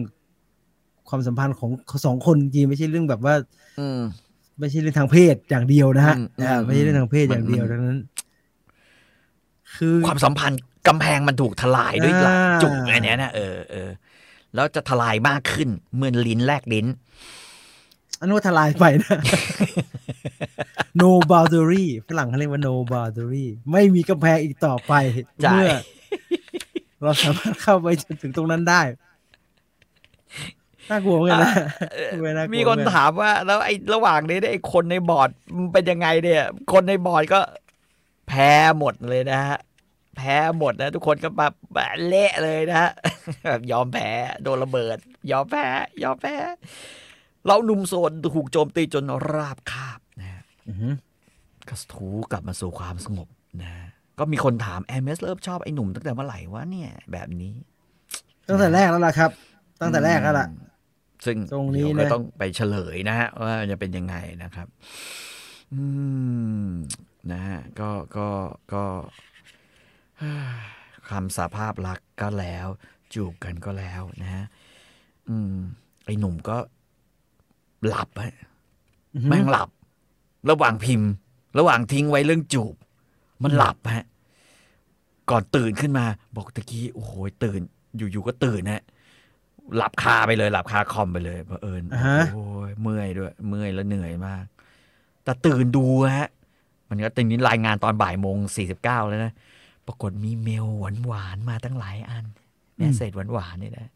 [1.09, 1.71] ความสัมพันธ์ของ
[2.07, 3.35] สองคนจริงไม่ใช่เรื่องแบบว่า
[3.81, 4.01] อืม
[4.59, 8.01] ไม่ใช่เรื่องทางเพศอย่างเดียวนะฮะอืมอ่าไม่ใช่เรื่องทางเพศอย่างเดียวมันดังนั้น
[9.77, 13.91] คือความสัมพันธ์กำแพงมันถูกทลายด้วยหลักอ่าจุกอันเนี้ยนะเออเออ
[14.55, 16.87] แล้วจะทลายมากขึ้นเหมือนลิ้นแลกลิ้น
[18.21, 19.19] อันนู้นทลายไปนะ
[21.01, 24.93] no boundary ฝรั่งเขาเรียกว่า no boundary ไม่มีกำแพงอีกต่อไป
[25.43, 25.69] ใช่เมื่อ
[27.03, 28.83] เราสามารถเข้าไปจนถึงตรงนั้นได้
[30.91, 31.55] น่ากลัวเหมือนกันนะ
[32.23, 37.41] ไม่น่ากลัวมีคนเหอกัถามว่า แล้วไอ้ระหว่างนี้เนี่ยไอ้คนในบอร์ดมันเป็นยังไงเนี่ย คนในบอร์ดก็
[38.29, 39.59] แพ้หมดเลยนะฮะ
[40.17, 42.91] แพ้หมดนะทุกคนก็มาแบบเละเลยนะฮะ
[43.47, 44.11] แบบยอมแพ้
[44.43, 44.99] โดนระเบิด
[45.31, 45.67] ยอมแพ้
[46.03, 46.37] ยอมแพ้
[47.47, 49.05] เราหนุ่มโสดถูกโจมตีจน
[49.35, 50.95] ราบคาบนะฮะอือหือ
[51.69, 53.29] ก็ถูกลับมาสู่ความสงบ
[53.63, 53.73] นะ
[54.19, 57.55] ก็มีคนถามแอมเมสเริ่มชอบไอ้หนุ่มตั้งแต่เมื่อไหร่วะเนี่ย แบบนี้
[58.49, 59.31] ตั้งแต่แรกแล้วล่ะครับ
[59.81, 60.67] ตั้งแต่แรกแล้วล่ะอืม
[61.25, 64.69] ซึ่งตรงนี้เดี๋ยวก็นะต้องไปเฉลยนะฮะว่าจะเป็นยังไงนะครับ
[65.73, 65.83] อื
[66.67, 66.71] ม
[67.33, 68.29] นะฮะก็ก็
[68.73, 68.85] ก็
[71.11, 72.67] คำสาภาพรักก็แล้ว
[73.15, 74.45] จูบกันก็แล้วนะฮะ
[75.29, 75.57] อืม
[76.05, 76.57] ไอ้หนุ่มก็
[77.87, 78.35] หลับฮะ
[79.15, 79.69] อือหือแม่งหลับ
[80.51, 81.11] ระหว่างพิมพ์
[81.59, 82.75] ระหว่างทิ้งไว้เรื่องจูบ
[83.43, 84.05] มันหลับฮะ
[85.31, 86.07] ก่อนตื่นขึ้นมา
[86.37, 87.13] บอกตะกี้โอ้โห
[87.45, 87.61] ตื่น
[87.97, 88.83] อยู่ๆก็ตื่นฮะ
[89.77, 94.45] หลับคาไปเลย หลับคาคอมไปเลยเผอิญอ่าฮะโอ้ยเมื่อยด้วย เมื่อยแล้วเหนื่อยมาก
[95.25, 95.85] แต่ตื่นดู
[96.19, 96.29] ฮะ
[96.89, 99.33] มันก็ตอนนี้รายงานตอนบ่ายโมงสี่สิบเก้าแล้วนะ
[99.87, 100.67] ปรากฏมีเมล
[101.07, 102.25] หวานๆมาตั้งหลายอัน
[102.77, 103.89] แมสเซจหวานๆนี่นะ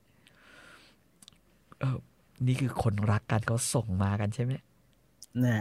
[1.81, 1.99] เออ
[2.47, 4.53] นี่คือคนรักกันเขาส่งมากันใช่ไหม
[5.45, 5.57] น่า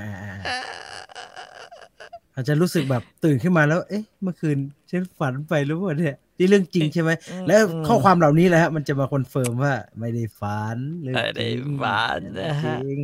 [2.33, 4.57] อาจจะรู้สึกแบบตื่นขึ้นมาแล้ว เอ๊ะ เมื่อคืน
[4.89, 7.11] ฉันฝันไปหรือเปล่าเนี่ยนี่เรื่องจริงใช่ไหม
[7.47, 12.99] แล้วข้อความเหล่านี้แหละฮะมันจะมาคอนเฟิร์มว่าไม่ได้ฝันเรื่องไม่จได้ริงฝันนะฮะจริง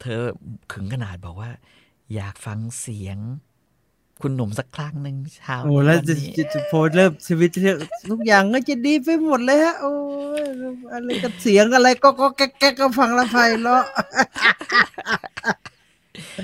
[0.00, 0.22] เธอ
[0.72, 1.50] ขึงขนาดบอกว่า
[2.14, 3.18] อยากฟังเสียง
[4.22, 7.76] คุณหนุ่มสักครั้งหนึ่งเช้าโอ้แล้วจะนนี้จะจะโพสต์เริ่มชีวิตเรื่อง
[8.10, 9.94] ทุกอย่างก็จะดีไปหมดเลยฮะโอ้
[10.42, 10.44] ย
[10.92, 13.84] อะไรกับเสียงอะไรก็ก็แก๊กแก๊กก็ฟังและไพเราะ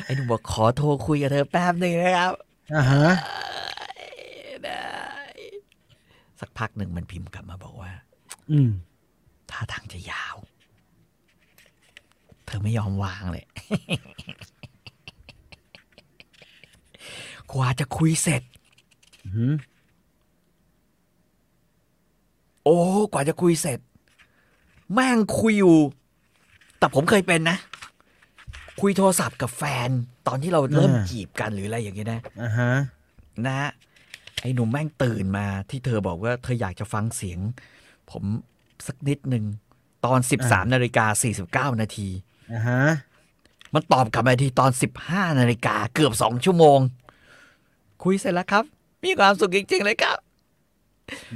[0.05, 2.33] ไอ้หนุ่มบอกขอโทรคุยกับเธอแป๊บหนึ่งนะครับ
[2.77, 3.07] อ่าฮะ
[4.65, 4.83] ได้
[6.41, 7.91] สักพักหนึ่งมันพิมพ์กลับมาบอกว่า
[8.51, 8.71] อืม
[9.51, 10.37] ท่าทางจะยาว
[12.47, 13.45] เธอไม่ยอมวางเลย
[17.53, 18.43] กว่าจะคุยเสร็จ
[19.25, 19.53] อือหือ
[22.65, 22.79] โอ้
[23.13, 23.79] กว่าจะคุยเสร็จ
[24.95, 25.77] แม่งคุยอยู่
[26.79, 27.59] แต่ผมเคยเป็นนะ
[28.81, 29.89] คุยโทรศัพท์กับแฟน
[30.27, 32.73] ตอนที่เราเริ่มจีบกันหรืออะไรอย่างเงี้ยนะอ่าฮะ
[33.47, 33.59] นะ
[34.41, 37.39] ไอ้หนุ่มแม่งตื่นมาที่เธอบอกว่าเธออยากจะฟังเสียง
[38.11, 38.25] ผม
[38.87, 39.45] สักนิดหนึ่ง
[40.05, 42.09] ตอน13นาฬิกา49นาที
[42.53, 42.83] อ่าฮะ
[43.75, 44.71] มันตอบกลับมาทีตอน
[45.05, 46.79] 15นาฬิกาเกือบสองชั่วโมง
[48.05, 48.65] คุยเสร็จแล้วครับ
[49.05, 50.19] มีความสุขจริงๆเลยครับ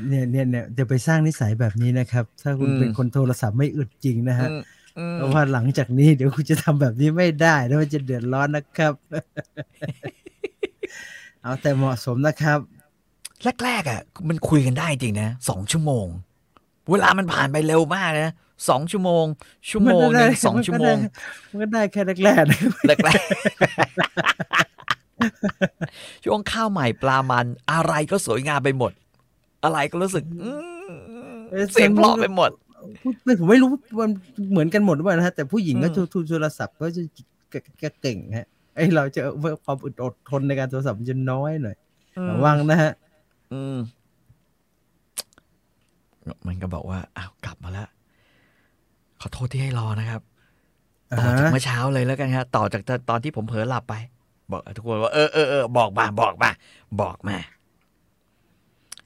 [0.08, 4.62] เนี่ยเนี่ยเนี่ยจะไปสร้างนิสัยแบบนี้นะครับ ถ้าคุณอืมเป็นคนโทรศัพท์ไม่อึดจริงนะฮะอืม
[4.98, 8.92] อืมเพราะว่าหลังจากนี้เดี๋ยวคุณจะทำแบบนี้ไม่ได้แล้วมันจะเดือดร้อนนะครับ
[11.42, 12.58] เอาแต่เหมาะสมนะครับ
[13.64, 16.06] แรกๆอะ มันคุยกันได้จริงนะสองชั่วโมง
[16.90, 18.32] เวลามันผ่านไปเร็วมากนะ
[18.68, 19.24] สองชั่วโมง
[19.70, 20.96] ชั่วโมงหนึ่งสองชั่วโมง
[21.50, 24.71] มันก็ได้แค่แรกๆนะครับแรกๆ
[26.24, 28.92] ช่วงข้าวใหม่ปลามันอะไรก็สวยงามไปหมด
[29.64, 30.52] อะไรก็รู้สึกอื
[30.90, 30.92] ม
[31.72, 32.50] เสียงเพราะไปหมด
[33.24, 33.68] ไม่ผมไม่รู้
[34.00, 34.10] มัน
[34.50, 37.02] เหมือนกันหมดหรือเปล่านะฮะแต่ผู้หญิงก็อืมโทรโทรศัพท์ก็จะ
[37.82, 39.20] ก็เก่งฮะไอเราจะ
[39.64, 41.76] ความอดอดทนในการโทรศัพท์มันจะน้อยหน่อย
[42.30, 42.92] ระวังนะฮะ
[43.52, 43.76] อืม
[46.46, 47.88] มันก็บอกว่าอ้าวกลับมาแล้ว
[49.20, 50.22] ขอโทษที่ให้รอนะครับ
[51.18, 53.94] ต่อจากเมื่อเช้าเลยแล้วกันครับต่อจากตอนที่ผมเผลอหลับไป
[54.52, 56.50] บอกทุกคนว่าเออเออเออบอกมาบอกมา
[57.00, 57.36] บอกมา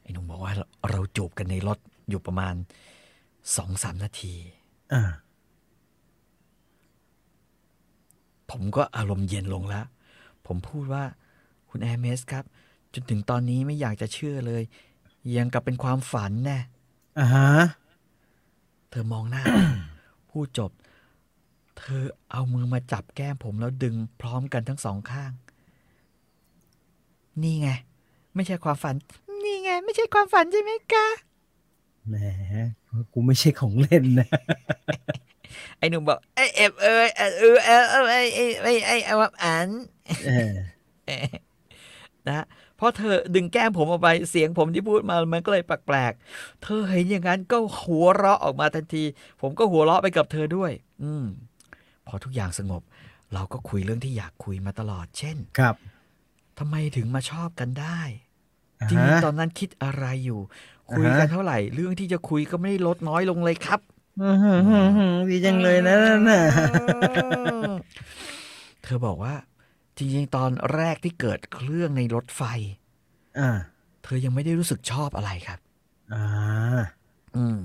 [0.02, 1.78] ไอ้หนุ่มบอกว่าเราเราจูบกันในรถ
[2.08, 2.54] อยู่ประมาณ
[3.56, 4.34] สองสามนาที
[4.92, 5.02] อ่า
[8.50, 9.86] ผมก็อารมณ์เย็นลงแล้ว
[10.46, 11.04] ผมพูดว่า
[11.70, 12.44] คุณแอร์เมสครับ
[12.94, 14.62] จนถึงตอนนี้ไม่อยากจะเชื่อเลย
[15.36, 16.58] ยังกับเป็นความฝันแน่
[17.18, 17.50] อ่าฮะ
[18.90, 19.42] เธอมองหน้า
[20.30, 20.70] พูดจบ
[21.78, 25.32] เธอเอามือมาจับแก้มผมแล้วดึงพร้อมกันทั้งสองข้าง
[27.42, 27.68] นี่ไง
[28.34, 28.94] ไม่ใช่ความฝัน
[29.44, 31.06] นี่ไง ไม่ใช่ความฝันใช่ไหมคะ
[32.08, 32.14] แหม
[33.12, 34.28] กูไม่ใช่ของเล่นนะ
[35.78, 39.68] ไอ้หนุ่มบอกไอ้เอฟเออเออเออเออเออไอ้ไอ้ไอ้ไอ้ไอ้วับอัน
[40.26, 40.54] เออ
[42.28, 42.44] นะ
[42.76, 49.04] เพราะเธอดึงแก้มผมออกไปเสียงผมที่พูดมามันก็เลยแปลกๆ เธอเห็นอย่างนั้นก็หัวเราะออกมาทันที
[49.40, 50.72] ผมก็หัวเราะไปกับเธอด้วย
[51.02, 51.24] อืม
[52.06, 52.82] พอทุกอย่างสงบ
[53.34, 55.76] เราก็คุยเรื่องที่อยากคุยมาตลอด เช่นครับ
[56.58, 58.00] ทำไมถึงมาชอบกันได้
[58.80, 60.40] อ่าจริงฮะๆตอนนั้นคิดอะไรอยู่
[60.92, 63.80] คุยอ่าฮะกันเท่าไหร่ เรื่องที่จะคุยก็ไม่ได้ลดน้อยลงเลยครับ
[64.22, 66.42] อื้อหือหือหือดีจังเลยนะนั่นน่ะ
[68.82, 69.34] เธอบอกว่า
[69.96, 72.42] จริงๆ ตอนแรกที่เกิดเรื่องในรถไฟ
[73.38, 73.50] อ่า
[74.04, 75.58] เธอยังไม่ได้รู้สึกชอบอะไรครับ
[76.14, 76.24] อ่า
[77.36, 77.58] อืม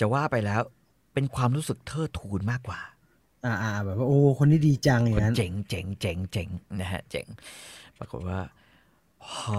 [0.00, 0.62] จะว่าไปแล้ว
[1.14, 2.80] เป็นความรู้สึกเทิดทูนมากกว่า
[3.44, 6.48] อ่าอ่าแบบว่าโอ้คนนี้ดีจังอย่างนั้นเจ๋งเจ๋งเจ๋งเจ๋ง
[6.80, 7.26] นะฮะเจ๋ง
[7.98, 8.40] ปรากฏว่า
[9.24, 9.58] พอ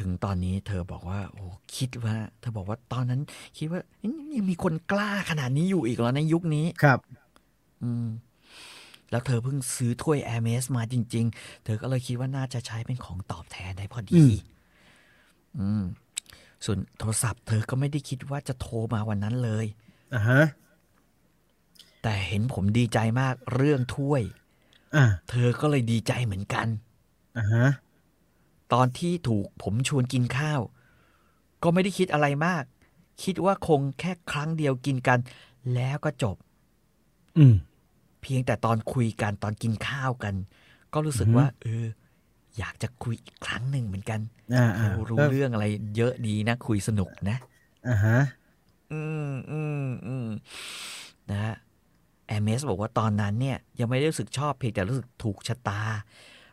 [0.00, 1.44] ถึงตอนนี้เธอบอกว่า โอ้
[1.76, 3.20] คิดว่า เธอบอกว่าตอนนั้น
[3.58, 6.98] คิดว่าเอ๊ะยังมีคนกล้าขนาดนี้อยู่อีกเหรอในยุคนี้ครับ
[7.82, 8.06] อืม
[9.10, 14.32] แล้วเธอเพิ่งซื้อถ้วย Air m e s มาจริง ๆ เธอก็เลยคิดว่าน่าจะใช้เป็นของตอบแทนได้พออืดีม
[15.58, 15.82] อืม
[16.64, 19.66] ส่วนโทรศัพท์ เธอก็ไม่ได้คิดว่าจะโทรมาวันนั้นเลย
[20.14, 20.40] อ่าฮะ
[22.02, 24.22] แต่เห็นผมดีใจมากเรื่องถ้วย
[24.94, 26.66] อ่าเธอก็เลยดีใจเหมือนกัน
[27.36, 27.66] อ่าฮะ
[28.72, 30.60] ตอนที่ถูกผมชวนกินข้าว
[31.62, 32.64] ก็ไม่ได้คิดอะไรมาก
[33.22, 35.18] คิดว่าคงแค่ครั้งเดียวกินกัน
[35.74, 36.36] แล้วก็จบ
[37.38, 37.54] อืม
[38.22, 40.34] เพียงแต่ตอนคุยกันตอนกินข้าวกัน
[40.92, 41.86] ก็รู้สึกอือฮึว่า เออ
[42.58, 44.20] อยากจะคุยอีกครั้งหนึ่งเหมือนกัน
[44.54, 47.38] อ่าอ่าโอ้รู้ก็เรื่องอะไร เยอะดีนะ คุยสนุกนะ
[47.88, 48.18] อ่าฮะ
[48.92, 50.28] อืมอืมอืม
[51.30, 51.54] นะฮะ
[52.28, 55.80] แอมเมสบอกว่าตอนนั้นเนี่ยยังไม่ได้รู้สึกชอบเพียงแต่รู้สึกถูกชะตา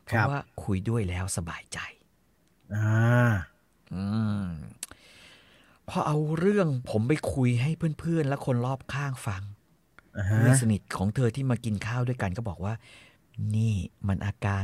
[0.05, 1.79] เพครัราะบว่าคุยด้วยแล้วสบายใจ
[2.73, 2.85] อ่า
[3.93, 4.03] อื
[4.41, 4.45] ม
[5.89, 9.43] พอเอาเรื่องผมไปคุยให้เพื่อนๆ และคนรอบข้างฟัง
[10.17, 12.73] อ่าฮะเพื่อนสนิทของเธอที่มากินข้าวด้วยกันก็บอกว่า
[13.55, 13.73] นี่
[14.07, 14.59] มันอากา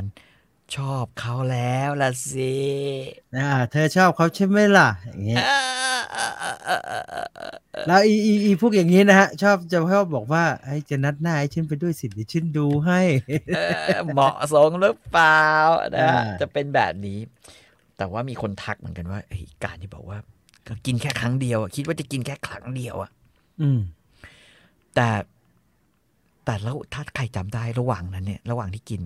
[0.74, 2.54] ชอบเขาแล้วล่ะสิ
[3.38, 5.44] อ่าเธอชอบเขาใช่ไหมล่ะ อย่างเงี้ย
[7.86, 13.00] แล้วอีอีอีพวกอย่างนี้นะฮะ ชอบจะชอบบอกว่าไอ้จะนัดหน้าให้ฉันไปด้วยสิเดี๋ยวฉันดูให้
[13.54, 13.58] เอ
[13.96, 15.46] อเหมาะสมหรือเปล่า
[15.94, 17.18] นะอ่าจะเป็นแบบนี้
[17.96, 20.18] แต่ว่ามีคนทักเหมือนกันว่าไอ้ยการที่บอกว่า
[20.68, 23.10] ก็กินแค่ครั้งเดียวอะคิดว่าจะกินแค่ครั้งเดียวอะ
[23.60, 23.80] อืม
[24.94, 25.08] แต่
[26.44, 29.00] แต่แล้วถ้าใครจำได้ระหว่างนั้นเนี่ย ระหว่างที่กิน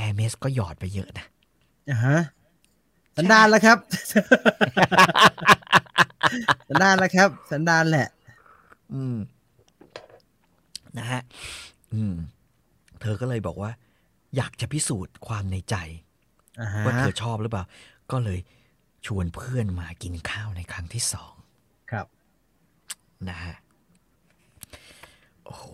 [0.00, 1.26] แอร์เมสก็หยอดไปเยอะนะ
[1.90, 2.18] อ่าฮะ
[3.16, 3.78] สันดานแล้วครับ
[6.68, 8.08] สันดานแล้วครับ สันดานแหละ
[8.94, 9.16] อืม
[10.98, 11.20] นะฮะ
[11.94, 12.14] อืม
[13.00, 13.70] เธอก็เลยบอกว่า
[14.36, 15.76] อยากจะพิสูจน์ความในใจ
[16.60, 17.64] อ่าฮะว่าเธอชอบหรือเปล่า
[18.10, 18.38] ก็เลย
[19.06, 21.34] ชวนเพื่อนมากินข้าวในครั้งที่สอง
[21.90, 22.06] ครับ
[23.28, 23.54] นะฮะ
[25.44, 25.66] โอ้โห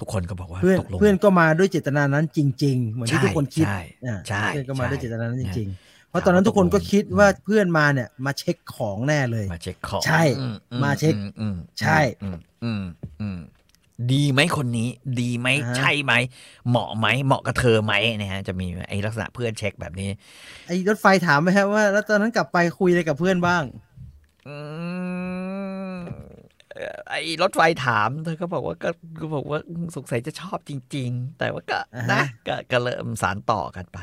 [0.00, 12.82] ทุกคนก็บอกว่าเพื่อนตกลงเพื่อนก็มาด้วยเจตนานั้นจริง ๆ เหมือนที่ใช่ทุกคนคิดใช่อ่าใช่เพื่อนก็มาด้วยใช่เจตนานั้นจเนี่ยริง ๆ เพราะตอนนั้นทุกคนก็คิดว่าเพื่อนมาเนี่ย มาเช็คของแน่เลย มาเช็คของใช่อือืมาเช็คอือืมใช่อืมอืม
[13.20, 13.38] อืม
[14.12, 14.88] ดีไหมคนนี้
[15.20, 16.12] ดีไหมอ่าฮะใช่ไหม
[16.68, 20.10] เหมาะไหมเหมาะกับเธอไหมนะฮะจะมีไอ้ลักษณะเพื่อนเช็คแบบนี้
[20.66, 23.62] ไอ้รถไฟถามไหมฮะว่า แล้วตอนนั้นกลับไปคุยอะไรกับเพื่อนบ้าง
[24.48, 25.37] อืมเอ่อ
[27.10, 28.90] ไอ้รถไฟถามเธอก็บอกว่าก็
[29.20, 34.00] ก็บอกว่าอืมสงสัยจะชอบจริง ๆ แต่ว่าก็อ่านะฮะก็ก็เริ่มสารต่อกันไป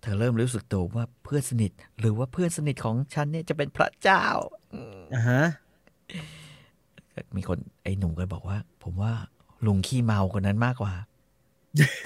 [0.00, 4.24] เธอเริ่มรู้สึกตัวว่าเพื่อนสนิท หรือว่าเพื่อนสนิทของฉันเนี่ยจะเป็นพระเจ้า
[4.74, 5.42] อืมอ่าฮะ
[7.36, 9.12] มีคนไอ้หนุ่มก็บอกว่า ผมว่า
[9.66, 10.94] ลุงขี้เมาคนนั้นมากกว่า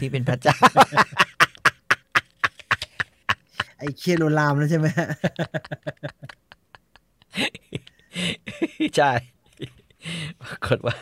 [0.00, 0.56] ที่เป็นพระเจ้า
[3.78, 5.08] ไอ้เคโรลามแล้วใช่ไหมฮะ
[8.96, 9.12] ใช่
[10.42, 10.96] ปรากฏว่า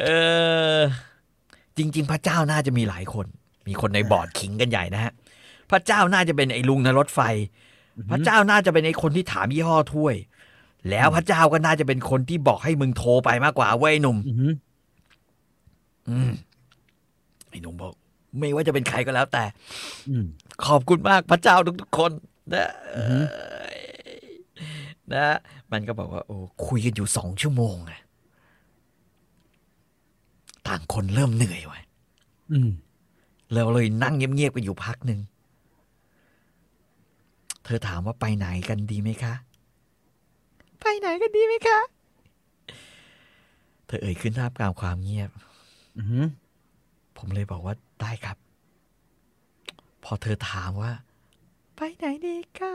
[0.00, 0.06] เอ
[0.78, 0.80] อ
[1.78, 3.26] จริง ๆ พระเจ้าน่าจะมีหลายคน
[3.68, 5.12] มีคนในบอร์ดขิงกันใหญ่นะฮะ
[5.70, 7.20] พระเจ้าน่าจะเป็นไอ้ลุงในรถไฟ
[8.10, 10.14] พระเจ้าน่าจะเป็นไอ้คนที่ถามยี่ห้อถ้วย
[10.90, 14.52] แล้วพระเจ้าก็น่าจะเป็นคนที่บอกให้มึงโทรไปมากกว่าเว้ยหนุ่มอือหือ
[16.08, 16.30] อืม
[17.50, 17.92] ไอ้หนุ่มบอก
[18.38, 19.44] ไม่ว่าจะเป็นใครก็แล้วแต่
[20.08, 20.24] อืม
[20.66, 22.12] ขอบคุณมากพระเจ้าทุกๆคน
[22.52, 23.20] นะอือฮึ
[25.12, 25.36] นะ
[25.72, 26.36] มันก็บอกว่า โอ้
[26.66, 28.00] คุยกันอยู่สองชั่วโมงอะ
[30.68, 31.80] ต่างคนเริ่มเหนื่อยว่ะ
[32.52, 32.70] อืม
[33.52, 35.20] เราเลยนั่งเงียบๆกันอยู่พักหนึ่ง
[37.64, 39.34] เธอถามว่าไปไหนกันดีไหมคะ
[40.80, 41.78] ไปไหนกันดีไหมคะ
[43.86, 45.30] เธอเอ่ยขึ้นท่ามกลางความเงียบ
[45.98, 46.26] อือหือ
[47.16, 48.36] ผมเลยบอกว่าได้ครับ
[50.04, 50.92] พอเธอถามว่า
[51.76, 52.74] ไปไหนดีคะ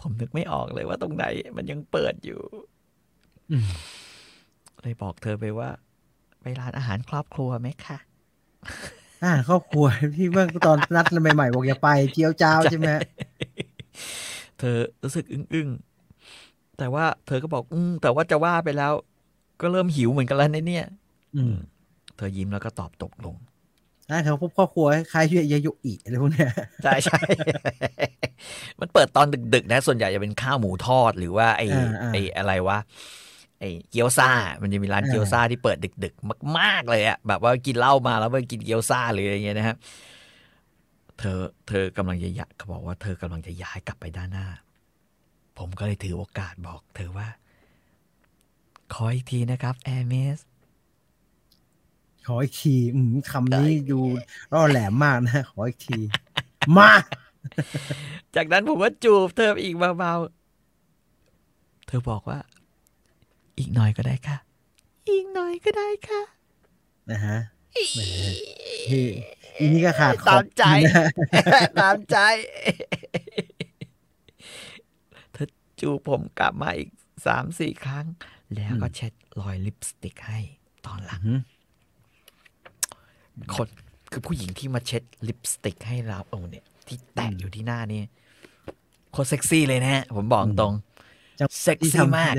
[0.00, 1.24] ผมนึกไม่ออกเลยว่าตรงไหน
[1.56, 2.40] มันยังเปิดอยู่
[3.50, 3.70] อืม
[4.84, 5.68] เลยบอกเธอไปว่า
[6.40, 7.98] ไปร้านอาหารครอบครัวไหมคะ
[9.24, 9.86] อ่าครอบครัว
[10.16, 13.00] ที่เมื่อตอนนัดใหม่ๆบอกอย่าไปเจียวจ้าวใช่ไหมฮะ
[14.58, 18.92] เธอรู้สึกอึ้งๆแต่ว่าเธอก็บอก อืมแต่ว่าจะว่าไปแล้ว
[19.60, 20.86] ก็เริ่มหิวเหมือนกันแล้วนะเนี่ย
[21.36, 21.54] อืม
[22.16, 23.36] เธอยิ้มแล้วก็ตอบตกลง
[24.10, 26.50] อ่าเขาพบครอบครัวคล้ายๆยาโยอิอะไรพวกเนี้ย
[26.82, 27.20] ใช่ใช่
[28.80, 33.23] มันเปิดตอนดึกๆนะ ส่วนใหญ่จะเป็นข้าวหมูทอดหรือว่าไอ้อ่าอ่าไอ้อะไรวะไอ้
[33.90, 34.30] เกี๊ยวซ่า
[34.62, 39.76] มันจะมีร้านอ่าเกี๊ยวซ่าที่เปิดดึก ๆ มาก ๆ เลยอะแบบว่ากินเหล้ามาแล้วไปกินเกี๊ยวซ่าหรืออะไรเงี้ยนะครับ
[41.18, 44.48] เธอเธอกำลังจะย้ายเขาบอกว่าเธอกำลังจะย้ายกลับไปด้านหน้า
[45.58, 47.28] ผมก็เลยถือโอกาสบอก เธอว่า
[48.94, 50.38] ขออีกทีนะครับแอร์เมส
[52.26, 54.00] ขออีกทีอืมคำนี้ดู
[54.52, 55.98] ร่อแหลมมากนะ ขออีกที
[56.76, 56.90] มา
[58.36, 62.38] จากนั้นผมก็จูบเธออีกเบาๆ เธอบอกว่า
[63.58, 64.36] อีกหน่อยก็ได้ค่ะ
[65.10, 66.22] อีกหน่อยก็ได้ค่ะ
[67.10, 67.38] นะฮะ
[67.94, 68.00] แหม
[68.88, 69.10] เฮ้ย
[69.58, 71.06] อีนี่ก็ขาดขตาอบมใจนะ
[71.80, 72.16] ตามใจ
[75.32, 75.48] เธอ
[75.80, 76.90] จูบผมกลับมาอีก
[77.26, 78.06] สามสี่ครั้ง
[78.54, 80.38] แล้วก็เช็ดรอยลิปสติกให้
[80.86, 81.40] ตอนหลังอืม
[83.54, 83.68] คน
[84.12, 88.00] คือผู้หญิงที่มาเช็ดลิปสติกให้เราโอ้เนี่ย ที่แตะอยู่ที่หน้านี่
[89.12, 90.72] โคตรเซ็กซี่เลยนะฮะ ผมบอกตรง
[91.40, 92.32] จังเซ็กที่ซี่ทำมาก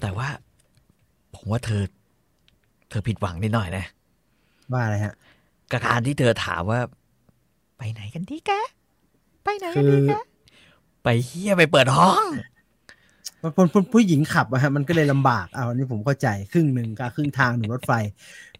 [0.00, 0.28] แต่ว่า
[1.34, 1.82] ผมว่าเธอ
[2.88, 3.84] เธอผิดหวังนิดหน่อยนะ
[4.72, 5.14] ว่าอะไรฮะ
[5.70, 6.80] กับการที่เธอถามว่า
[7.78, 8.60] ไปไหนกันดีกะ
[9.44, 10.22] ไปไหนกันคือดีกะ
[11.02, 12.26] ไปเฮียไปเปิดห้อง
[13.42, 17.92] มันผู้ผู้ผู้หญิงขับอะฮะมันก็เลยลำบากเอาอันนี้ผมเข้าใจครึ่งหนึ่งกับครึ่งทางหนึ่งรถไฟ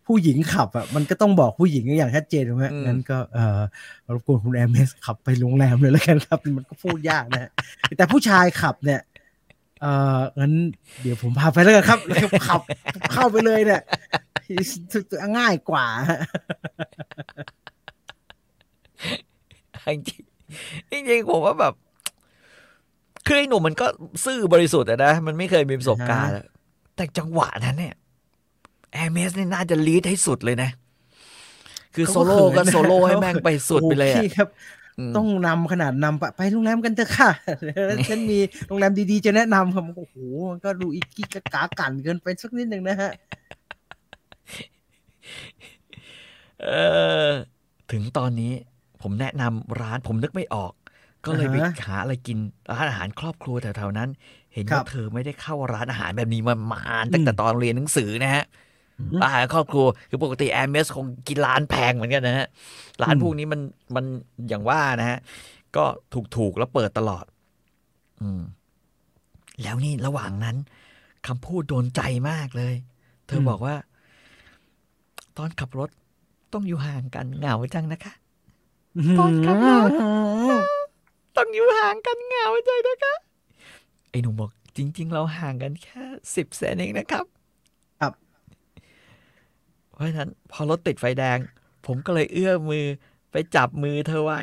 [0.06, 3.60] ผู้หญิงขับอะมันก็ต้องบอกผู้หญิงอย่างชัดเจนถูกไหมอืมงั้นก็เออ
[4.14, 7.50] รบกวนคุณแอมเมสขับไปโรงแรมเลยแล้วกันครับ มันก็พูดยากนะฮะ
[7.96, 9.00] แต่ผู้ชายขับเนี่ย
[9.82, 9.86] เอ
[10.18, 10.52] องั้น
[11.02, 12.60] เดี๋ยวผมพาไปแล้วกันครับแล้วก็ขับ
[13.12, 13.82] เข้าไปเลยเนี่ย
[15.38, 16.18] ง่ายกว่าฮะ
[19.94, 21.74] จริงๆจริงๆผมว่าแบบ
[23.26, 23.86] คือไอ้หนุ่มมันก็
[24.24, 26.46] ซื่อบริสุทธิ์อะนะ มันไม่เคยมีประสบการณ์อะ
[26.96, 27.94] แต่จังหวะนั้นเนี่ย
[28.92, 30.70] แอร์เมสนี่น่าจะ lead ให้สุดเลยนะ
[31.94, 34.48] คือโซโล่ก็โซโล่ให้แม่งไปสุดไปเลยโอ้อะพี่ครับ
[35.12, 37.30] มต้องนำขนาดนำไปไปโรงแรมกันเถอะค่ะ
[37.64, 40.16] แล้วฉันมีโรงแรมดีๆจะแนะนำครับโอ้โห
[40.50, 43.10] มันก็ดูอีกกี้กะกากันเกินไปสักนิดหนึ่งนะฮะ
[46.62, 46.68] เอ
[47.28, 47.30] อ
[47.92, 48.52] ถึงตอนนี้
[49.02, 50.72] ผมแนะนำร้านผมนึกไม่ออก
[51.26, 52.38] ก็เลยไปอ่าฮะหาอะไรกิน
[52.70, 54.08] ร้านอาหารครอบครัวแถวๆนั้น
[54.54, 58.44] เห็นครัว่าบเธอไม่ได้เข้าร้านอาหารแบบนี้มามานตั้งแต่ตอนเรียนหนังสือนะฮะ
[58.98, 62.46] อืมอาหารครอบครัวคือปกติแอมเมสคงกินร้านแพงเหมือนกันนะฮะ
[63.02, 63.60] ร้านอืมพวกนี้มัน
[63.94, 64.04] มัน
[64.48, 65.18] อย่างว่านะฮะ
[65.76, 65.84] ก็
[66.14, 67.24] ถูกถูกๆแล้วเปิดตลอด
[68.20, 68.42] อืม
[69.62, 70.56] แล้วนี่ระหว่างนั้น
[71.26, 72.74] คำพูดโดนใจมากเลย
[73.26, 73.74] เธอบอกว่า
[75.38, 75.90] ตอนขับรถ
[76.52, 78.14] ต้องอยู่ห่างกันเหงาจังนะคะ
[79.18, 79.90] ตอนขับรถ
[81.40, 83.14] ต้องอยู่ห่างกันเหงาจังนะคะ
[84.10, 86.02] ไอ้หนุ่มบอกจริง ๆ เราห่างกันแค่
[86.34, 87.24] สิบเซนเองนะครับ
[88.00, 88.12] ครับ
[89.92, 91.38] เพราะฉะนั้นพอรถติดไฟแดง
[91.86, 92.86] ผมก็เลยเอื้อมมือ
[93.30, 94.40] ไปจับมือเธอไว้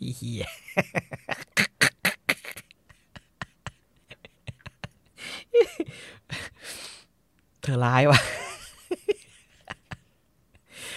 [0.00, 0.46] อีเหี้ย
[7.62, 8.20] เธอร้ายวะ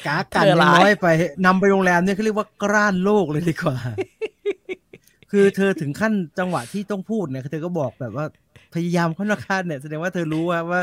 [0.08, 1.08] กากันเธอยังร้ายน้อยไป
[1.46, 3.78] นำไปโรงแรมเนี่ยเขาเรียกว่ากล้านโลกเลยดีกว่า
[5.32, 8.26] คือเธอถึงขั้นจังหวะที่ต้องพูดเนี่ยเธอก็บอกแบบว่า
[8.74, 10.82] พยายามค่อนข้างเนี่ยแสดงว่าเธอรู้ว่าว่า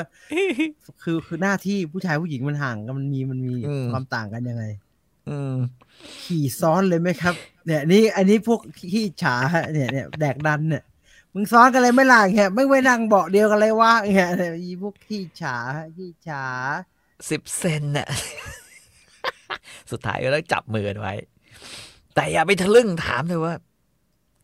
[1.02, 4.64] คือคือหน้าที่ผู้ชายผู้หญิงมันห่างกันมันมีมันมีอืมความต่างกันยังไง
[5.28, 5.54] อืม
[6.24, 7.34] ขี่ซ้อนเลยไหมครับ
[7.66, 8.60] เนี่ย นี่อันนี้พวก
[8.92, 10.82] ขี้ฉาฮะเนี่ยเนี่ยแดกดันเนี่ย
[11.34, 16.44] มึงซ้อนกันเลยไม่ล่ะเงี้ยไม่ไว้นั่งเบาะเดียวกันเลยวะเงี้ยเนี่ยอีพวกขี้ฉาฮะขี้ฉา
[17.30, 18.08] สิบเซนน่ะ
[19.90, 21.14] สุดท้ายก็ต้องจับมือกันไว้
[22.14, 23.54] แต่อย่าไปทะลึ่งถามเลยว่า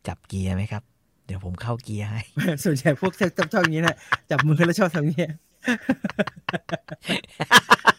[0.09, 0.83] จับเกียร์ไหมครับ
[1.27, 2.21] เดี๋ยวผมเข้าเกียร์ให้
[2.65, 3.97] ส่วนใหญ่พวกชอบชอบอย่างนี้นะ
[4.31, 5.33] จับมือแล้วชอบทำอย่างเงี้ย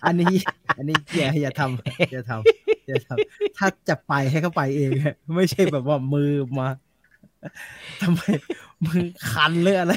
[0.05, 0.34] อันนี้
[0.77, 6.69] อันนี้อย่าอย่าทำอย่าทำอย่าทำถ้าจะไปให้เขาไปเองอะไม่ใช่แบบว่ามือมา
[8.01, 8.21] ทำไม
[8.85, 9.93] มือคันหรืออะไร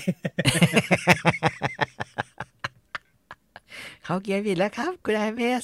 [4.04, 5.62] เข้าเกียร์ผิดแล้วครับ คุณไอเมส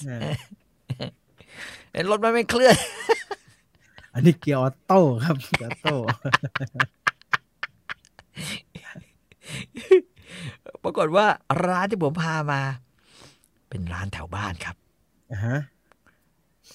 [1.93, 2.77] เออเห็นรถมันไม่เคลื่อน
[4.15, 5.97] อันนี้เกียร์ออโต้ครับเกียร์ออโต้
[10.85, 11.27] ปรากฏว่า
[11.67, 12.61] ร้านที่ผมพามา
[13.69, 14.77] เป็นร้านแถวบ้านครับ
[15.33, 15.59] อ่าฮะ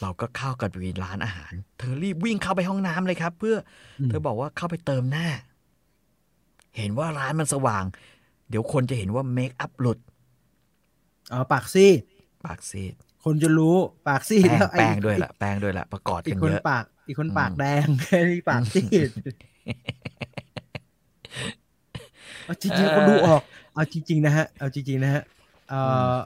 [0.02, 3.58] เราก็เข้ากันไปร้านอาหาร เธอรีบวิ่งเข้าไปห้องน้ำเลยครับ เพื่อ
[4.00, 5.28] อมเธอบอกว่าเข้าไปเติมหน้า
[6.78, 7.84] เห็นว่าร้านมันสว่าง
[8.50, 10.00] เดี๋ยวคนจะเห็นว่า makeup หลุด
[11.32, 12.00] อ๋อปากซีด
[12.46, 12.94] ปากซีด
[13.28, 13.76] คนจะรู้
[14.08, 17.86] ปากซีดแป้งแล้วไอ้แป้งด้วยละแป้งด้วยละประกอบอีกักนคนเยอะปาก อีกคนอืมปากแดง
[18.30, 19.10] นี่ปากซีด
[22.46, 23.42] เอาจริงๆคนดูออก
[23.74, 25.24] เอาจริง ๆ นะฮะ เอาจริงๆนะฮะ
[25.70, 25.80] เอ่
[26.14, 26.18] ออ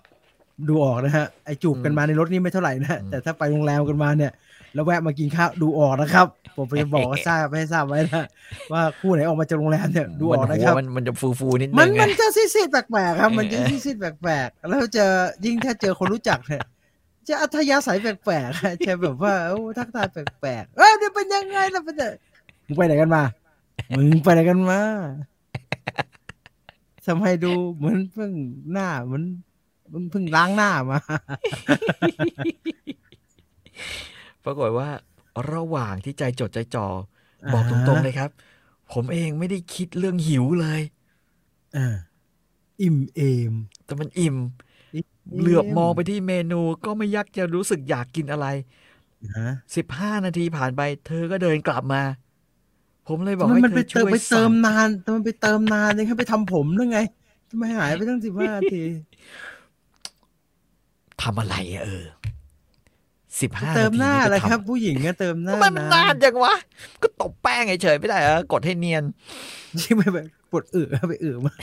[0.70, 4.32] ดูออกนะฮะ ไอจูบกันมาในรถนี่ไม่เท่าไหร่นะฮะแต่ถ้าไปโรงแรมกันมาเนี่ย
[4.74, 8.26] แล้วแวะมากินข้าวดูออกนะครับ ผมจะบอกว่าทราบไม่ให้ทราบไว้นะ
[8.72, 15.12] ว่าคู่ไหนออกมาจากโรงแรมเนี่ยดูออกมันะหัควรับ มันมันจะฟูฟูๆนิดมันึนงมันไงจะซีดๆแปลกๆครับ มันจะซีดๆแปลกๆแล้วเจอ
[15.46, 16.62] ยิ่งถ้าเจอคนรู้จักเนี่ย
[17.28, 22.14] จะอัธยาศัยแปลกๆอะจะแบบว่าโอ้ทักทายแปลกๆเอ้ยเนี่ยเป็นยังไงล่ะเป็นยัง
[22.68, 23.24] มึงไปไหนกันมา
[23.96, 24.82] มึงไปไหนกันมา
[27.06, 28.32] ทำไมดูเหมือนเพิ่ง
[28.72, 29.24] หน้าเหมือน
[29.92, 31.00] มึงเพิ่งล้างหน้ามา
[34.46, 34.90] ปรากฏว่า
[35.54, 36.88] ระหว่างที่ใจจดใจจ่อ
[37.54, 38.30] บอกตรงๆเลยครับ
[38.94, 40.82] ผมเองไม่ได้คิดเรื่องหิวเลย
[41.78, 41.96] อ่า
[42.82, 43.22] อิ่มเอ
[43.52, 43.54] ม
[43.86, 44.38] แต่มันอิ่มอิ่ม
[45.40, 48.48] เหลือบมองไปที่เมนูก็ไม่ยักจะรู้สึกอยากกินอะไร
[49.38, 52.02] ฮะสิบห้านาทีผ่านไป เธอก็เดินกลับมา
[53.08, 57.00] ผมเลยบอกทำไมให้มันเธไปอเติช่มวยไปเติสั่มงนานทำไมไปเติมนานยังให้ไปทำผมหรือไง
[57.50, 58.84] ทำไมหายไปตั้งสิบห้านาที
[61.22, 62.06] ทำอะไรอะเออ
[63.42, 66.56] สิบห้าเติมหน้าทีอะไรก็ทำครับ ผู้หญิงก็เติมหน้าทำไมมันนานจังวะ
[67.02, 69.04] ก็ตบแป้งเฉยๆไม่ได้เหรอกดให้เนียน
[69.80, 71.54] ที่ไปแบบปวดอึไปอึมา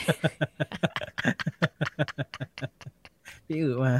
[3.49, 3.95] ไปอึมา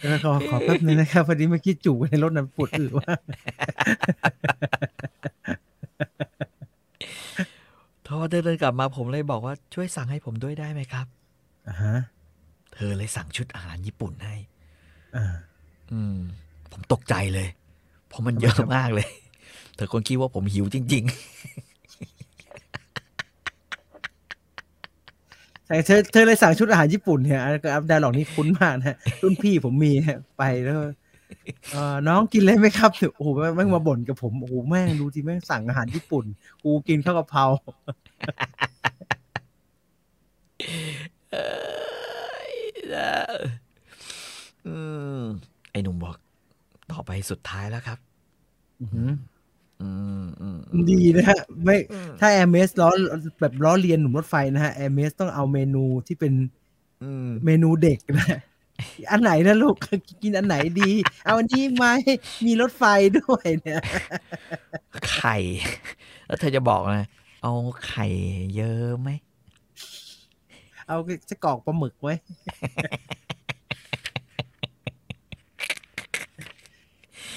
[0.00, 3.20] เออขอขอแป๊บนึงนะครับพอดีเมื่อกี้จู่ในรถนั้นปวดอึมาก
[8.06, 11.06] พอเธอเดินกลับมาผมเลยบอกว่าช่วยสั่งให้ผมด้วยได้ไหมครับ
[11.68, 11.96] อ่าฮะ
[12.74, 14.34] เธอเลยสั่งชุดอาหารญี่ปุ่นให้
[15.16, 15.34] อ่า
[15.92, 16.16] อืม
[16.72, 17.48] ผมตกใจเลย
[18.08, 19.08] เพราะมันเยอะมากเลย
[19.74, 21.04] เธอคงคิดว่าผมหิวจริง
[25.70, 27.40] แต่เธอเธอเลยสั่งชุดอาหารญี่ปุ่นเนี่ย
[27.74, 30.76] อัพดาหลอกนี่คุ้นมากนะรุ่นพี่ผมมีฮะไปแล้ว
[31.72, 36.24] เออน้องกินเลยไหมครับโอ้โหแม่งมาบ่นกับผมโอ้โหแม่งดูที่แม่งสั่งอาหารญี่ปุ่น
[36.64, 37.52] กูกินข้าวกะเพราๆ
[41.32, 41.36] เอ
[42.50, 42.52] ย
[42.94, 43.12] นะ
[44.66, 44.74] อื
[45.18, 45.20] ม
[45.70, 46.14] ไอ้หนุ่มบอก
[46.90, 47.98] ต่อไปสุดท้ายแล้วครับ
[48.80, 49.14] อื้อหืออืมอืม
[50.90, 52.88] ดีนะฮะไม่อืมถ้าแอร์เมสล้อ
[53.40, 56.32] แบบล้อเลียนหนุ่มรถไฟนะฮะแอร์เมสต้องเอาเมนูที่เป็น
[57.02, 58.38] อืมเมนูเด็กนะ
[59.10, 59.74] อันไหนนะลูก
[60.22, 60.90] กินอันไหนดี
[61.24, 61.86] เอาอันนี้ไหม
[62.46, 62.84] มีรถไฟ
[63.18, 63.80] ด้วยเนี่ย
[65.10, 65.36] ไข่
[66.26, 67.06] แล้วเธอจะบอกนะ
[67.42, 67.52] เอา
[67.86, 68.06] ไข่
[68.56, 69.10] เยอะไหม
[70.86, 70.96] เอา
[71.30, 72.14] จะกรอกปลาหมึกไว้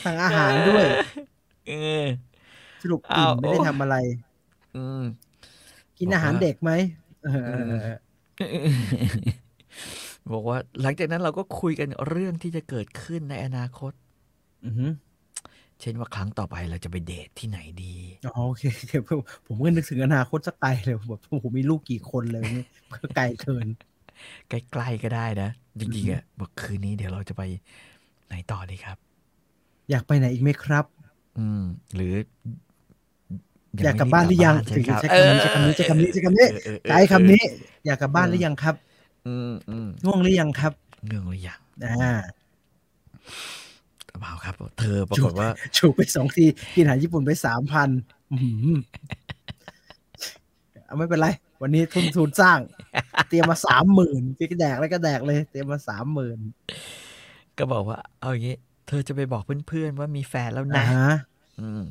[0.04, 0.86] สั่งอาหารด้วย
[1.68, 1.72] เอ
[2.04, 2.06] อ
[2.84, 3.96] สรุปอิ่มอ้าวไม่ได้ทำอะไร
[4.76, 5.04] อืม
[6.00, 6.72] กินบอกอาหารว่าเด็กไหม
[7.22, 7.54] เออ
[10.34, 13.92] บอกว่า หลังจากนั้นเราก็คุยกันเรื่องที่จะเกิดขึ้นในอนาคต
[14.66, 14.92] อือหือ
[15.80, 22.64] เช่นว่าครั้งต่อไปเราจะไปเดทที่ไหนดีอ๋อโอเคโอเคผมผมก็นึกถึงอนาคตสักไกลเลยแบบผมมีลูกกี่คนเลยนี่
[23.04, 23.68] ก็ไกลเกิน
[24.50, 25.50] ใกล้ๆก็ได้นะ
[25.80, 27.42] จริงๆอะบอกคืนนี้เดี๋ยวเราจะไป
[28.28, 28.98] ไหนต่อดีครับ
[29.90, 30.86] อยากไปไหนอีกไหมครับ
[31.38, 31.62] อืม
[31.96, 32.14] หรือ
[33.84, 37.42] อยากกลับบ้านหรือยังใช่ครับใช้คำนี้ใช้คำนี้ใช้คำนี้ใช้คำนี้เออเออเออใช้คำนี้
[37.86, 38.76] อยากกลับบ้านหรือยังครับ
[39.28, 40.74] อืมอืมง่วงหรือยังครับ
[41.08, 42.14] เรื่องหรือยังอ่า
[44.22, 46.46] เปล่าครับ เธอปรากฏว่าถูกไปสองที
[46.76, 47.90] กินอาหารญี่ปุ่นไปสามพัน
[50.86, 51.28] เอาไม่เป็นไร
[51.62, 52.60] วันนี้ทุนทุนสร้าง
[53.30, 56.40] เตรียมมาสามหมื่นก็แดกแล้วก็แดกเลย เตรียมมาสามหมื่น
[57.58, 58.56] ก็บอกว่า เอาอย่างงี้
[58.88, 61.08] เธอจะไปบอกเพื่อนๆว่ามีแฟนแล้วอ่านะฮะ
[61.60, 61.84] อืม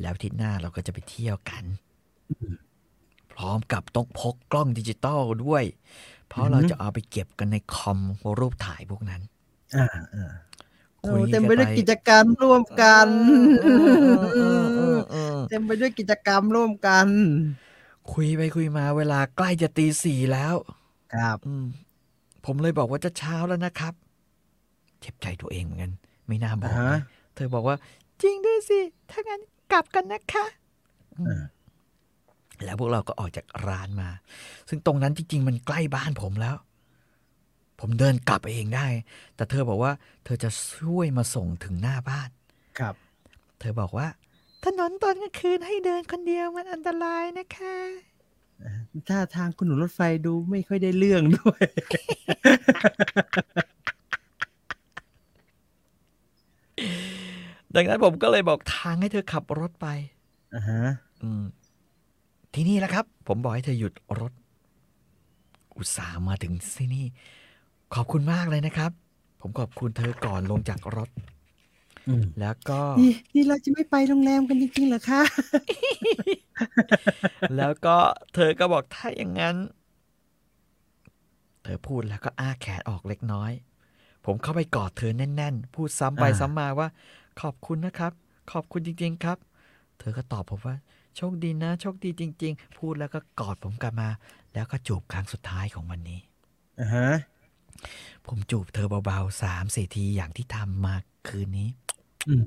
[0.00, 1.64] แล้วอาทิศหน้าเราก็จะไปเที่ยวกัน
[3.32, 5.64] พร้อมกับต้องพกกล้องดิจิตอลด้วย
[6.28, 7.98] เพราะเราจะเอาไปเก็บกันในคอม
[8.38, 9.22] รูปถ่ายพวกนั้น
[9.76, 10.32] อ่าอ่า
[11.06, 13.08] คุโอ้ยเต็มไปด้วยกันไปกิจกรรมร่วมกัน
[13.64, 13.68] เอ
[14.22, 17.06] อเออเออเออเต็มไปด้วยกิจกรรมร่วมกัน
[18.12, 20.54] คุยไปคุยมาเวลาใกล้จะตีสี่แล้ว
[21.14, 21.66] ครับอืม
[22.44, 23.94] ผมเลยบอกว่าจะเช้าแล้วนะครับ
[25.00, 25.92] เจ็บใจตัวเองเหมือนกัน
[26.28, 27.02] ไม่น่าบอกอ่าฮะเลย
[27.34, 27.76] เธอบอกว่า
[28.22, 28.80] จริงด้วยสิ
[29.10, 29.40] ถ้างั้น
[29.72, 30.44] กลับกันนะคะ
[31.18, 31.44] อืมอ่า
[32.64, 34.08] แล้วพวกเราก็ออกจากร้านมา
[34.68, 36.56] ซึ่งตรงนั้นจริง ๆ มันใกล้บ้านผมแล้ว
[37.80, 38.86] ผมเดินกลับเองได้
[39.36, 39.92] แต่เธอบอกว่า
[40.24, 42.30] เธอจะช่วยมาส่งถึงหน้าบ้าน
[42.78, 42.94] ครับ
[43.60, 44.06] เธอบอกว่า
[44.64, 47.76] ถนนตอนกลางคืนให้เดินคนเดียวมันอันตรายนะคะ
[49.08, 51.64] ถ้าทางคุณหนูรถไฟดูไม่ค่อยได้เรื่องด้วย
[57.74, 59.86] ดังนั้นผมก็เลยบอกทางให้เธอขับรถไป
[60.54, 60.82] อ่าฮะ
[61.22, 61.44] อืม
[62.54, 64.32] ที่นี่แหละครับ ผมบอกให้เธอหยุดรถ
[65.76, 67.06] อุตส่าห์มาถึงที่นี่
[67.94, 68.90] ขอบคุณมากเลยนะครับ
[69.40, 71.10] ผมขอบคุณเธอก่อนลงจากรถ
[72.08, 75.22] อืมแล้วก็นี่นี่เราจะไม่ไปโรงแรมกันจริงๆเหรอคะ
[77.56, 77.96] แล้วก็
[78.34, 79.56] เธอก็บอกถ้าอย่างนั้น
[81.62, 83.52] เธอพูดแล้วก็อ้าแขนออกเล็กน้อย
[84.26, 86.88] ผมเข้าไปกอดเธอแน่น ๆ พูดซ้ำไปอ่าซ้ำมาว่า
[87.40, 88.12] ขอบคุณนะครับ
[88.52, 89.38] ขอบคุณจริง ๆ ครับ
[89.98, 90.76] เธอก็ตอบผมว่า
[91.16, 94.08] โชคดีนะ โชคดีจริง ๆ พูดแล้วก็กอดผมกลับมา
[94.54, 96.20] แล้วก็จูบครั้งสุดท้ายของวันนี้
[96.80, 97.08] อ่าฮะ
[98.26, 100.94] ผมจูบเธอเบาๆสามสี่ทีอย่างที่ทำมา
[101.28, 101.68] คืนนี้
[102.28, 102.44] อืม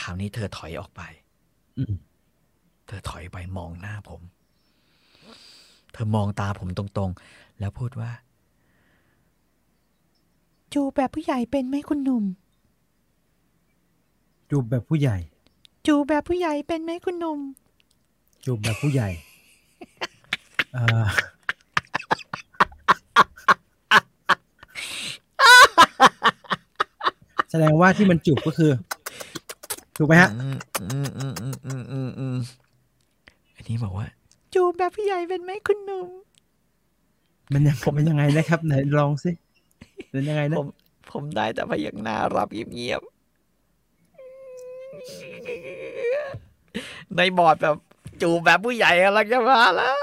[0.00, 1.02] คราวนี้เธอถอยออกไป
[1.78, 1.94] อืม
[2.86, 4.20] เธอถอยไปมองหน้าผม
[5.92, 8.10] เธอมองตาผมตรงๆ แล้วพูดว่า
[10.74, 12.24] จูบแบบผู้ใหญ่เป็นไหมคุณหนุ่ม
[14.50, 15.16] จูบแบบผู้ใหญ่
[15.86, 17.38] จูบแบบผู้ใหญ่เป็นไหมคุณหนุ่ม
[18.44, 19.08] จูบแบบผู้ใหญ่
[20.72, 21.04] เอ่อ
[27.50, 28.70] แสดงว่าที่มันจูบก็คือ
[29.96, 30.56] ถูกไหมฮะอืม
[30.90, 32.36] อืมอืมอืมอืมอืมอืม
[33.56, 34.06] อันนี้บอกว่า
[34.54, 36.08] จูบแบบผู้ใหญ่เป็นไหมคุณหนุ่ม
[37.52, 39.30] มันยังมันยังไงนะครับ ไหนลองสิ
[40.10, 40.68] เป็นยังไงนะผม
[41.12, 43.12] ผมได้แต่พยักหน้ารับเงียบๆ
[47.16, 47.76] ในบอร์ดแบบ
[48.22, 49.94] จูบแบบผู้ใหญ่กำลังจะมาแล้ว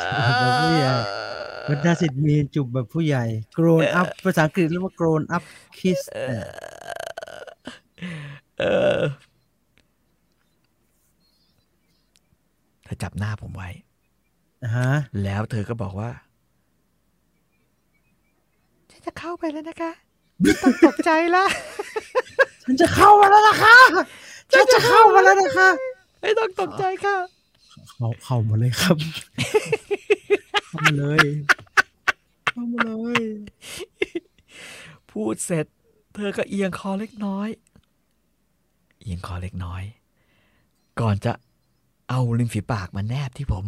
[0.00, 0.92] จูบแบบผู้ใหญ่
[1.68, 3.24] มันน่าสิทธิ์มีจูบแบบผู้ใหญ่
[3.56, 5.44] grown up ภาษาอังกฤษเรียกว่า grown up
[5.78, 6.40] kiss เออ
[8.58, 8.64] เอ
[8.98, 9.00] อ
[12.84, 13.68] เธอจับหน้าผมไว้
[14.62, 14.88] อ่าฮะ
[15.22, 16.30] แล้วเธอก็บอกว่าฉัน
[19.06, 19.92] จะเข้าไปแล้วนะคะ
[20.62, 21.44] ต้องตกใจละ
[22.62, 23.76] ฉันจะเข้ามาแล้วนะคะ
[24.52, 25.68] ฉันจะเข้ามาแล้วนะคะ
[26.20, 27.16] ไม่ต้องตกใจค่ะ
[27.90, 28.96] เข้าเข้ามาเลยครับ
[30.66, 31.26] เข้ามาเลย
[32.46, 33.22] เข้ามาเลย
[35.10, 35.66] พูดเสร็จ
[36.14, 37.48] เธอก็เอียงคอเล็กน้อย
[39.00, 39.82] เอียงคอเล็กน้อย
[41.00, 41.32] ก่อนจะ
[42.10, 43.64] เอาริมฝีปากมาแนบที่ผม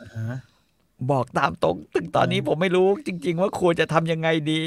[0.00, 0.36] อ่าฮะ
[1.10, 4.60] บอกตามตรงถึงตอนนี้ผมไม่รู้จริง ๆ ว่าควรจะทำยังไงดี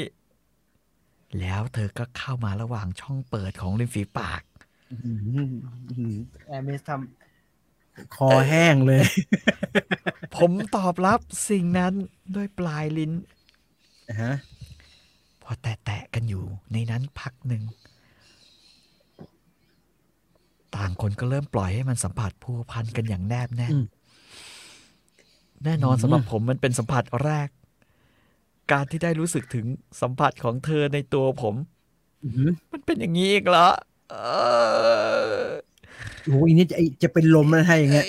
[1.40, 4.42] แล้วเธอก็เข้ามาระหว่างช่องเปิดของริมฝีปาก
[4.90, 5.18] อื้อหือ
[5.88, 9.04] อื้อหือแอร์เมสทำคอแห้งเลย
[10.36, 11.92] ผมตอบรับสิ่งนั้น
[12.34, 13.12] ด้วยปลายลิ้น
[14.08, 14.32] อ่าฮะ
[15.42, 17.62] พอแตะๆกันอยู่ในนั้นพักหนึ่ง
[20.76, 23.84] ต่างคนก็เริ่มปล่อยให้มันสัมผัสผูกพันกันอย่างแนบแน่นอืม
[25.64, 27.48] แน่นอนอืมสำหรับผมมันเป็นสัมผัสแรก
[28.72, 29.66] การที่ได้รู้สึกถึง
[30.00, 31.54] สัมผัสของเธอในตัวผม
[32.22, 33.68] อื้อหือมันเป็นอย่างนี้อีกเหรอ
[34.10, 34.16] เออ
[36.24, 38.06] โอ้ยนี่จะไอ้จะเป็นลมแล้วถ้าอย่างเงี้ย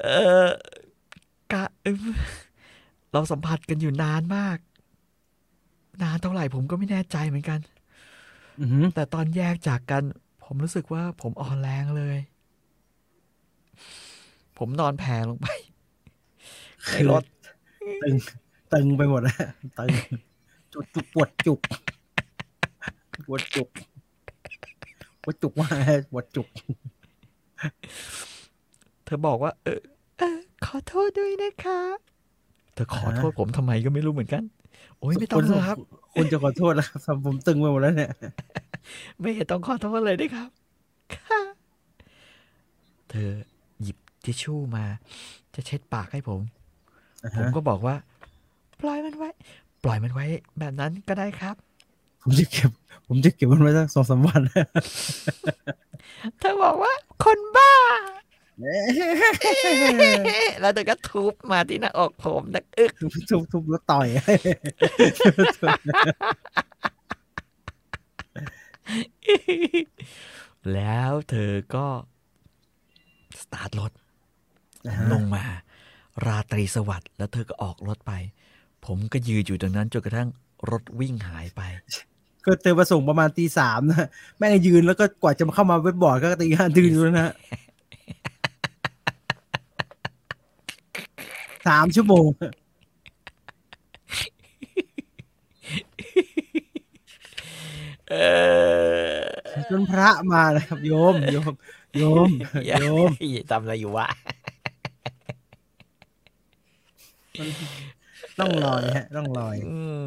[0.00, 0.06] เอ
[0.46, 0.48] อ
[1.52, 2.02] กะเอิ่ม
[3.12, 4.58] เราสัมผัสกันอยู่นานมาก
[6.02, 7.60] นานเท่าไหร่ผมก็ไม่แน่ใจเหมือนกัน
[8.60, 10.02] อือหือแต่ตอนแยกจากกัน
[10.44, 12.16] ผมรู้สึกว่าผมอ่อนแรงเลย
[14.64, 15.46] ผมนอนแผ่ลงไป
[16.86, 17.24] ในรถ
[18.02, 18.16] ตึง
[18.72, 19.36] ตึงไปหมดแล้ว
[19.78, 19.90] ตึง
[20.72, 21.60] จุกจุกปวดจุก
[23.26, 23.68] ปวดจุก
[25.22, 26.48] ปวดจุกว่าไงปวดจุก
[29.04, 29.80] เธอบอกว่า เออ
[30.18, 31.80] เออขอโทษด้วยนะคะ
[32.74, 34.42] เธอขอโทษผมทำไมก็ไม่รู้เหมือนกัน
[34.98, 35.78] โอ้ยไม่ต้องหรอกครับ
[36.14, 38.10] คุณจะขอโทษแล้วครับทำผมตึงไปหมดแล้วเนี่ย
[39.20, 40.50] ไม่เห็นต้องขอโทษเลยนะครับ
[41.14, 41.40] ค่ะ
[43.10, 43.51] เธอหยิบ
[44.24, 44.84] ทิชชู่มา
[45.54, 46.40] จะเช็ดปากให้ผม
[47.22, 47.94] อ่าผมฮะก็บอกว่า
[48.80, 49.30] ปล่อยมันไว้
[49.84, 50.26] ปล่อยมันไว้
[50.58, 51.56] แบบนั้นก็ได้ครับ
[52.22, 52.70] ผมจะเก็บ
[53.06, 54.40] ผมจะเก็บมันไว้สักสองสามวัน
[56.38, 56.92] เธอบอกว่า
[57.24, 57.72] คนบ้า
[60.60, 64.06] แล้วเธอก็ทุบมาที่หน้าอกผมนักอึกทุบทุบทุบแล้วต่อย
[70.74, 71.86] แล้วเธอก็
[73.40, 73.92] สตาร์ทรถ
[75.12, 75.44] ลงมา
[76.26, 78.12] ราตรีสวัสดิ์แล้วเธอก็ออกรถไป
[78.86, 80.28] ผมก็ยืนอยู่ตรงนั้นจนกระทั่ง
[80.70, 81.62] รถวิ่งหายไป
[82.44, 87.34] ก็เธอมาส่งประมาณตีสามนะแม่งยืนแล้วก็กว่าจะมาเข้ามาเว็บบอร์ดก็ตีห้าตื่นอยู่แล้วนะฮะ
[91.66, 92.28] สามชั่วโมง
[98.10, 98.14] เอ
[99.16, 101.52] อจนพระมาเลยครับโยมโยม
[101.98, 102.30] โยม
[102.66, 104.06] อย่าโยมอย่าทำอะไรอยู่วะ
[108.40, 110.04] ต้องลอยฮะ ต้องลอยอืม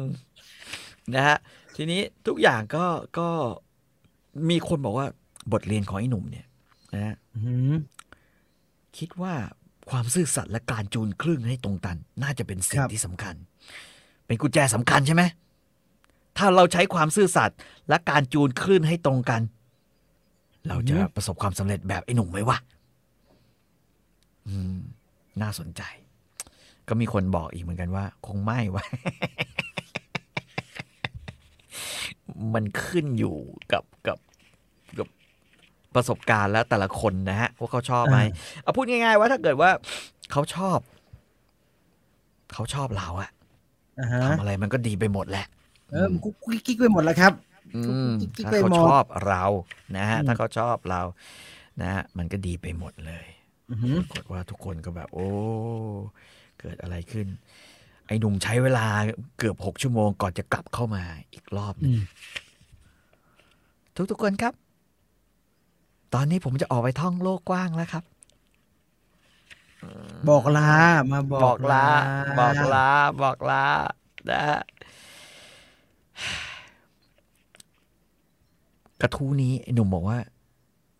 [1.14, 1.38] นะฮะ
[1.76, 2.84] ทีนี้ทุกอย่างก็
[3.18, 3.28] ก็
[4.50, 5.06] มีคนบอกว่า
[5.52, 6.46] บทเรียนของไอ้หนุ่มเนี่ย
[6.94, 7.72] นะฮะอื้อหือ
[8.98, 9.34] คิดว่า
[9.90, 13.34] ความซื่อสัตย์และการจูนคลื่นให้ตรงกัน น่าจะเป็นสิ่งครับที่สำคัญ
[14.26, 15.22] เป็นกุญแจสำคัญใช่ไหม
[16.36, 17.58] ถ้าเราใช้ความซื่อสัตย์
[17.88, 19.42] และการจูนคลื่นให้ตรงกัน
[20.68, 22.58] เราจะประสบความสำเร็จแบบไอ้หนุ่มไหมวะ
[24.46, 24.78] อืม
[25.42, 25.82] น่าสนใจ
[26.88, 28.84] ก็มีคนบอกอีกเหมือนกันว่า คงไม่วะ
[32.54, 33.36] มันขึ้นอยู่
[33.72, 34.18] กับกับ
[34.98, 35.08] กับ
[35.94, 38.18] ประสบการณ์และแต่ละคนนะฮะว่าเขาชอบไหม
[38.62, 39.70] เอาพูดง่าย ๆ ว่าถ้าเกิดว่า
[40.32, 40.78] เขาชอบ
[42.52, 43.30] เขาชอบเราอะ
[44.00, 45.46] อ่าฮะทำอะไรมันก็ดีไปหมดแหละ
[45.92, 46.34] เออมันกุ๊ก
[46.66, 47.32] กิ๊กไปหมดแล้วครับ
[47.76, 49.44] อืมกิ๊กๆถ้าไปเขาหมดชอบเรา
[49.96, 51.02] นะฮะอืมถ้าเขาชอบเรา
[51.80, 53.26] นะฮะมันก็ดีไปหมดเลย
[53.70, 55.28] อือหือปรากฏว่าทุกคนก็แบบ โอ้
[56.12, 57.26] เกิดอะไรขึ้น
[58.06, 58.86] ไอ้หนุ่มใช้เวลา
[59.38, 62.00] เกือบหกชั่วโมงก่อนจะกลับเข้ามาอีกรอบหนึอืงม
[63.96, 64.54] ทุกทุกๆคนครับ
[66.14, 68.04] ตอนนี้ผมจะออกไปท่องโลกกว้างแล้วครับ
[70.28, 70.70] บอกลา
[71.12, 71.84] มาบอกบอกลา
[72.38, 72.88] บอกลา
[73.20, 73.64] บอกลา
[74.30, 74.60] นะฮะ
[79.00, 80.18] กระทู้นี้ไอ้หนุ่มบอกว่า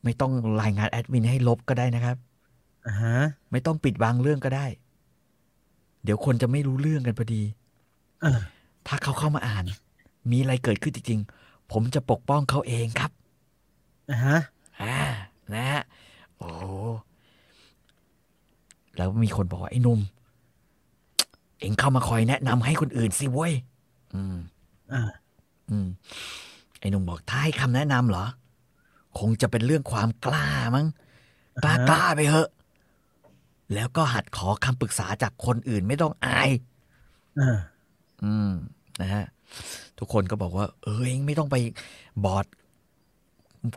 [0.05, 0.33] ไม่ต้อง
[0.63, 2.17] รายงานแอดมินให้ลบก็ได้นะครับ
[2.87, 3.17] อ่าฮะ
[3.51, 4.67] ไม่ต้องปิดบังเรื่องก็ได้
[6.07, 7.43] เดี๋ยวคนจะไม่รู้เรื่องกันพอดี
[8.25, 8.41] อ่า
[8.87, 9.65] ถ้าเขาเข้ามาอ่าน
[10.31, 13.11] มีอะไรเกิดขึ้นจริงๆ ผมจะปกป้องเขาเองครับ
[14.11, 14.39] อ่าฮะ
[14.83, 14.99] อ่า
[15.55, 15.83] นะฮะ
[16.37, 16.65] โอ้โห
[18.97, 20.01] แล้วมีคนบอกว่าไอ้หนุ่ม
[21.61, 23.53] เอ็งเข้ามาคอยแนะนำให้คนอื่นสิเว้ย
[24.15, 24.37] อืม
[24.93, 25.03] อ่า
[25.71, 25.89] อืม
[26.81, 28.27] ไอ้หนุ่มบอกถ้าให้คำแนะนำเหรอ
[29.19, 30.87] คงจะเป็นเรื่องความกล้ามั้ง
[31.63, 32.49] กล้ากล้าไปเถอะ
[33.75, 36.51] แล้วก็หัดขอคำปรึกษาจากคนอื่นไม่ต้องอาย
[37.39, 37.47] อ่า
[38.23, 38.51] อืม
[39.01, 39.25] นะฮะ
[39.99, 41.57] ทุกคนก็บอกว่า เออเองไม่ต้องไป
[42.25, 42.47] บอด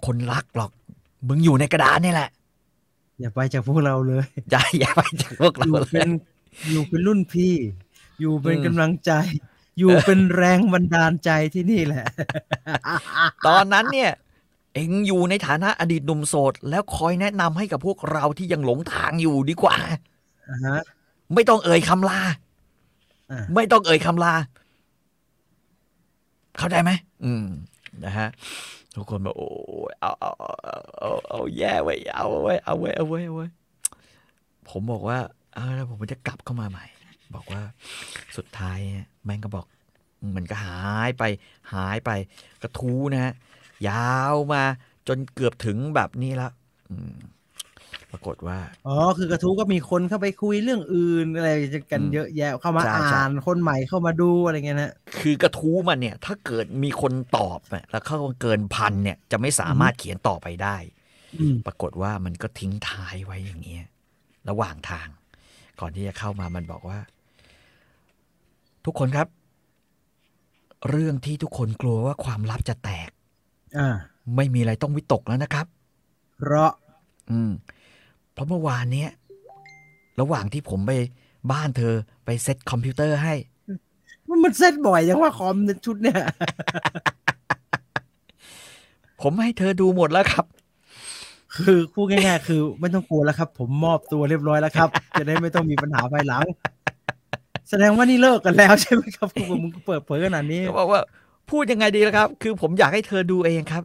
[0.06, 0.72] คนรักหรอก
[1.28, 2.30] มึงอยู่ในกระดานนี่แหละ
[3.20, 6.10] อย่าไปจากพวกเราเลย อย่าอย่าไปจากพวกอเรายู่เลเป็ยน
[6.70, 7.56] อยู่เป็นรุ่นพี่
[8.20, 9.12] อยู่เป็นอืมกำลังใจ
[9.80, 12.06] อยู่เป็นแรงบันดาลใจที่นี่แหละ
[13.48, 14.12] ตอนนั้นเนี่ย
[14.74, 19.76] เองอยู่ในฐานะอดีตหนุ่มโสด แล้วคอยแนะนำให้กับพวกเราที่ยังหลงทางอยู่ดีกว่า
[20.50, 20.82] อ่าฮะ
[21.34, 22.20] ไม่ต้องเอ่ยคำลา
[23.32, 24.34] อ่าไม่ต้องเอ่ยคำลา
[26.58, 26.92] เข้าใจไหม
[27.24, 27.46] อืม
[28.06, 28.28] นะฮะ
[28.96, 29.50] ทุกคนบอกโอ้
[29.92, 33.50] ยเอาเอาเอาเอาเอาเอาแย่ไว้ยเอาไว้ยเอาไว้ยเอาไว้ยเอาไว้ย
[34.70, 35.18] ผมบอกว่า
[35.54, 36.86] เอาแล้วผมจะกลับเข้ามาใหม่
[37.36, 37.62] บอกว่า
[38.38, 39.66] สุดท้ายเนี่ยแม่งก็บอก
[40.36, 41.24] มันก็หายไป
[41.74, 42.12] หายไป
[42.62, 43.34] กระทู้นะฮะ
[43.88, 44.64] ยาวมา
[45.08, 46.52] จนเกือบถึงแบบนี้แล้ว
[46.90, 47.16] อืม
[48.12, 51.50] ปรากฏว่า อ๋อ คือกระทู้ก็มีคนเข้าไปคุยเรื่องอื่นอะไร
[51.92, 60.78] กันอืมเยอะแยะเข้ามาใช่ใช่อ่านคนใหม่เข้ามาดูอะไรเงี้ยนะคือกระทู้มันเนี่ย ถ้าเกิดมีคนตอบเนี่ยแล้วเข้าเกินพันเนี่ย จะไม่สามารถเขียนต่อไปได้
[61.36, 63.86] อืมปรากฏว่ามันก็ทิ้งท้ายไว้อย่างเงี้ย
[64.50, 65.08] ระหว่างทาง
[65.80, 67.00] ก่อนที่จะเข้ามามันบอกว่า
[68.86, 69.28] ทุกคนครับ
[70.90, 73.10] เรื่องที่ทุกคนกลัวว่าความลับจะแตก
[73.78, 73.88] อ่า
[74.36, 75.66] ไม่มีอะไรต้องวิตกแล้วนะครับ
[76.38, 76.72] เพราะ
[77.32, 77.52] อืม
[78.34, 79.10] เพราะเมื่อวานเนี้ย
[80.20, 80.92] ระหว่างที่ผมไป
[81.52, 81.94] บ้านเธอ
[82.26, 83.34] ไปเซ็ตคอมพิวเตอร์ให้
[84.28, 85.56] มันมันเซตบ่อยยังว่าคอม
[85.86, 86.20] ชุดเนี่ย
[89.22, 90.46] ผมให้เธอดูหมดแล้วครับ
[91.56, 94.90] คือพูดง่ายๆ คือไม่ต้องกลัวแล้วครับ ผมมอบตัวเรียบร้อยแล้วครับ
[95.20, 96.44] จะได้ไม่ต้องมีปัญหาภายหลัง
[97.70, 101.02] แสดงว่านี่เลิกกันแล้วใช่ไหมครับคุณมึงเปิดเผยขนาดนี้ก็บอกว่า
[101.50, 103.84] พูดยังไงดีล่ะครับ คือผมอยากให้เธอดูเองครับ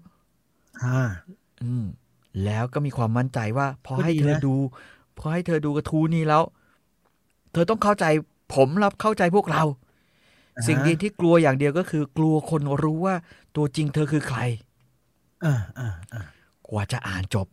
[0.83, 0.99] อ่า
[1.63, 1.85] อืม
[2.45, 4.55] แล้วก็มีความมั่นใจว่า พอก็ให้ดีเธอนะดู
[5.19, 6.43] พอให้เธอดูกระทู้นี้แล้ว
[7.53, 8.05] เธอต้องเข้าใจ
[8.55, 9.63] ผมรับเข้าใจพวกเรา
[10.59, 13.17] อ่าฮะสิ่งเดียวที่กลัวอย่างเดียวก็คือ กลัวคนรู้ว่า
[13.57, 14.39] ตัวจริงเธอคือใคร
[15.45, 16.21] อ่าอ่าอ่า
[16.69, 17.47] กว่าจะอ่านจบ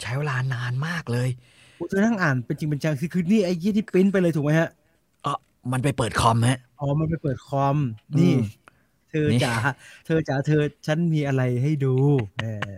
[0.00, 1.28] ใช้เวลานานมากเลย
[1.76, 4.68] โอ้เธอนั่งอ่านเป็นจริงเป็นจังคือคือนี่ไอ้ยี่ที่ปริ้นไปเลยถูกไหมฮะ
[5.22, 5.32] เออ
[5.72, 7.76] มันไปเปิดคอมฮะอ๋อมันไปเปิดคอม
[8.18, 8.36] นี่อืม
[9.12, 9.54] เธอนี่จ๋า
[10.06, 11.94] เธอจ๋าเธอฉันมีอะไรให้ดู
[12.40, 12.70] เออ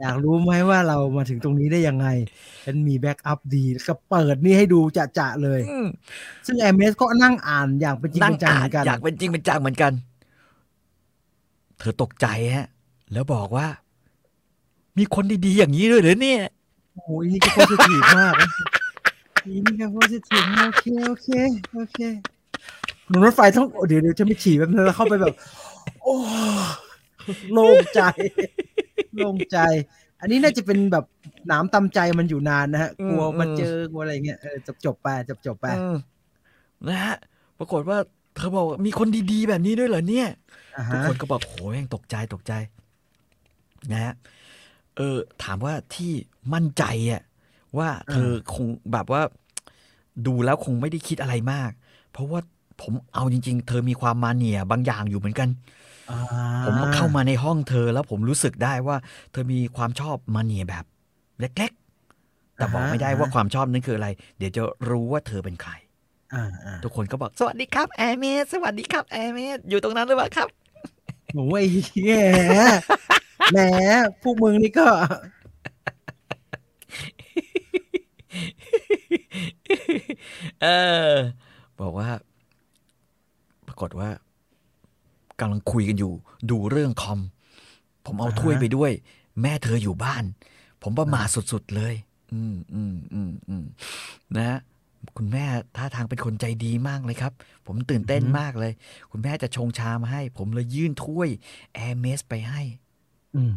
[0.00, 2.06] อยากรู้ไหมว่าเรามาถึงตรงนี้ได้ยังไง
[2.64, 5.86] ฉันมีแบ็กอัพดีแล้วก็เปิดนี่ให้ดูจะจะๆเลยอืม
[6.46, 9.92] ซึ่งแอมเมสก็นั่งอ่านอย่างเป็นจริงนั่งเป็นจังอ่าเหมือนกันนอยากเป็นจริงเป็นจังเหมือนกัน
[11.78, 12.66] เธอตกใจฮะ
[13.12, 13.66] แล้วบอกว่า
[14.98, 16.40] มีคนดีๆอย่างนี้ด้วยเหรอเนี่ย
[16.94, 18.50] โอ้ยนี่ก็โพสิทีฟมากนะ
[19.46, 21.28] นี่ก็โพสิทีฟโอเคโอเค
[21.74, 21.98] โอเค
[22.92, 25.34] หนุ่ม รถไฟต้องเดี๋ยวเดี๋ยวจะไม่ฉี่แบบนั้นแล้วเข้าไปแบบ
[26.02, 26.16] โอ้
[27.52, 28.00] โล่งใจ
[29.16, 29.58] โล่งใจ
[30.20, 31.04] อันนี้น่าจะเป็นแบบ
[31.46, 35.94] หนามตำใจมันอยู่นานนะฮะอืมกลัวมาอืมเจอกลัวอะไรเงี้ยเออจบจบๆไปจบจบๆไปอืม
[36.88, 37.16] นะฮะ
[37.58, 37.98] ปรากฏว่า
[38.34, 40.28] เธอบอกว่ามีคนดีๆแบบนี้ด้วยเหรอเนี่ย
[40.76, 42.52] อ่าทุกฮะคนก็บอกโหยังตกใจตกใจ
[43.92, 44.14] นะฮะ
[44.96, 46.12] เออ ถามว่าที่
[46.54, 47.22] มั่นใจอะ
[47.78, 49.22] ว่าเธอคงแบบว่า
[50.26, 51.70] ดูแล้วคงไม่ได้คิดอะไรมาก
[52.12, 52.40] เพราะว่า
[52.82, 55.48] ผมเอาจริง ๆ เธอมีความมาเนียบางอย่างอยู่เหมือนกัน
[56.10, 56.16] อ่
[56.64, 58.96] ผมเข้ามาในห้องเธอแล้วผมรู้สึกได้ว่า
[59.32, 60.84] เธอมีความชอบมาเนียแบบ
[61.40, 64.08] เล็กๆ แต่บอกไม่ได้ว่าความชอบนั้นคืออะไร
[64.38, 65.72] เดี๋ยวจะรู้ว่าเธอเป็นใคร
[66.34, 70.48] อ่าอ่าทุกคนก็บอกสวัสดีครับแอร์เมสสวัสดีครับแอร์เมสอยู่ตรงนั้นหรือเปล่าครับ
[71.34, 71.64] โอ้ย
[72.04, 72.12] แหม
[73.52, 73.58] แหม
[74.22, 74.86] พวกมึงนี่ก็
[80.62, 80.66] เอ
[81.10, 81.14] อ
[81.80, 84.10] บอกว่าปรากฏว่า
[85.40, 86.12] กำลังคุยกันอยู่
[86.50, 87.20] ดูเรื่องคอม
[88.06, 88.92] ผมเอาอ่าฮะถ้วยไปด้วย
[89.42, 90.24] แม่เธออยู่บ้าน
[90.82, 91.94] ผมประมาทสุดๆเลย
[92.32, 93.64] อืมอืมอืมอืม
[94.36, 94.58] นะฮะ
[95.16, 95.44] คุณแม่
[95.76, 97.32] ท่าทางเป็นคนใจดีมากเลยครับ
[97.66, 98.72] ผมตื่นเต้นมากเลย
[99.10, 101.28] คุณแม่จะชงชามาให้ ผมเลยยื่นถ้วย
[101.74, 102.62] แอร์เมสไปให้
[103.36, 103.52] อืม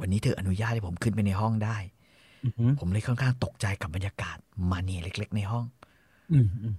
[0.00, 1.76] วันนี้เธออนุญาตให้ผมขึ้นไปในห้องได้
[2.44, 4.36] อืมผมเลยค่อนข้างตกใจกับบรรยากาศ
[4.70, 5.64] mania เล็ก ๆ ในห้อง
[6.32, 6.74] อืมอืม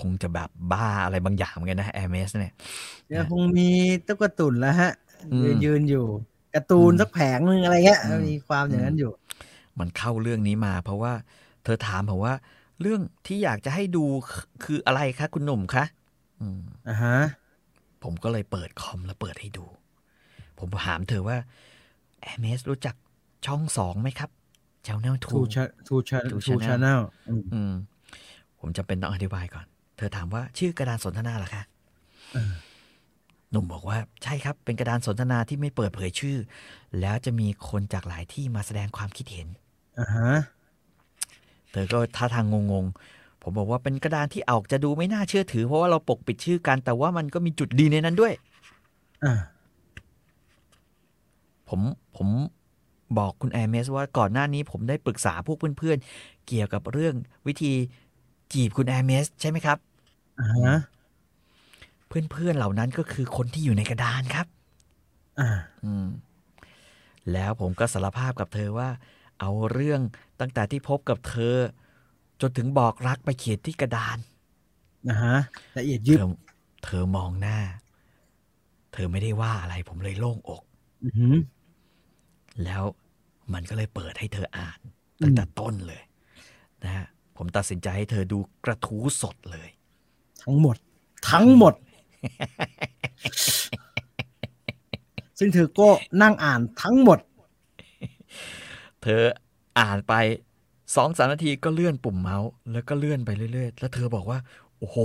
[0.00, 2.54] คงจะแบบบ้าอะไรบางอย่างเหมือนกันนะแอร์เมสเนี่ย
[3.08, 3.68] เดี๋ยวคงมี
[4.06, 4.92] ตุ๊กตาตุ่นแล้วฮะ
[5.32, 6.06] อืมยืนยืนอยู่
[6.54, 9.12] การ์ตูนอืมสักแผงหนึ่งอะไรเงี้ยอืมมีความอย่างนั้นอยู่
[9.78, 11.12] มันเข้าเรื่องนี้มา เพราะว่า
[11.64, 12.34] เธอถามผมว่า
[12.80, 15.84] เรื่องที่อยากจะให้ดูคือคืออะไรคะคุณหนุ่มคะ
[16.40, 17.16] อืมอ่าฮะ
[18.02, 19.64] ผมก็เลยเปิดคอมแล้วเปิดให้ดู
[20.58, 21.36] ผมถามเธอว่า
[22.20, 22.94] แอร์เมสรู้จัก
[23.46, 24.30] ช่องสองไหมครับ
[24.84, 27.00] เจ้าแนวทูทูชาทูชา Two ทู Channel ชาแนล
[27.52, 27.72] อืม
[28.60, 29.66] ผมจำเป็นต้องอธิบายก่อน
[29.96, 31.62] เธอถามว่าชื่อกระดานสนทนาเหรอคะ
[33.50, 36.36] หนุ่มบอกว่าใช่ครับ เป็นกระดานสนทนาที่ไม่เปิดเผยชื่อ
[37.00, 39.48] แล้วจะมีคนจากหลายที่มาแสดงความคิดเห็น
[39.98, 40.32] อ่าฮะ
[41.70, 48.32] เธอก็ท่าทางงงๆ ผมบอกว่าเป็นกระดานที่ออกจะดูไม่น่าเชื่อถือ เพราะว่าเราปกปิดชื่อกัน แต่ว่ามันก็มีจุดดีในนั้นด้วย
[49.24, 49.34] อ่า
[51.68, 51.80] ผม
[52.16, 52.28] ผม
[53.18, 57.14] บอกคุณแอร์เมสว่าก่อนหน้านี้ผมได้ปรึกษาพวกเพื่อนๆเกี่ยวกับเรื่อง
[57.46, 57.72] วิธี
[58.52, 59.78] จีบคุณแอร์เมสใช่ไหมครับ
[60.38, 60.74] อ่าฮะ
[62.08, 64.46] เพื่อนๆเหล่านั้นก็คือคนที่อยู่ในกระดานครับ
[65.38, 65.48] อ่า
[65.84, 66.04] อืม
[67.32, 68.90] แล้วผมก็สารภาพกับเธอว่า
[69.40, 70.00] เอาเรื่อง
[70.40, 71.56] ตั้งแต่ที่พบกับเธอ
[72.40, 74.18] จนถึงบอกรักไปเขียนที่กระดาน
[75.08, 75.36] อ่าฮะ
[75.78, 76.26] ละเอียดยิบเธอ
[76.84, 77.58] เธอมองหน้า
[78.92, 80.62] เธอไม่ได้ว่าอะไร ผมเลยโล่งอก
[81.02, 81.34] อือหือ
[82.64, 82.84] แล้ว
[83.52, 84.78] มันก็เลยเปิดให้เธออ่าน
[85.22, 86.02] ตั้งแต่ต้นเลย
[86.84, 87.06] นะฮะ
[87.38, 89.68] ผมตัดสินใจให้เธอดูกระทู้สดเลย
[90.42, 90.76] ทั้งหมด
[91.30, 91.74] ทั้งหมด
[95.38, 95.88] ซึ่งเธอก็
[96.22, 97.18] นั่งอ่านทั้งหมด
[99.02, 99.22] เธอ
[99.78, 100.14] อ่านไป
[100.96, 104.38] สองสามนาทีก็เลื่อนปุ่มเมาส์แล้วก็เลื่อนไปเรื่อยๆ แล้วเธอบอกว่า
[104.78, 104.98] โอ้โห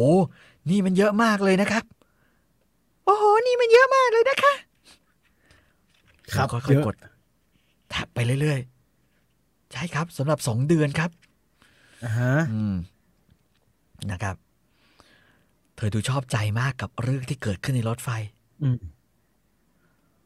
[0.69, 1.83] นี่มันเยอะมากเลยนะครับ
[3.05, 4.53] โอ้โห นี่มันเยอะมากเลยนะคะ
[6.33, 6.95] ครับแล้วเยค่อยอะๆกด
[7.89, 11.20] แท็บไปเรื่อยๆ ใช่ครับสำหรับสองเดือนครับอ่า
[12.17, 12.75] ฮะอืม
[14.11, 14.35] นะครับ
[15.75, 18.09] เธอดูชอบใจมากกับเรื่องที่เกิดขึ้นในรถไฟ
[18.63, 18.77] อืม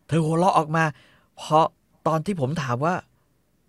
[0.07, 0.84] เธอหัวเราะออกมา
[1.38, 1.65] เพราะ
[2.07, 2.93] ตอนที่ผมถามว่า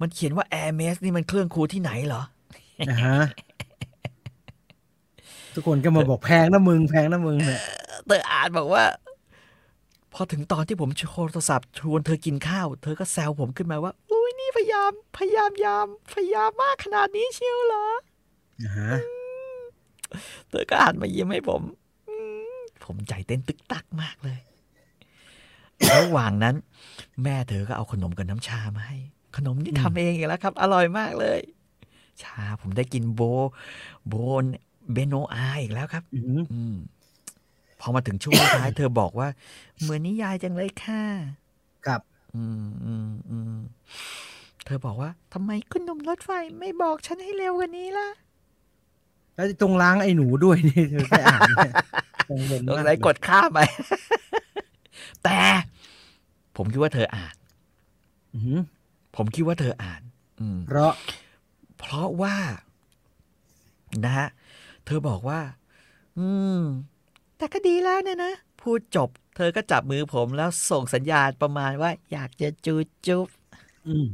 [0.00, 2.22] มันเขียนว่า Air m a s นี่มันเครื่องครูที่ไหนเหรอ
[2.90, 3.18] อ่าฮะ
[5.54, 7.60] ทุกคนก็มาบอกแพงนะมึงแพงนะมึงเนี่ย
[8.06, 8.84] เธออ่านบอกว่า
[10.12, 10.90] พอถึงตอนที่ผม
[11.32, 17.86] โทรศัพท์ชวนเธอกินข้าว เธอก็แซวผมขึ้นมาว่าอุ้ย นี่พยายามพยายามยามพยายามมากขนาดนี้เชียวเหรอ
[18.62, 18.92] อ่าฮะ
[20.48, 21.62] เธอก็อ่านมายิ้มให้ผม
[22.08, 22.16] อื
[22.56, 24.40] มผมใจเต้นตึกตักมากเลย
[25.94, 26.54] ระหว่างนั้น
[27.22, 28.98] แม่เธอก็เอาขนมกับน้ำชามาให้
[29.36, 31.40] ขนมที่ทำเองอีกแล้วครับ อร่อยมากเลย
[32.22, 33.20] ชาผมได้กินโบ
[34.08, 34.44] โบน
[34.92, 36.74] เบโนอาอีกแล้วครับอืมอืม
[37.80, 39.28] พอมาถึงช่วงท้าย เธอบอกว่า
[39.80, 41.45] เหมือนนิยายจังเลยค่ะครับ
[42.36, 43.56] อืมอืมอืม
[44.64, 46.30] เธอบอกว่าทำไมคุณหนุ่มรถไฟ
[46.60, 48.08] ไม่บอกฉันให้เร็วกว่านี้ล่ะ
[49.34, 51.60] แล้วตรงล้างไอ้หนูด้วยนี่เธอได้อ่านไหม
[52.28, 53.58] ตรงบนตรงมากไหนกดข้ามไป
[55.24, 55.38] แต่
[56.56, 57.34] ผมคิดว่าเธออ่าน
[58.34, 58.60] อืม
[59.16, 60.02] ผมคิดว่าเธออ่าน
[60.40, 60.92] อืมเพราะ
[61.78, 62.36] เพราะว่า
[64.04, 64.28] นะฮะ
[64.86, 65.40] เธอบอกว่า
[66.18, 66.62] อืม
[67.38, 72.74] แต่ก็ดีแล้วเนี่ยนะ พูดจบ เธอก็จับมือผมแล้วส่งสัญญาณประมาณว่า อยากจะจู
[73.06, 73.26] จุบ
[73.86, 74.06] อืม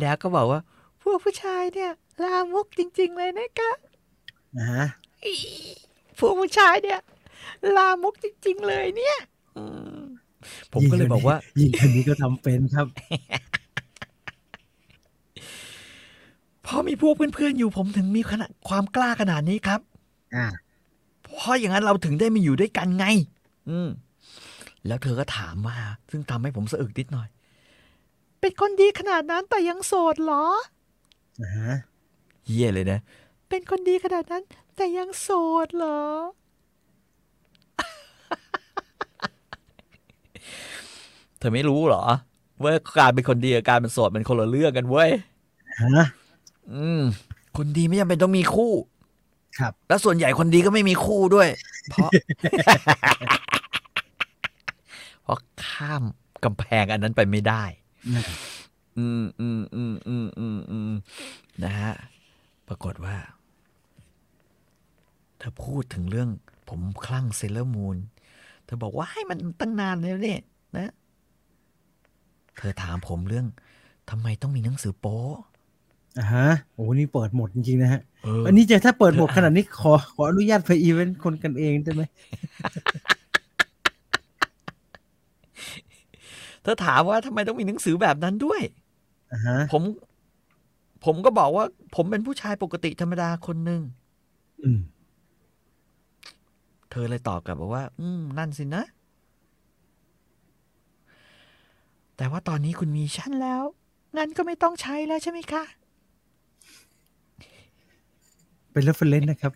[0.00, 0.60] แล้วก็บอกว่า
[1.02, 1.90] พวกผู้ชายเนี่ย
[2.24, 3.72] ลามกจริง ๆ เลยนะคะ
[4.56, 4.86] นะฮะ
[5.24, 5.32] อี
[6.18, 7.00] พวกผู้ชายเนี่ย
[7.76, 9.18] ลามกจริง ๆ เลยเนี่ย
[9.56, 9.64] อื
[9.98, 10.00] ม
[10.72, 12.86] ผมก็เลยบอกว่ายิงคนนี้ก็ทำเป็นครับ
[16.66, 19.80] พอมีพวกเพื่อนๆอยู่ผมถึงมีขนาดความกล้าขนาดนี้ครับ
[20.36, 20.46] อ่า
[21.34, 23.06] เพราะอย่างนั้นเราถึงได้มาอยู่ด้วยกันไง
[23.70, 23.88] อืม
[24.86, 25.76] แล้วเธอก็ถามมา
[26.10, 27.28] ซึ่งทำให้ผมสะอึกนิดหน่อย
[28.40, 30.44] เป็นคนดีขนาดนั้นแต่ยังโสดเหรอ
[31.42, 31.74] นะฮะ
[32.46, 32.98] เฮียเลยนะ
[33.48, 34.42] เป็นคนดีขนาดนั้น
[34.76, 35.30] แต่ยังโส
[35.66, 36.00] ดเหรอ
[41.38, 42.04] เธอไม่รู้เหรอ
[42.62, 45.10] ว่าการเป็นคนดีกับการเป็นโสดเป็นคนละเรื่องกันเว้ย
[45.82, 46.06] ฮะ
[46.72, 47.02] อืม
[47.56, 48.72] คนดีไม่จำเป็นต้องมีคู่
[49.60, 51.48] ครับ แล้วส่วนใหญ่คนดีก็ไม่มีคู่ด้วย
[51.90, 52.10] เพราะ
[55.22, 56.02] เพราะข้าม
[56.44, 57.64] กำแพงอันนั้นไปไม่ได้
[58.16, 58.24] นะ
[58.98, 60.92] อืมอืมอืมอืมอืมอืม
[61.64, 61.92] นะฮะ
[62.68, 63.16] ปรากฏว่า
[65.38, 66.28] เธอพูดถึงเรื่อง
[66.68, 67.96] ผมคลั่งเซเลอร์มูน
[68.64, 70.40] เธอบอกว่าให้มันตั้งนานแล้วเนี่ย
[70.76, 70.90] นะ
[72.56, 73.46] เธอถามผมเรื่อง
[74.10, 75.18] ทำไมต้องมีหนังสือโป๊
[76.18, 82.02] อ่าฮะโอ้นี่เปิดหมดจริงๆนะฮะเอออันนี้จะถ้าเปิดหมดขนาดนี้ขอขออนุญาตไปอีเวนต์คนกันเองได้ไหม
[86.62, 88.60] เธอถามว่าทำไมต้องมีหนังสือแบบนั้นด้วย
[89.32, 89.82] อ่าฮะผม
[91.04, 91.64] ผมก็บอกว่า
[91.96, 93.80] ผมเป็นผู้ชายปกติธรรมดาคนหนึ่ง
[94.62, 94.80] อืม
[96.90, 98.84] เธอเลยตอบกลับบอกว่า อืม นั่นสินะ
[102.16, 103.62] แต่ว่าตอนนี้คุณมีฉันแล้ว
[104.16, 105.64] งั้นก็ไม่ต้องใช้แล้วใช่ไหมคะ
[108.80, 109.52] เป็น reference นะครับ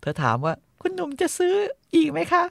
[0.00, 1.54] เธอถามว่า คุณหนุ่มจะซื้อ
[1.94, 2.44] อีกไหมคะ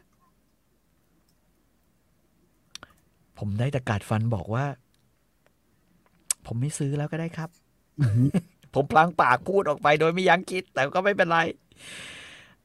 [3.38, 4.66] ผมได้แต่กัดฟันบอกว่า
[6.46, 7.50] ผมไม่ซื้อแล้วก็ได้ครับ
[8.74, 11.38] ผมพลางปากพูดออกไปโดยไม่ยั้งคิด แต่ก็ไม่เป็นไร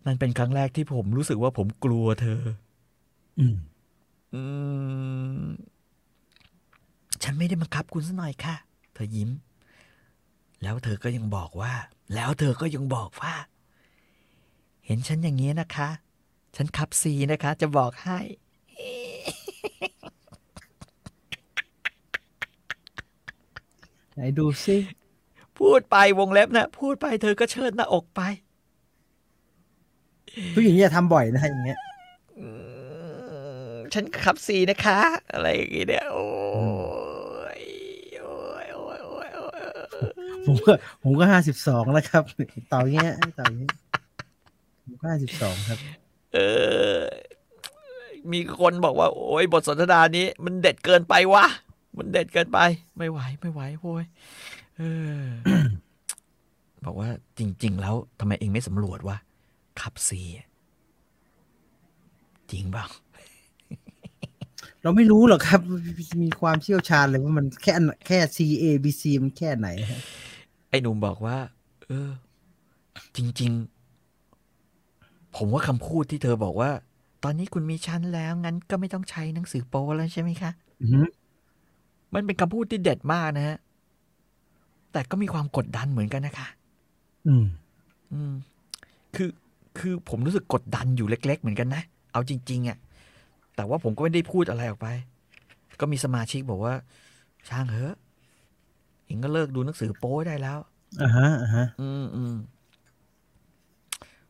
[0.05, 2.41] นั่นเป็นครั้งแรกที่ผมรู้สึกว่าผมกลัวเธอ
[3.39, 3.57] อืม
[4.35, 4.43] อื
[5.43, 5.45] ม
[7.23, 8.55] ฉันไม่ได้บังคับคุณสักหน่อยค่ะ
[8.95, 9.31] เธอยิ้ม
[10.63, 11.75] แล้วเธอก็ยังบอกว่า
[12.15, 13.35] แล้วเธอก็ยังบอกว่า
[14.87, 15.89] เห็นฉันอย่างนี้นะคะ
[16.57, 18.19] ฉันขับซีนะคะ จะบอกให้
[24.15, 24.77] ไหนดูซิ
[25.59, 28.21] พูดไปวงเล็บนะพูดไปเธอก็เชิดหน้าอกไป
[30.55, 31.81] ผู้หญิงอย่าทำบ่อยนะฮะอย่างเงี้ย
[32.39, 32.47] อื
[33.75, 34.99] มฉันขับซีนะคะ
[35.33, 36.25] อะไรอย่างงี้เนี่ยโอ้
[40.47, 42.23] ผมก็ผมก็ห้าสิบสองแล้วครับ
[42.73, 43.71] ต่อเงี้ยต่อเงี้ย
[44.85, 45.79] ผมก็ห้าสิบสองครับ
[46.35, 46.39] เอ
[46.97, 46.99] อ
[48.33, 51.45] มีคนบอกว่า โอ้ยบทสนทนานี้ มันเด็ดเกินไปวะ
[51.99, 52.59] มันเด็ดเกินไป
[52.99, 54.05] ไม่ไหวไม่ไหวโว้ย
[54.77, 54.83] เอ
[55.21, 55.23] อ
[56.85, 57.09] บอกว่า
[57.39, 59.17] จริง ๆ แล้วทำไมเองไม่สำรวจวะ
[59.81, 60.47] ขับซีอะ
[62.51, 62.87] จริงเปล่า
[64.83, 65.61] เราไม่รู้หรอกครับ
[66.23, 70.01] มีความเชี่ยวชาญเลยว่ามันแค่อันแค่ C A B C มันแค่ไหนฮะ
[70.73, 71.37] ไอ้หนุ่มบอกว่า
[71.87, 72.11] เออ
[73.17, 73.51] จริง
[74.49, 76.71] ๆ ผมว่าคำพูดที่เธอบอกว่า
[77.25, 80.51] ตอนนี้คุณมีชั้นแล้ว งั้นก็ไม่ต้องใช้หนังสือโป๊แล้วใช่ไหมคะ
[80.81, 81.07] อือหือ
[82.15, 83.59] มันเป็นคำพูดที่เด็ดมากนะฮะ
[84.93, 86.49] แต่ก็มีความกดดันเหมือนกันนะคะ
[87.27, 87.45] อืม
[88.13, 88.33] อืม
[89.17, 89.31] คือ
[89.79, 91.83] คือผมรู้สึกกดดันอยู่เล็ก ๆ เหมือนกันนะ
[92.13, 92.79] เอาจริง ๆอะ่ะ
[93.57, 94.89] แต่ว่าผมก็ไม่ได้พูดอะไรออกไป
[95.81, 96.75] ก็มีสมาชิกบอกว่า
[97.49, 100.59] ช่างเถอะเองก็เลิกดูหนังสือโป้ได้แล้ว
[101.03, 102.35] อ่าฮะอ่าฮะอืมอืม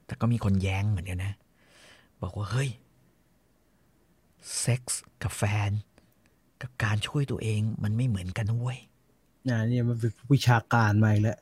[0.06, 1.32] แต่ก็มีคนแย้งเหมือนกันนะ
[2.22, 2.70] บอกว่า เฮ้ย
[4.58, 5.70] เซ็กส์กับแฟน
[6.62, 8.78] กับการช่วยตัวเองมันไม่เหมือนกันนะเว้ย
[9.48, 11.38] อ่าเนี่ยมันเป็นวิชาการมาอีกแล้ว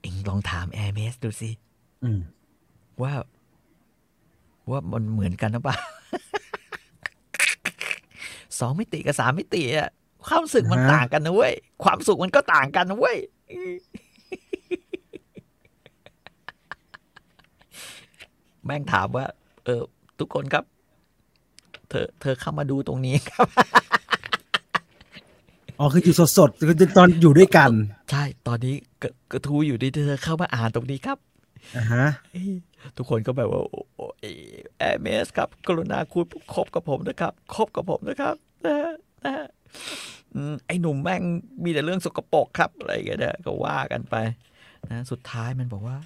[0.00, 1.50] เองลองถามแอร์เมสดูสิ
[2.04, 2.20] อืม
[3.02, 3.12] ว่า
[4.70, 5.76] ว่ามันเหมือนกันหรือเปล่า
[8.58, 9.90] สองมิติกับสามมิติอะ
[10.26, 13.18] ความรู้สึกมันอ่าฮะต่างกันนะเว้ยความสุขมันก็ต่างกันนะเว้ย
[18.64, 19.26] แม่งถามว่า
[19.64, 19.82] เออ
[20.18, 20.64] ทุกคนครับ
[21.88, 23.46] เธอ เธอเข้ามาดูตรงนี้ครับ
[25.78, 27.70] อ๋อ คืออยู่สดๆคือตอนอยู่ด้วยกัน
[28.10, 31.18] ใช่ ตอนนี้กระกระทูอยู่ดีเธอเข้ามาอ่านตรงนี้ครับ
[31.76, 32.04] อ่าฮะ
[32.96, 33.98] ทุกคนก็แบบว่าโอ้โห
[34.78, 38.34] แอร์เมสครับ กรุณาคุณคบกับผมนะครับคบกับผมนะครับ
[38.64, 38.94] นะฮะ
[39.24, 39.46] นะฮะ
[40.34, 41.22] อืมไอ้หนุ่มแม่ง
[41.64, 44.16] มีแต่เรื่องสกปรกครับอะไรอย่างเงี้ยนะก็ว่ากันไป
[44.90, 45.96] นะสุดท้ายมันบอกว่า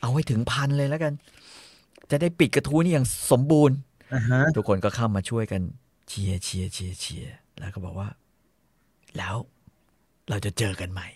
[0.00, 1.12] เอาให้ถึงพันเลยแล้วกัน
[2.10, 3.76] จะได้ปิดกระทู้นี่อย่างสมบูรณ์
[4.14, 5.62] อ่าฮะทุกคนก็เข้ามาช่วยกัน
[6.08, 8.08] เชียร์เชียร์เชียร์เชียร์แล้วก็บอกว่า
[9.16, 9.36] แล้ว
[10.30, 11.08] เราจะเจอกันใหม่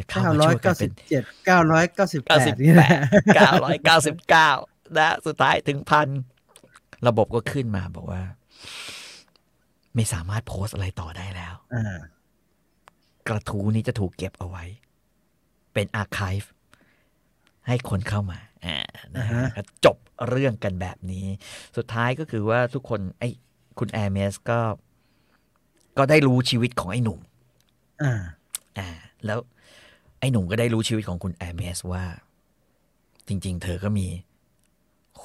[0.00, 2.90] จะเข้าเก้ามาร้อช่ยวยกัเก้านสิเป็บนเจ็ดเก้าร้อยเก้าสิบแปเก้าดสิบนี่แปนะ
[3.22, 4.50] ดเก้าร้อยเก้าสิบเก้า
[4.98, 6.08] นะ สุดท้ายถึงพัน
[7.08, 8.22] ระบบก็ขึ้นมาบอกว่า
[9.94, 11.98] ไม่สามารถโพสต์อะไรต่อได้แล้วอ่า
[13.28, 14.64] กระทู้นี้จะถูกเก็บเอาไว้
[15.74, 16.42] เป็นอาร์คีฟ
[17.66, 18.78] ให้คนเข้ามาอ่า
[19.14, 19.96] นะฮะอ่าฮะก็จบ
[20.28, 21.26] เรื่องกันแบบนี้
[21.76, 23.28] สุดท้ายก็คือว่าทุกคน ไอ้
[23.78, 24.60] คุณแอร์เมสก็
[25.98, 27.20] ก็ได้รู้ชีวิตของไอ้หนุ่ม
[28.02, 28.20] อ่า
[28.78, 28.88] อ่า
[29.26, 29.38] แล้ว
[30.20, 32.04] ไอ้หนุ่มก็ได้รู้ชีวิตของคุณแอร์เมสว่า
[33.28, 34.06] จริง ๆ เธอก็มี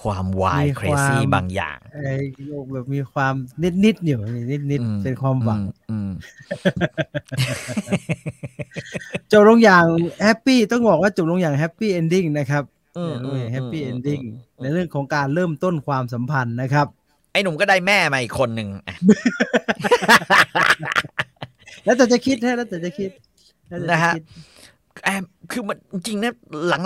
[0.02, 2.14] ความวายมีเครความซี่บางอย่างไอ้
[2.48, 4.20] โยกแบบมีความนิดนิดๆอยู่
[4.52, 5.62] นิดนิดอืมๆเป็นความหวัง
[5.92, 6.12] อืม
[9.32, 9.86] จบลงอย่าง
[10.24, 12.64] happy ต้องบอกว่าจบลงอย่าง happy ending นะครับ
[12.98, 16.88] อืมอืม happy อืม ending อืมในเรื่องของการเริ่มต้นความสัมพันธ์นะครับ
[17.32, 18.96] ไอ้หนุ่มก็ได้แม่มาอีกคนหนึ่งอะ
[21.84, 23.12] แล้วแต่จะคิดฮะแล้วแต่จะคิด
[23.70, 24.24] แล้วแต่จนะฮะคิด
[25.06, 26.34] แอมคือมันจริงๆนะ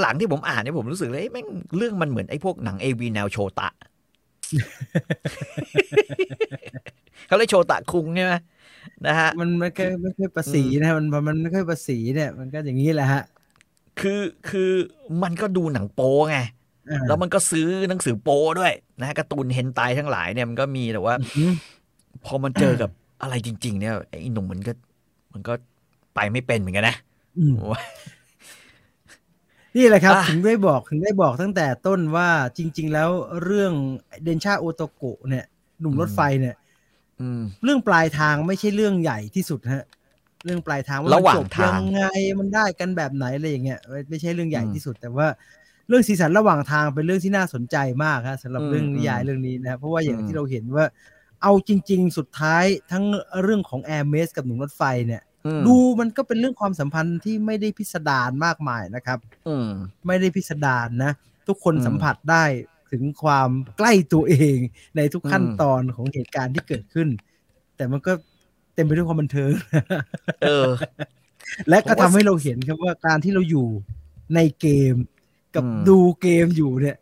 [0.01, 1.47] หลังๆที่ผมอ่านเนี่ยผมรู้สึกเลยเอ้ยแม่ง
[1.77, 3.69] เรื่องมันเหมือนไอ้พวกหนังเอวีแนวโชตะ
[7.27, 8.33] เขาเลยกโชตะคุงใช่ไหม
[9.07, 13.23] นะฮะมันไม่ค่อยไม่ค่อยประสีนะมันมันไม่ค่อยประสีเนี่ยมันก็อย่างนี้แหละฮะ
[13.99, 14.71] คือคือ
[15.23, 16.37] มันก็ดูหนังโป้ไง
[16.89, 21.53] อ่าแล้วมันก็ซื้อหนังสือโป้ด้วยนะฮะการ์ตูนเฮนไตทั้งหลายเนี่ยมันก็มีแต่ว่าอืม
[22.25, 22.89] พอมันเจอกับ
[23.21, 24.71] อะไรจริง ๆ เนี่ยไอ้หนุ่มมันก็
[25.33, 25.53] มันก็
[26.15, 27.08] ไปไม่เป็นเหมือนกันนะอืมว่า
[29.77, 33.09] นี่แหละครับอะถึงได้บอกถึงได้บอกตั้งแต่ต้นว่าจริง ๆ แล้ว
[33.43, 33.73] เรื่อง
[34.23, 35.45] เดนชาโอโตโกะเนี่ย
[35.81, 36.55] หนุ่มรถไฟเนี่ย
[37.21, 39.83] อืมเรื่องปลายทางไม่ใช่เรื่องใหญ่ที่สุดฮะ
[40.45, 42.01] เรื่องปลายทางว่าระหว่างมันจบทางยังไง
[42.39, 45.27] มันได้กันแบบไหนอะไรอย่างเงี้ยไม่ไม่ใช่เรื่องใหญ่อืมที่สุด แต่ว่า
[45.87, 50.85] เรื่องสีสันระหว่างทางเป็นเรื่องที่น่าสนใจมากฮะสำหรับอืมเรื่องนิยายอืมเรื่องนี้นะครับเพราะว่าอย่างอืมที่เราเห็นว่า
[51.41, 53.03] เอาจริง ๆ สุดท้ายทั้ง
[53.43, 55.28] เรื่องของแอร์เมสกับหนุ่มรถไฟเนี่ยอืม
[55.67, 59.69] ดูมันก็เป็นเรื่องความสัมพันธ์ที่ไม่ได้พิสดารมากมายนะครับอืม
[60.07, 61.11] ไม่ได้พิสดารนะ
[61.47, 62.43] ทุกคนอืมสัมผัสได้
[62.91, 64.57] ถึงความใกล้ตัวเอง
[64.95, 67.07] ในทุกขั้นอืมตอนของเหตุการณ์ที่เกิดขึ้น
[67.75, 68.13] แต่มันก็
[68.73, 69.51] เต็มไปด้วยความบันเทิง
[70.41, 70.69] เออ
[71.69, 73.67] และก็ผมว่าทำให้เราเห็นครับว่าการที่เราอยู่
[74.35, 74.95] ในเกม
[75.55, 76.97] กับอืมดูเกมอยู่เนี่ย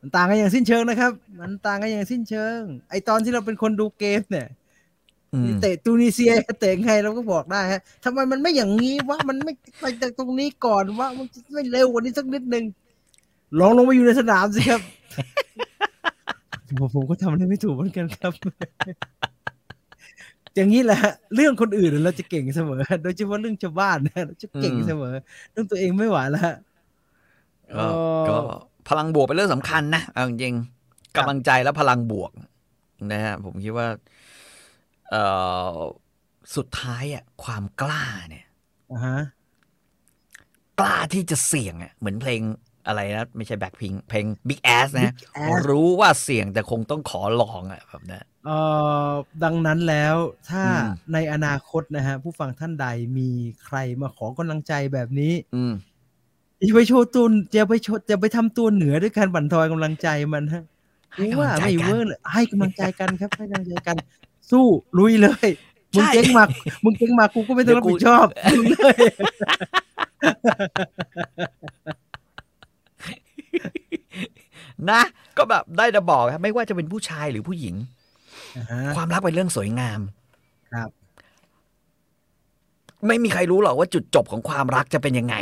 [0.00, 4.59] มันต่างกันอย่างสิ้นเชิงนะครับ มันต่างกันอย่างสิ้นเชิง ไอตอนที่เราเป็นคนดูเกมเนี่ยอืม
[5.60, 12.64] เตะตูนิเซียเตะไงเราก็บอกได้ฮะทำไมมันไม่อย่างนี้วะมันไม่ไปจากตรงนี้ก่อนวะมันไม่เร็วกว่านี้สักนิดนึง
[13.58, 14.82] ลองลงมาอยู่ในสนามสิครับ
[16.80, 18.32] ผมผมก็ทำอะไรไม่ถูกเหมือนกันครับ
[20.54, 25.14] อย่างนี้แหละฮะเรื่องคนอื่นเราจะเก่งเสมอ โดยเฉพาะเรื่องชาวบ้านนะเราจะเก่งอืมเสมอ
[25.52, 26.56] เรื่องตัวเองไม่ไหวแล้วฮะ
[27.76, 28.36] ก็เอ่อก็
[28.88, 32.30] พลังบวกเป็นเรื่องสำคัญนะเอาจริงๆครับกำลังใจและพลังบวก
[33.12, 34.09] นะฮะผมคิดว่าเอ่อ
[36.56, 38.46] สุดท้ายอะความกล้าเนี่ย
[38.92, 39.18] อ่าฮะ
[40.80, 42.40] กล้าที่จะเสี่ยงอะเหมือนเพลง
[42.86, 48.58] อะไรนะ ไม่ใช่แบ็คพิงเพลง Big Ass นะ Big Ass รู้ว่าเสี่ยงแต่คงต้องขอลองอะแบบนั้นเอ่
[49.08, 49.10] อ
[49.44, 50.16] ดังนั้นแล้ว
[50.50, 52.86] ถ้าอืมในอนาคตนะฮะ ผู้ฟังท่านใด
[53.18, 53.30] มี
[53.64, 55.72] ใครมาขอกำลังใจแบบนี้ อืม
[56.60, 60.64] อย่าไปโชว์ตัวอย่าไปโชว์อย่าไปทำตัวเหนือด้วยการบั่นทอนกำลังใจมันฮะ
[61.14, 63.96] ให้รู้กำลัว่างใจไม่กันเวอร์เลยให้กำลังใจกันครับให้กำลังใจกัน
[64.52, 64.66] สู้
[64.98, 65.48] ลุยเลย
[65.92, 66.44] ใช่มึงเจ๊งมา
[66.84, 68.26] มึงเจ๊งมากูก็ไม่ต้องรับผิดชอบ
[68.58, 68.96] ลุยเลย
[74.90, 75.02] นะ
[75.38, 77.74] ก็แบบได้แต่บอกครับไม่ว่าจะเป็นผู้ชายหรือผู้หญิง
[78.56, 80.00] อ่าฮะความรักเป็นเรื่องสวยงาม
[80.72, 80.90] ครับ
[83.06, 85.36] ไม่มีใครรู้หรอกว่าจุดจบของความรักจะเป็นยังไง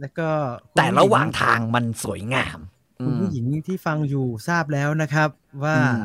[0.00, 0.28] แล้วก็
[0.70, 2.58] คุณแต่ระหว่างผู้ญิทางมันสวยงาม
[3.04, 5.28] คุณผู้หญิงที่ฟังอยู่ทราบแล้วนะครับ
[5.64, 5.98] ว่าอืม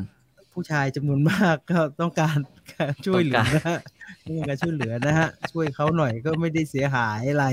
[0.56, 2.38] ผู้ชายจำนวนมากก็ต้องการ
[2.74, 3.80] การช่วยเหลือนะฮะ
[4.26, 7.46] ต้องการช่วยเหลือนะฮะ ช่วยเขาหน่อยก็ไม่ได้เสียหายอะไร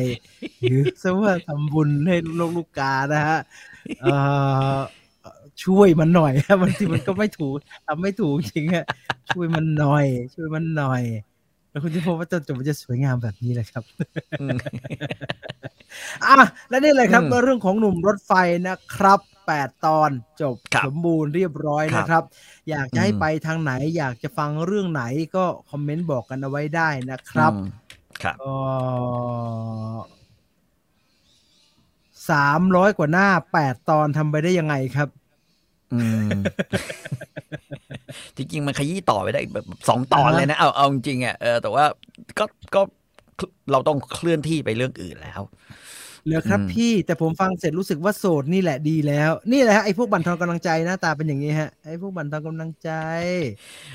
[0.60, 3.38] หรือซะว่าทำบุญให้ลูกลูกกานะฮะ
[4.00, 4.14] เอ่
[4.74, 4.76] อ
[5.64, 7.54] ช่วยมันหน่อยฮะบางทีมันก็ไม่ถูก
[7.86, 8.86] ทำไม่ถูกจริงฮะ
[9.30, 11.02] ช่วยมันหน่อย ช่วยมันหน่อย
[11.70, 13.84] แล้วคุณจะพบว่าจนจบมันจะสวยงามแบบนี้แหละครับ
[14.40, 14.56] อืม
[16.24, 16.36] อะ
[16.68, 18.32] และนี่เลยครับอืมเรื่องของหนุ่มรถไฟ
[18.68, 20.10] นะครับ แปดตอน
[20.42, 22.24] จบครับสมบูรณ์เรียบร้อยครับนะครับ
[22.70, 25.02] อยากจะให้อืมไปทางไหนอยากจะฟังเรื่องไหน
[25.36, 27.64] ก็คอมเมนต์บอกกันเอาไว้ได้นะครับอืม
[28.22, 28.36] ครับ
[32.30, 35.08] สามร้อยกว่าหน้าแปดตอนทำไปได้ยังไงครับ
[35.92, 36.32] อืม
[38.36, 41.84] จริงๆมันขยี้ต่อไปได้อีกแบบสองตอนอ่าฮะเลยนะ เอาเอาจริงๆอะเออแต่ว่า
[42.38, 42.44] ก็
[42.74, 42.80] ก็
[43.72, 45.40] เราต้องเคลื่อนที่ไปเรื่องอื่นแล้ว
[46.24, 52.90] เหลือครับอืมพี่แต่ผมฟังเสร็จรู้สึกว่าโสดนี่แหละดีแล้ว นี่แหละฮะไอ้พวกบันทอนกำลังใจหน้าตาเป็นอย่างนี้ฮะไอ้พวกบันทอนกำลังใจ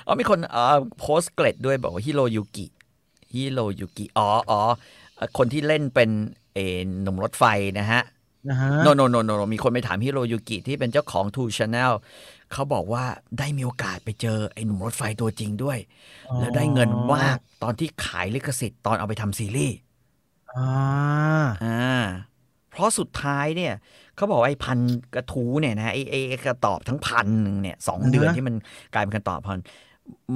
[0.06, 2.66] อ๋อมีคนเอ่อโพสต์เกรดด้วยบอกว่าฮิโรยุกิ
[3.34, 4.62] ฮิโรยุกิอ๋ออ๋อ
[5.16, 6.10] เอ่อคนที่เล่นเป็น
[6.54, 7.44] เออหนุ่มรถไฟ
[7.80, 8.02] นะฮะ
[8.50, 11.92] นะฮะโนโนโนโนมีคนไปถามฮิโรยุกิที่เป็นเจ้าของ Two Channel
[12.54, 13.04] เขาบอกว่า
[13.40, 15.78] ได้มีโอกาสไปเจอไอ้หนุ่มรถไฟตัวจริงด้วย
[16.40, 19.78] แล้วได้เงินมากตอนที่ขายลิขสิทธิ์ตอนเอาไปทำซีรีส์
[20.58, 20.70] อ่า
[21.66, 22.06] อ่า
[22.70, 23.74] เพราะสุดท้ายเนี่ย
[24.16, 24.80] เขาบอกว่าไอ้พัน
[25.16, 28.56] กระทูเนี่ยนะไอ้ไอ้ไอ้กระตอบทั้งพันหนึ่งเนี่ยสองเดือนที่มัน
[28.94, 29.60] กลายเป็นกระตอบพัน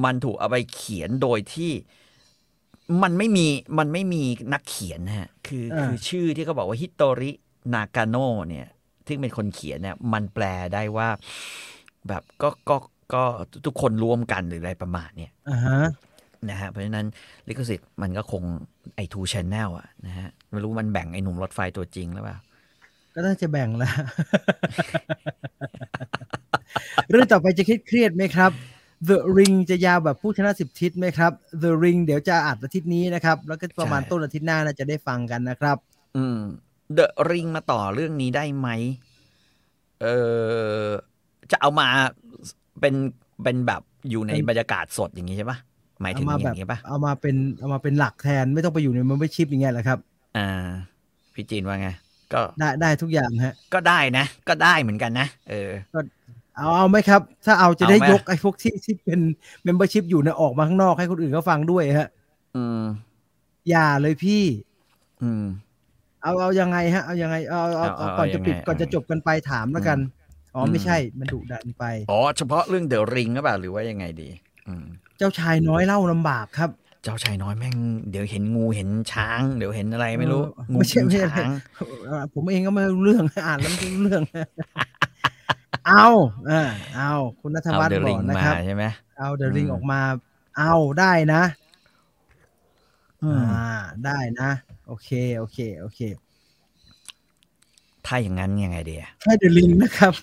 [0.03, 1.71] มันถูกเอาไปเขียนโดยที่
[3.03, 3.47] มันไม่มี
[3.79, 4.23] มันไม่มี
[4.53, 7.31] นักเขียนนะฮะคือคือชื่อที่เขาบอกว่าฮิโตริ
[7.73, 8.15] นากาโน
[8.49, 8.67] เนี่ย
[9.05, 10.43] ที่เป็นคนเขียนเนี่ยมันแปล
[10.73, 11.09] ได้ว่า
[12.07, 12.75] แบบก็ก็
[13.13, 13.23] ก็
[13.65, 15.79] ทุกคนร่วมกันหรืออะไรประมาณเนี่ยอ่าฮะ
[16.49, 17.07] นะฮะเพราะฉะนั้น
[17.47, 18.43] ลิขสิทธิ์มันก็คง
[18.95, 22.37] ไอ้ทูชแนลอะนะฮะไม่รู้มันแบ่งไอ้หนุ่มรถไฟตัวจริงหรือเปล่า
[23.15, 23.93] ก็น่าจะแบ่งแล้ว
[27.09, 28.51] เรื่องต่อไปจะคิดเครียดไหมครับ
[29.09, 31.31] The Ring จะยาวแบบผู้ชนะสิบทิศไหมครับ
[31.63, 35.77] The Ring เดี๋ยวจะอัดอาทิตย์นี้นะครับ แล้วก็ประมาณใช่ต้นอาทิตย์หน้าน่าจะได้ฟังกันนะครับ
[36.17, 36.39] อืม
[36.93, 38.67] เดอะริงมาต่อเรื่องนี้ได้ไหม
[40.01, 40.05] เอ
[40.85, 40.89] อ
[41.51, 41.87] จะเอามา
[42.79, 42.95] เป็น
[43.43, 45.57] เป็นแบบอยู่ในเป็นบรรยากาศสดอย่างนี้ใช่ปะ
[46.01, 49.99] หมายถึเอางมาอแบย่าบงนี้ปะเอามาเป็นเอามาเป็นหลักแทนไม่ต้องไปอยู่ใน membership อย่างเงี้ยแหละครับ
[50.37, 50.47] อ่า
[51.33, 51.89] พี่จีนว่าไง
[52.33, 55.71] ก็ได้ได้ทุกอย่างฮะ ก็ได้นะ ก็ได้เหมือนกันนะเออ
[56.57, 59.19] เอาเอาไหมครับ ถ้าเอาจะได้เอาไหมยกไอ้พวกที่ที่เป็น
[59.67, 62.07] membership อยู่เนี่ยออกมาข้างนอกให้คนอื่นเขาฟังด้วยฮะ
[62.55, 62.81] อืม
[63.69, 64.43] อย่าเลยพี่
[65.23, 65.45] อืม
[66.23, 69.99] เอาเอายังไงฮะ เอายังไงเอาเอาเอาเอาก่อนจะปิดเอายังไงก่อนจะจบกันไปถามแล้วกัน
[70.55, 74.50] อ๋ออมไม่ใช่มันดุดันไป อ๋อเฉพาะเรื่องเดอะริงหรือเปล่าหรือว่ายังไงดีอืม
[75.17, 76.69] เจ้าชายน้อยเล่าลำบากครับ
[77.03, 77.75] เจ้าชายน้อยแม่ง
[78.09, 81.51] เดี๋ยวเห็นงูเห็นช้าง เดี๋ยวเห็นอะไรไม่รู้เอองูไม่ใช่กินไม่ใช่ช้าง
[82.05, 84.23] เอ่อผมเองก็ไม่รู้เรื่องอ่านแล้วไม่รู้เรื่อง
[85.87, 86.07] เอา
[86.49, 86.61] อ่า
[86.95, 88.83] เอาคุณนัทเอาวัฒน์เดอะบริองกนะมาครับใช่ไหม
[89.17, 89.99] เอาเดอะริงอืมออกมา
[90.57, 91.41] เอาได้นะ
[93.23, 93.67] อืมอ่า
[94.05, 94.49] ได้นะ
[94.87, 95.99] โอเค โอเค โอเค
[98.05, 100.13] ถ้าอย่างนั้นยังไงดีอะแค่เดอะริงนะครับ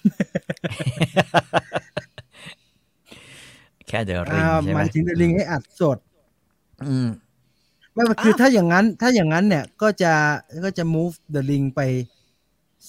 [3.88, 5.98] แค่เดอะริงอ่าใช่หไหมมายถึงเดอะริงให้อัดสด
[6.86, 7.08] อืม
[7.94, 10.12] ไม่ว่าคืออะถ้าอย่างนั้น ถ้าอย่างนั้นเนี่ยก็จะ
[10.64, 11.80] ก็จะ move the ring ไป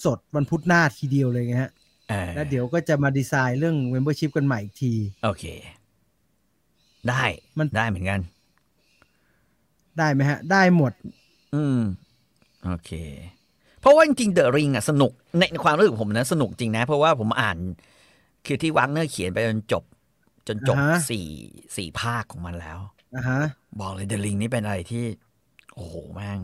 [0.04, 1.72] สดวันพุธหน้าทีเดียวเลยไงฮะ
[2.10, 4.94] เออแล้วเดี๋ยวก็จะมาดีไซน์เรื่อง membership กันใหม่อีกที
[5.24, 5.46] โอเค
[7.10, 7.24] ได้
[7.58, 8.20] มันได้เหมือนกัน
[9.98, 10.94] ได้ไหมฮะ ได้หมด
[11.56, 11.80] อืม
[12.66, 12.92] โอเค
[13.82, 17.58] เพราะว่าจริงๆเดอะริงอะสนุกในความรู้สึกผมนะ สนุกจริงนะ เพราะว่าผมอ่าน
[18.46, 19.84] คือที่วังเนอร์เขียนไปจนจบ
[20.50, 21.28] จนจบอ่าฮะสี่
[21.78, 22.80] สี่ภาคของมันแล้ว
[23.16, 23.40] นะฮะ
[23.82, 25.04] บอกเลยเดอะริงนี่เป็นอะไรที่
[25.74, 26.40] โอ้โหแม่ง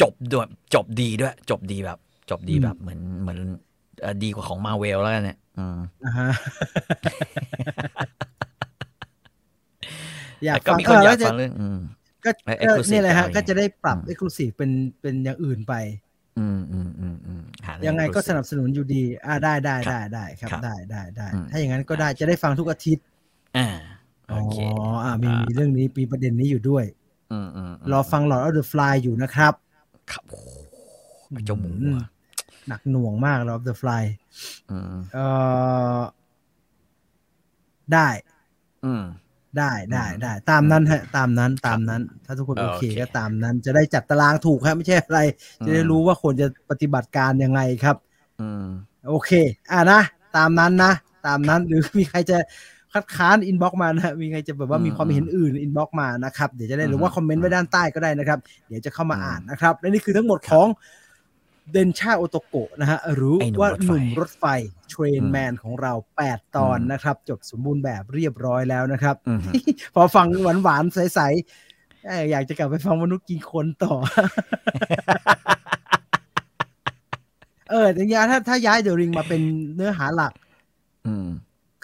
[0.00, 1.98] จบด้วยจบดีด้วย จบดีแบบ
[2.30, 3.38] จบดีอืมแบบเหมือนเหมือน
[4.00, 6.28] เอ่อดีกว่าของมาเวลแล้วกันเนี่ยอืมนะฮะ
[10.44, 11.78] อยากแต่ก็ฟังมีคนเอออแล้ยากวจะฟังเรื่องอืม
[12.24, 14.70] ก็เอ่อก็ exclusive นี่แหละฮะอะไรก็จะได้ปรับอืม exclusive เป็น
[15.00, 15.74] เป็นอย่างอื่นไป
[16.38, 23.04] อืมอืมอืมอืมหาเรื่องยังไงก็ exclusive สนับสนุนอยู่ดี อ่าได้ได้ครับได้ได้ครับครับได้ได้ได้อืมถ้าอย่างนั้นก็ได้จะได้ฟังทุกอาทิตย์
[23.56, 23.68] อ่า
[24.30, 24.58] อ๋โออเค
[25.04, 26.84] อ่ามีมีเรื่องนี้มีประเด็นนี้อยู่ด้วย
[27.32, 29.52] อืมอืมมรอฟัง Lord of the Fly อยู่นะครับ
[30.10, 30.46] ครับโอ้โห
[31.46, 32.08] เจ้าหมูอืมอะ
[32.68, 34.04] หนักหน่วงมาก Lord of the Fly
[34.70, 35.26] อืมเอ่
[35.98, 36.00] อ
[37.92, 38.08] ได้
[38.84, 39.04] อืม
[39.58, 45.20] ได้ได้อืมได้ตามนั้นฮะตามนั้นตามนั้น ถ้าทุกคนเออโอเคโอเคก็ตามนั้น จะได้จัดตารางถูกครับไม่ใช่อะไร
[45.66, 47.96] จะได้อืมรู้ว่าควรจะปฏิบัติการยังไงครับ
[48.40, 48.66] อืม
[49.08, 49.30] โอเค
[49.72, 50.00] อ่านะ
[50.36, 50.92] ตามนั้นนะ
[51.26, 52.38] ตามนั้นหรือมีใครจะ
[52.92, 58.38] คัดค้าน inbox มานะมีใครจะแบบว่าอืมมีความเห็นอื่น inbox มานะครับ เดี๋ยวจะได้หรือว่าอืม comment ไว้ด้านใต้ก็ได้นะครับ
[58.68, 60.66] เดี๋ยวจะเข้ามาอืมอ่านนะครับและนี่คือทั้งหมดของ
[61.72, 64.44] เดนชาโอโตโกะนะฮะหรือไอ้หนุ่มว่ารถไฟหนุ่มรถไฟ
[64.90, 65.92] Train อืม Man ของเรา
[66.24, 69.40] 8 ตอนอืมนะครับ จบสมบูรณ์แบบเรียบร้อยแล้วนะครับอืม
[69.94, 73.94] พอฟังหวานหวานๆใสๆเอ้ยอยากจะกลับไปฟังมนุษย์กินคนต่อ
[77.70, 79.42] เออแต่ยาถ้าถ้าย้าย The Ring มาเป็น
[79.74, 80.32] เนื้อหาหลัก
[81.06, 81.28] อืม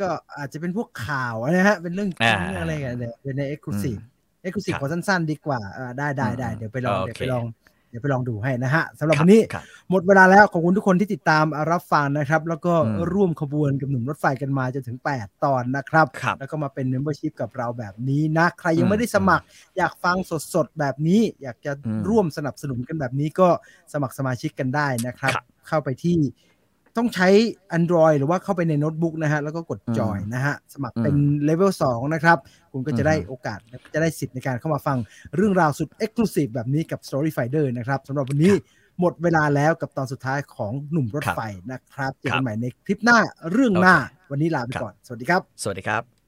[0.00, 3.96] ก็อาจจะเป็นพวกข่าวนะฮะ เป็นเรื่องอ่าเรื่องอะไรกันเนี่ยเป็นในเอ็กซ์คลูซีฟ
[4.42, 7.44] เอ็กซ์คลูซีฟครับขอสั้นๆ ดีกว่าอ่าได้ได้ได้อืมเดี๋ยวไปลองโอเค เดี๋ยวเคไปลอง
[7.93, 19.44] เดี๋ยวไปลองดูให้นะฮะสำหรับครับวันนี้ครับหมดเวลาแล้วขอบคุณทุกคนที่ติดตามรับฟังนะครับ แล้วก็อืมร่วมขบวนกับหนุ่มรถไฟกันมาจนถึง 8 ตอนนะครับครับแล้วก็มาเป็น membership กับเราแบบนี้นะ ใครยังอืมไม่ได้สมัคร
[19.77, 20.16] อยากฟัง
[20.55, 23.48] สดๆ แบบนี้ อยากจะอืมร่วมสนับสนุนกันแบบนี้ก็
[23.93, 26.19] สมัครสมาชิกกันได้นะครับครับเข้าไปที่
[26.97, 27.28] ต้องใช้
[27.78, 32.39] Android หรือว่าเข้าไปในโน้ตบุ๊กนะฮะ แล้วก็กดจอยนะฮะ สมัครเป็นเลเวล2นะครับ
[32.73, 33.59] คุณก็จะได้อืมโอกาส
[33.94, 34.98] จะได้สิทธิ์ในการเข้ามาฟัง
[35.36, 38.55] เรื่องราวสุด Exclusive แบบนี้กับ Story Finder นะครับสำหรับวันนี้
[39.01, 41.40] หมดเวลาแล้วกับตอนสุดท้ายของหนุ่มรถไฟ
[41.73, 43.19] นะครับเจอกันใหม่ในคลิปหน้า
[43.52, 43.97] เรื่องหน้า
[44.31, 46.22] วันนี้ลาไปก่อน สวัสดีครับ สวัสดีครับ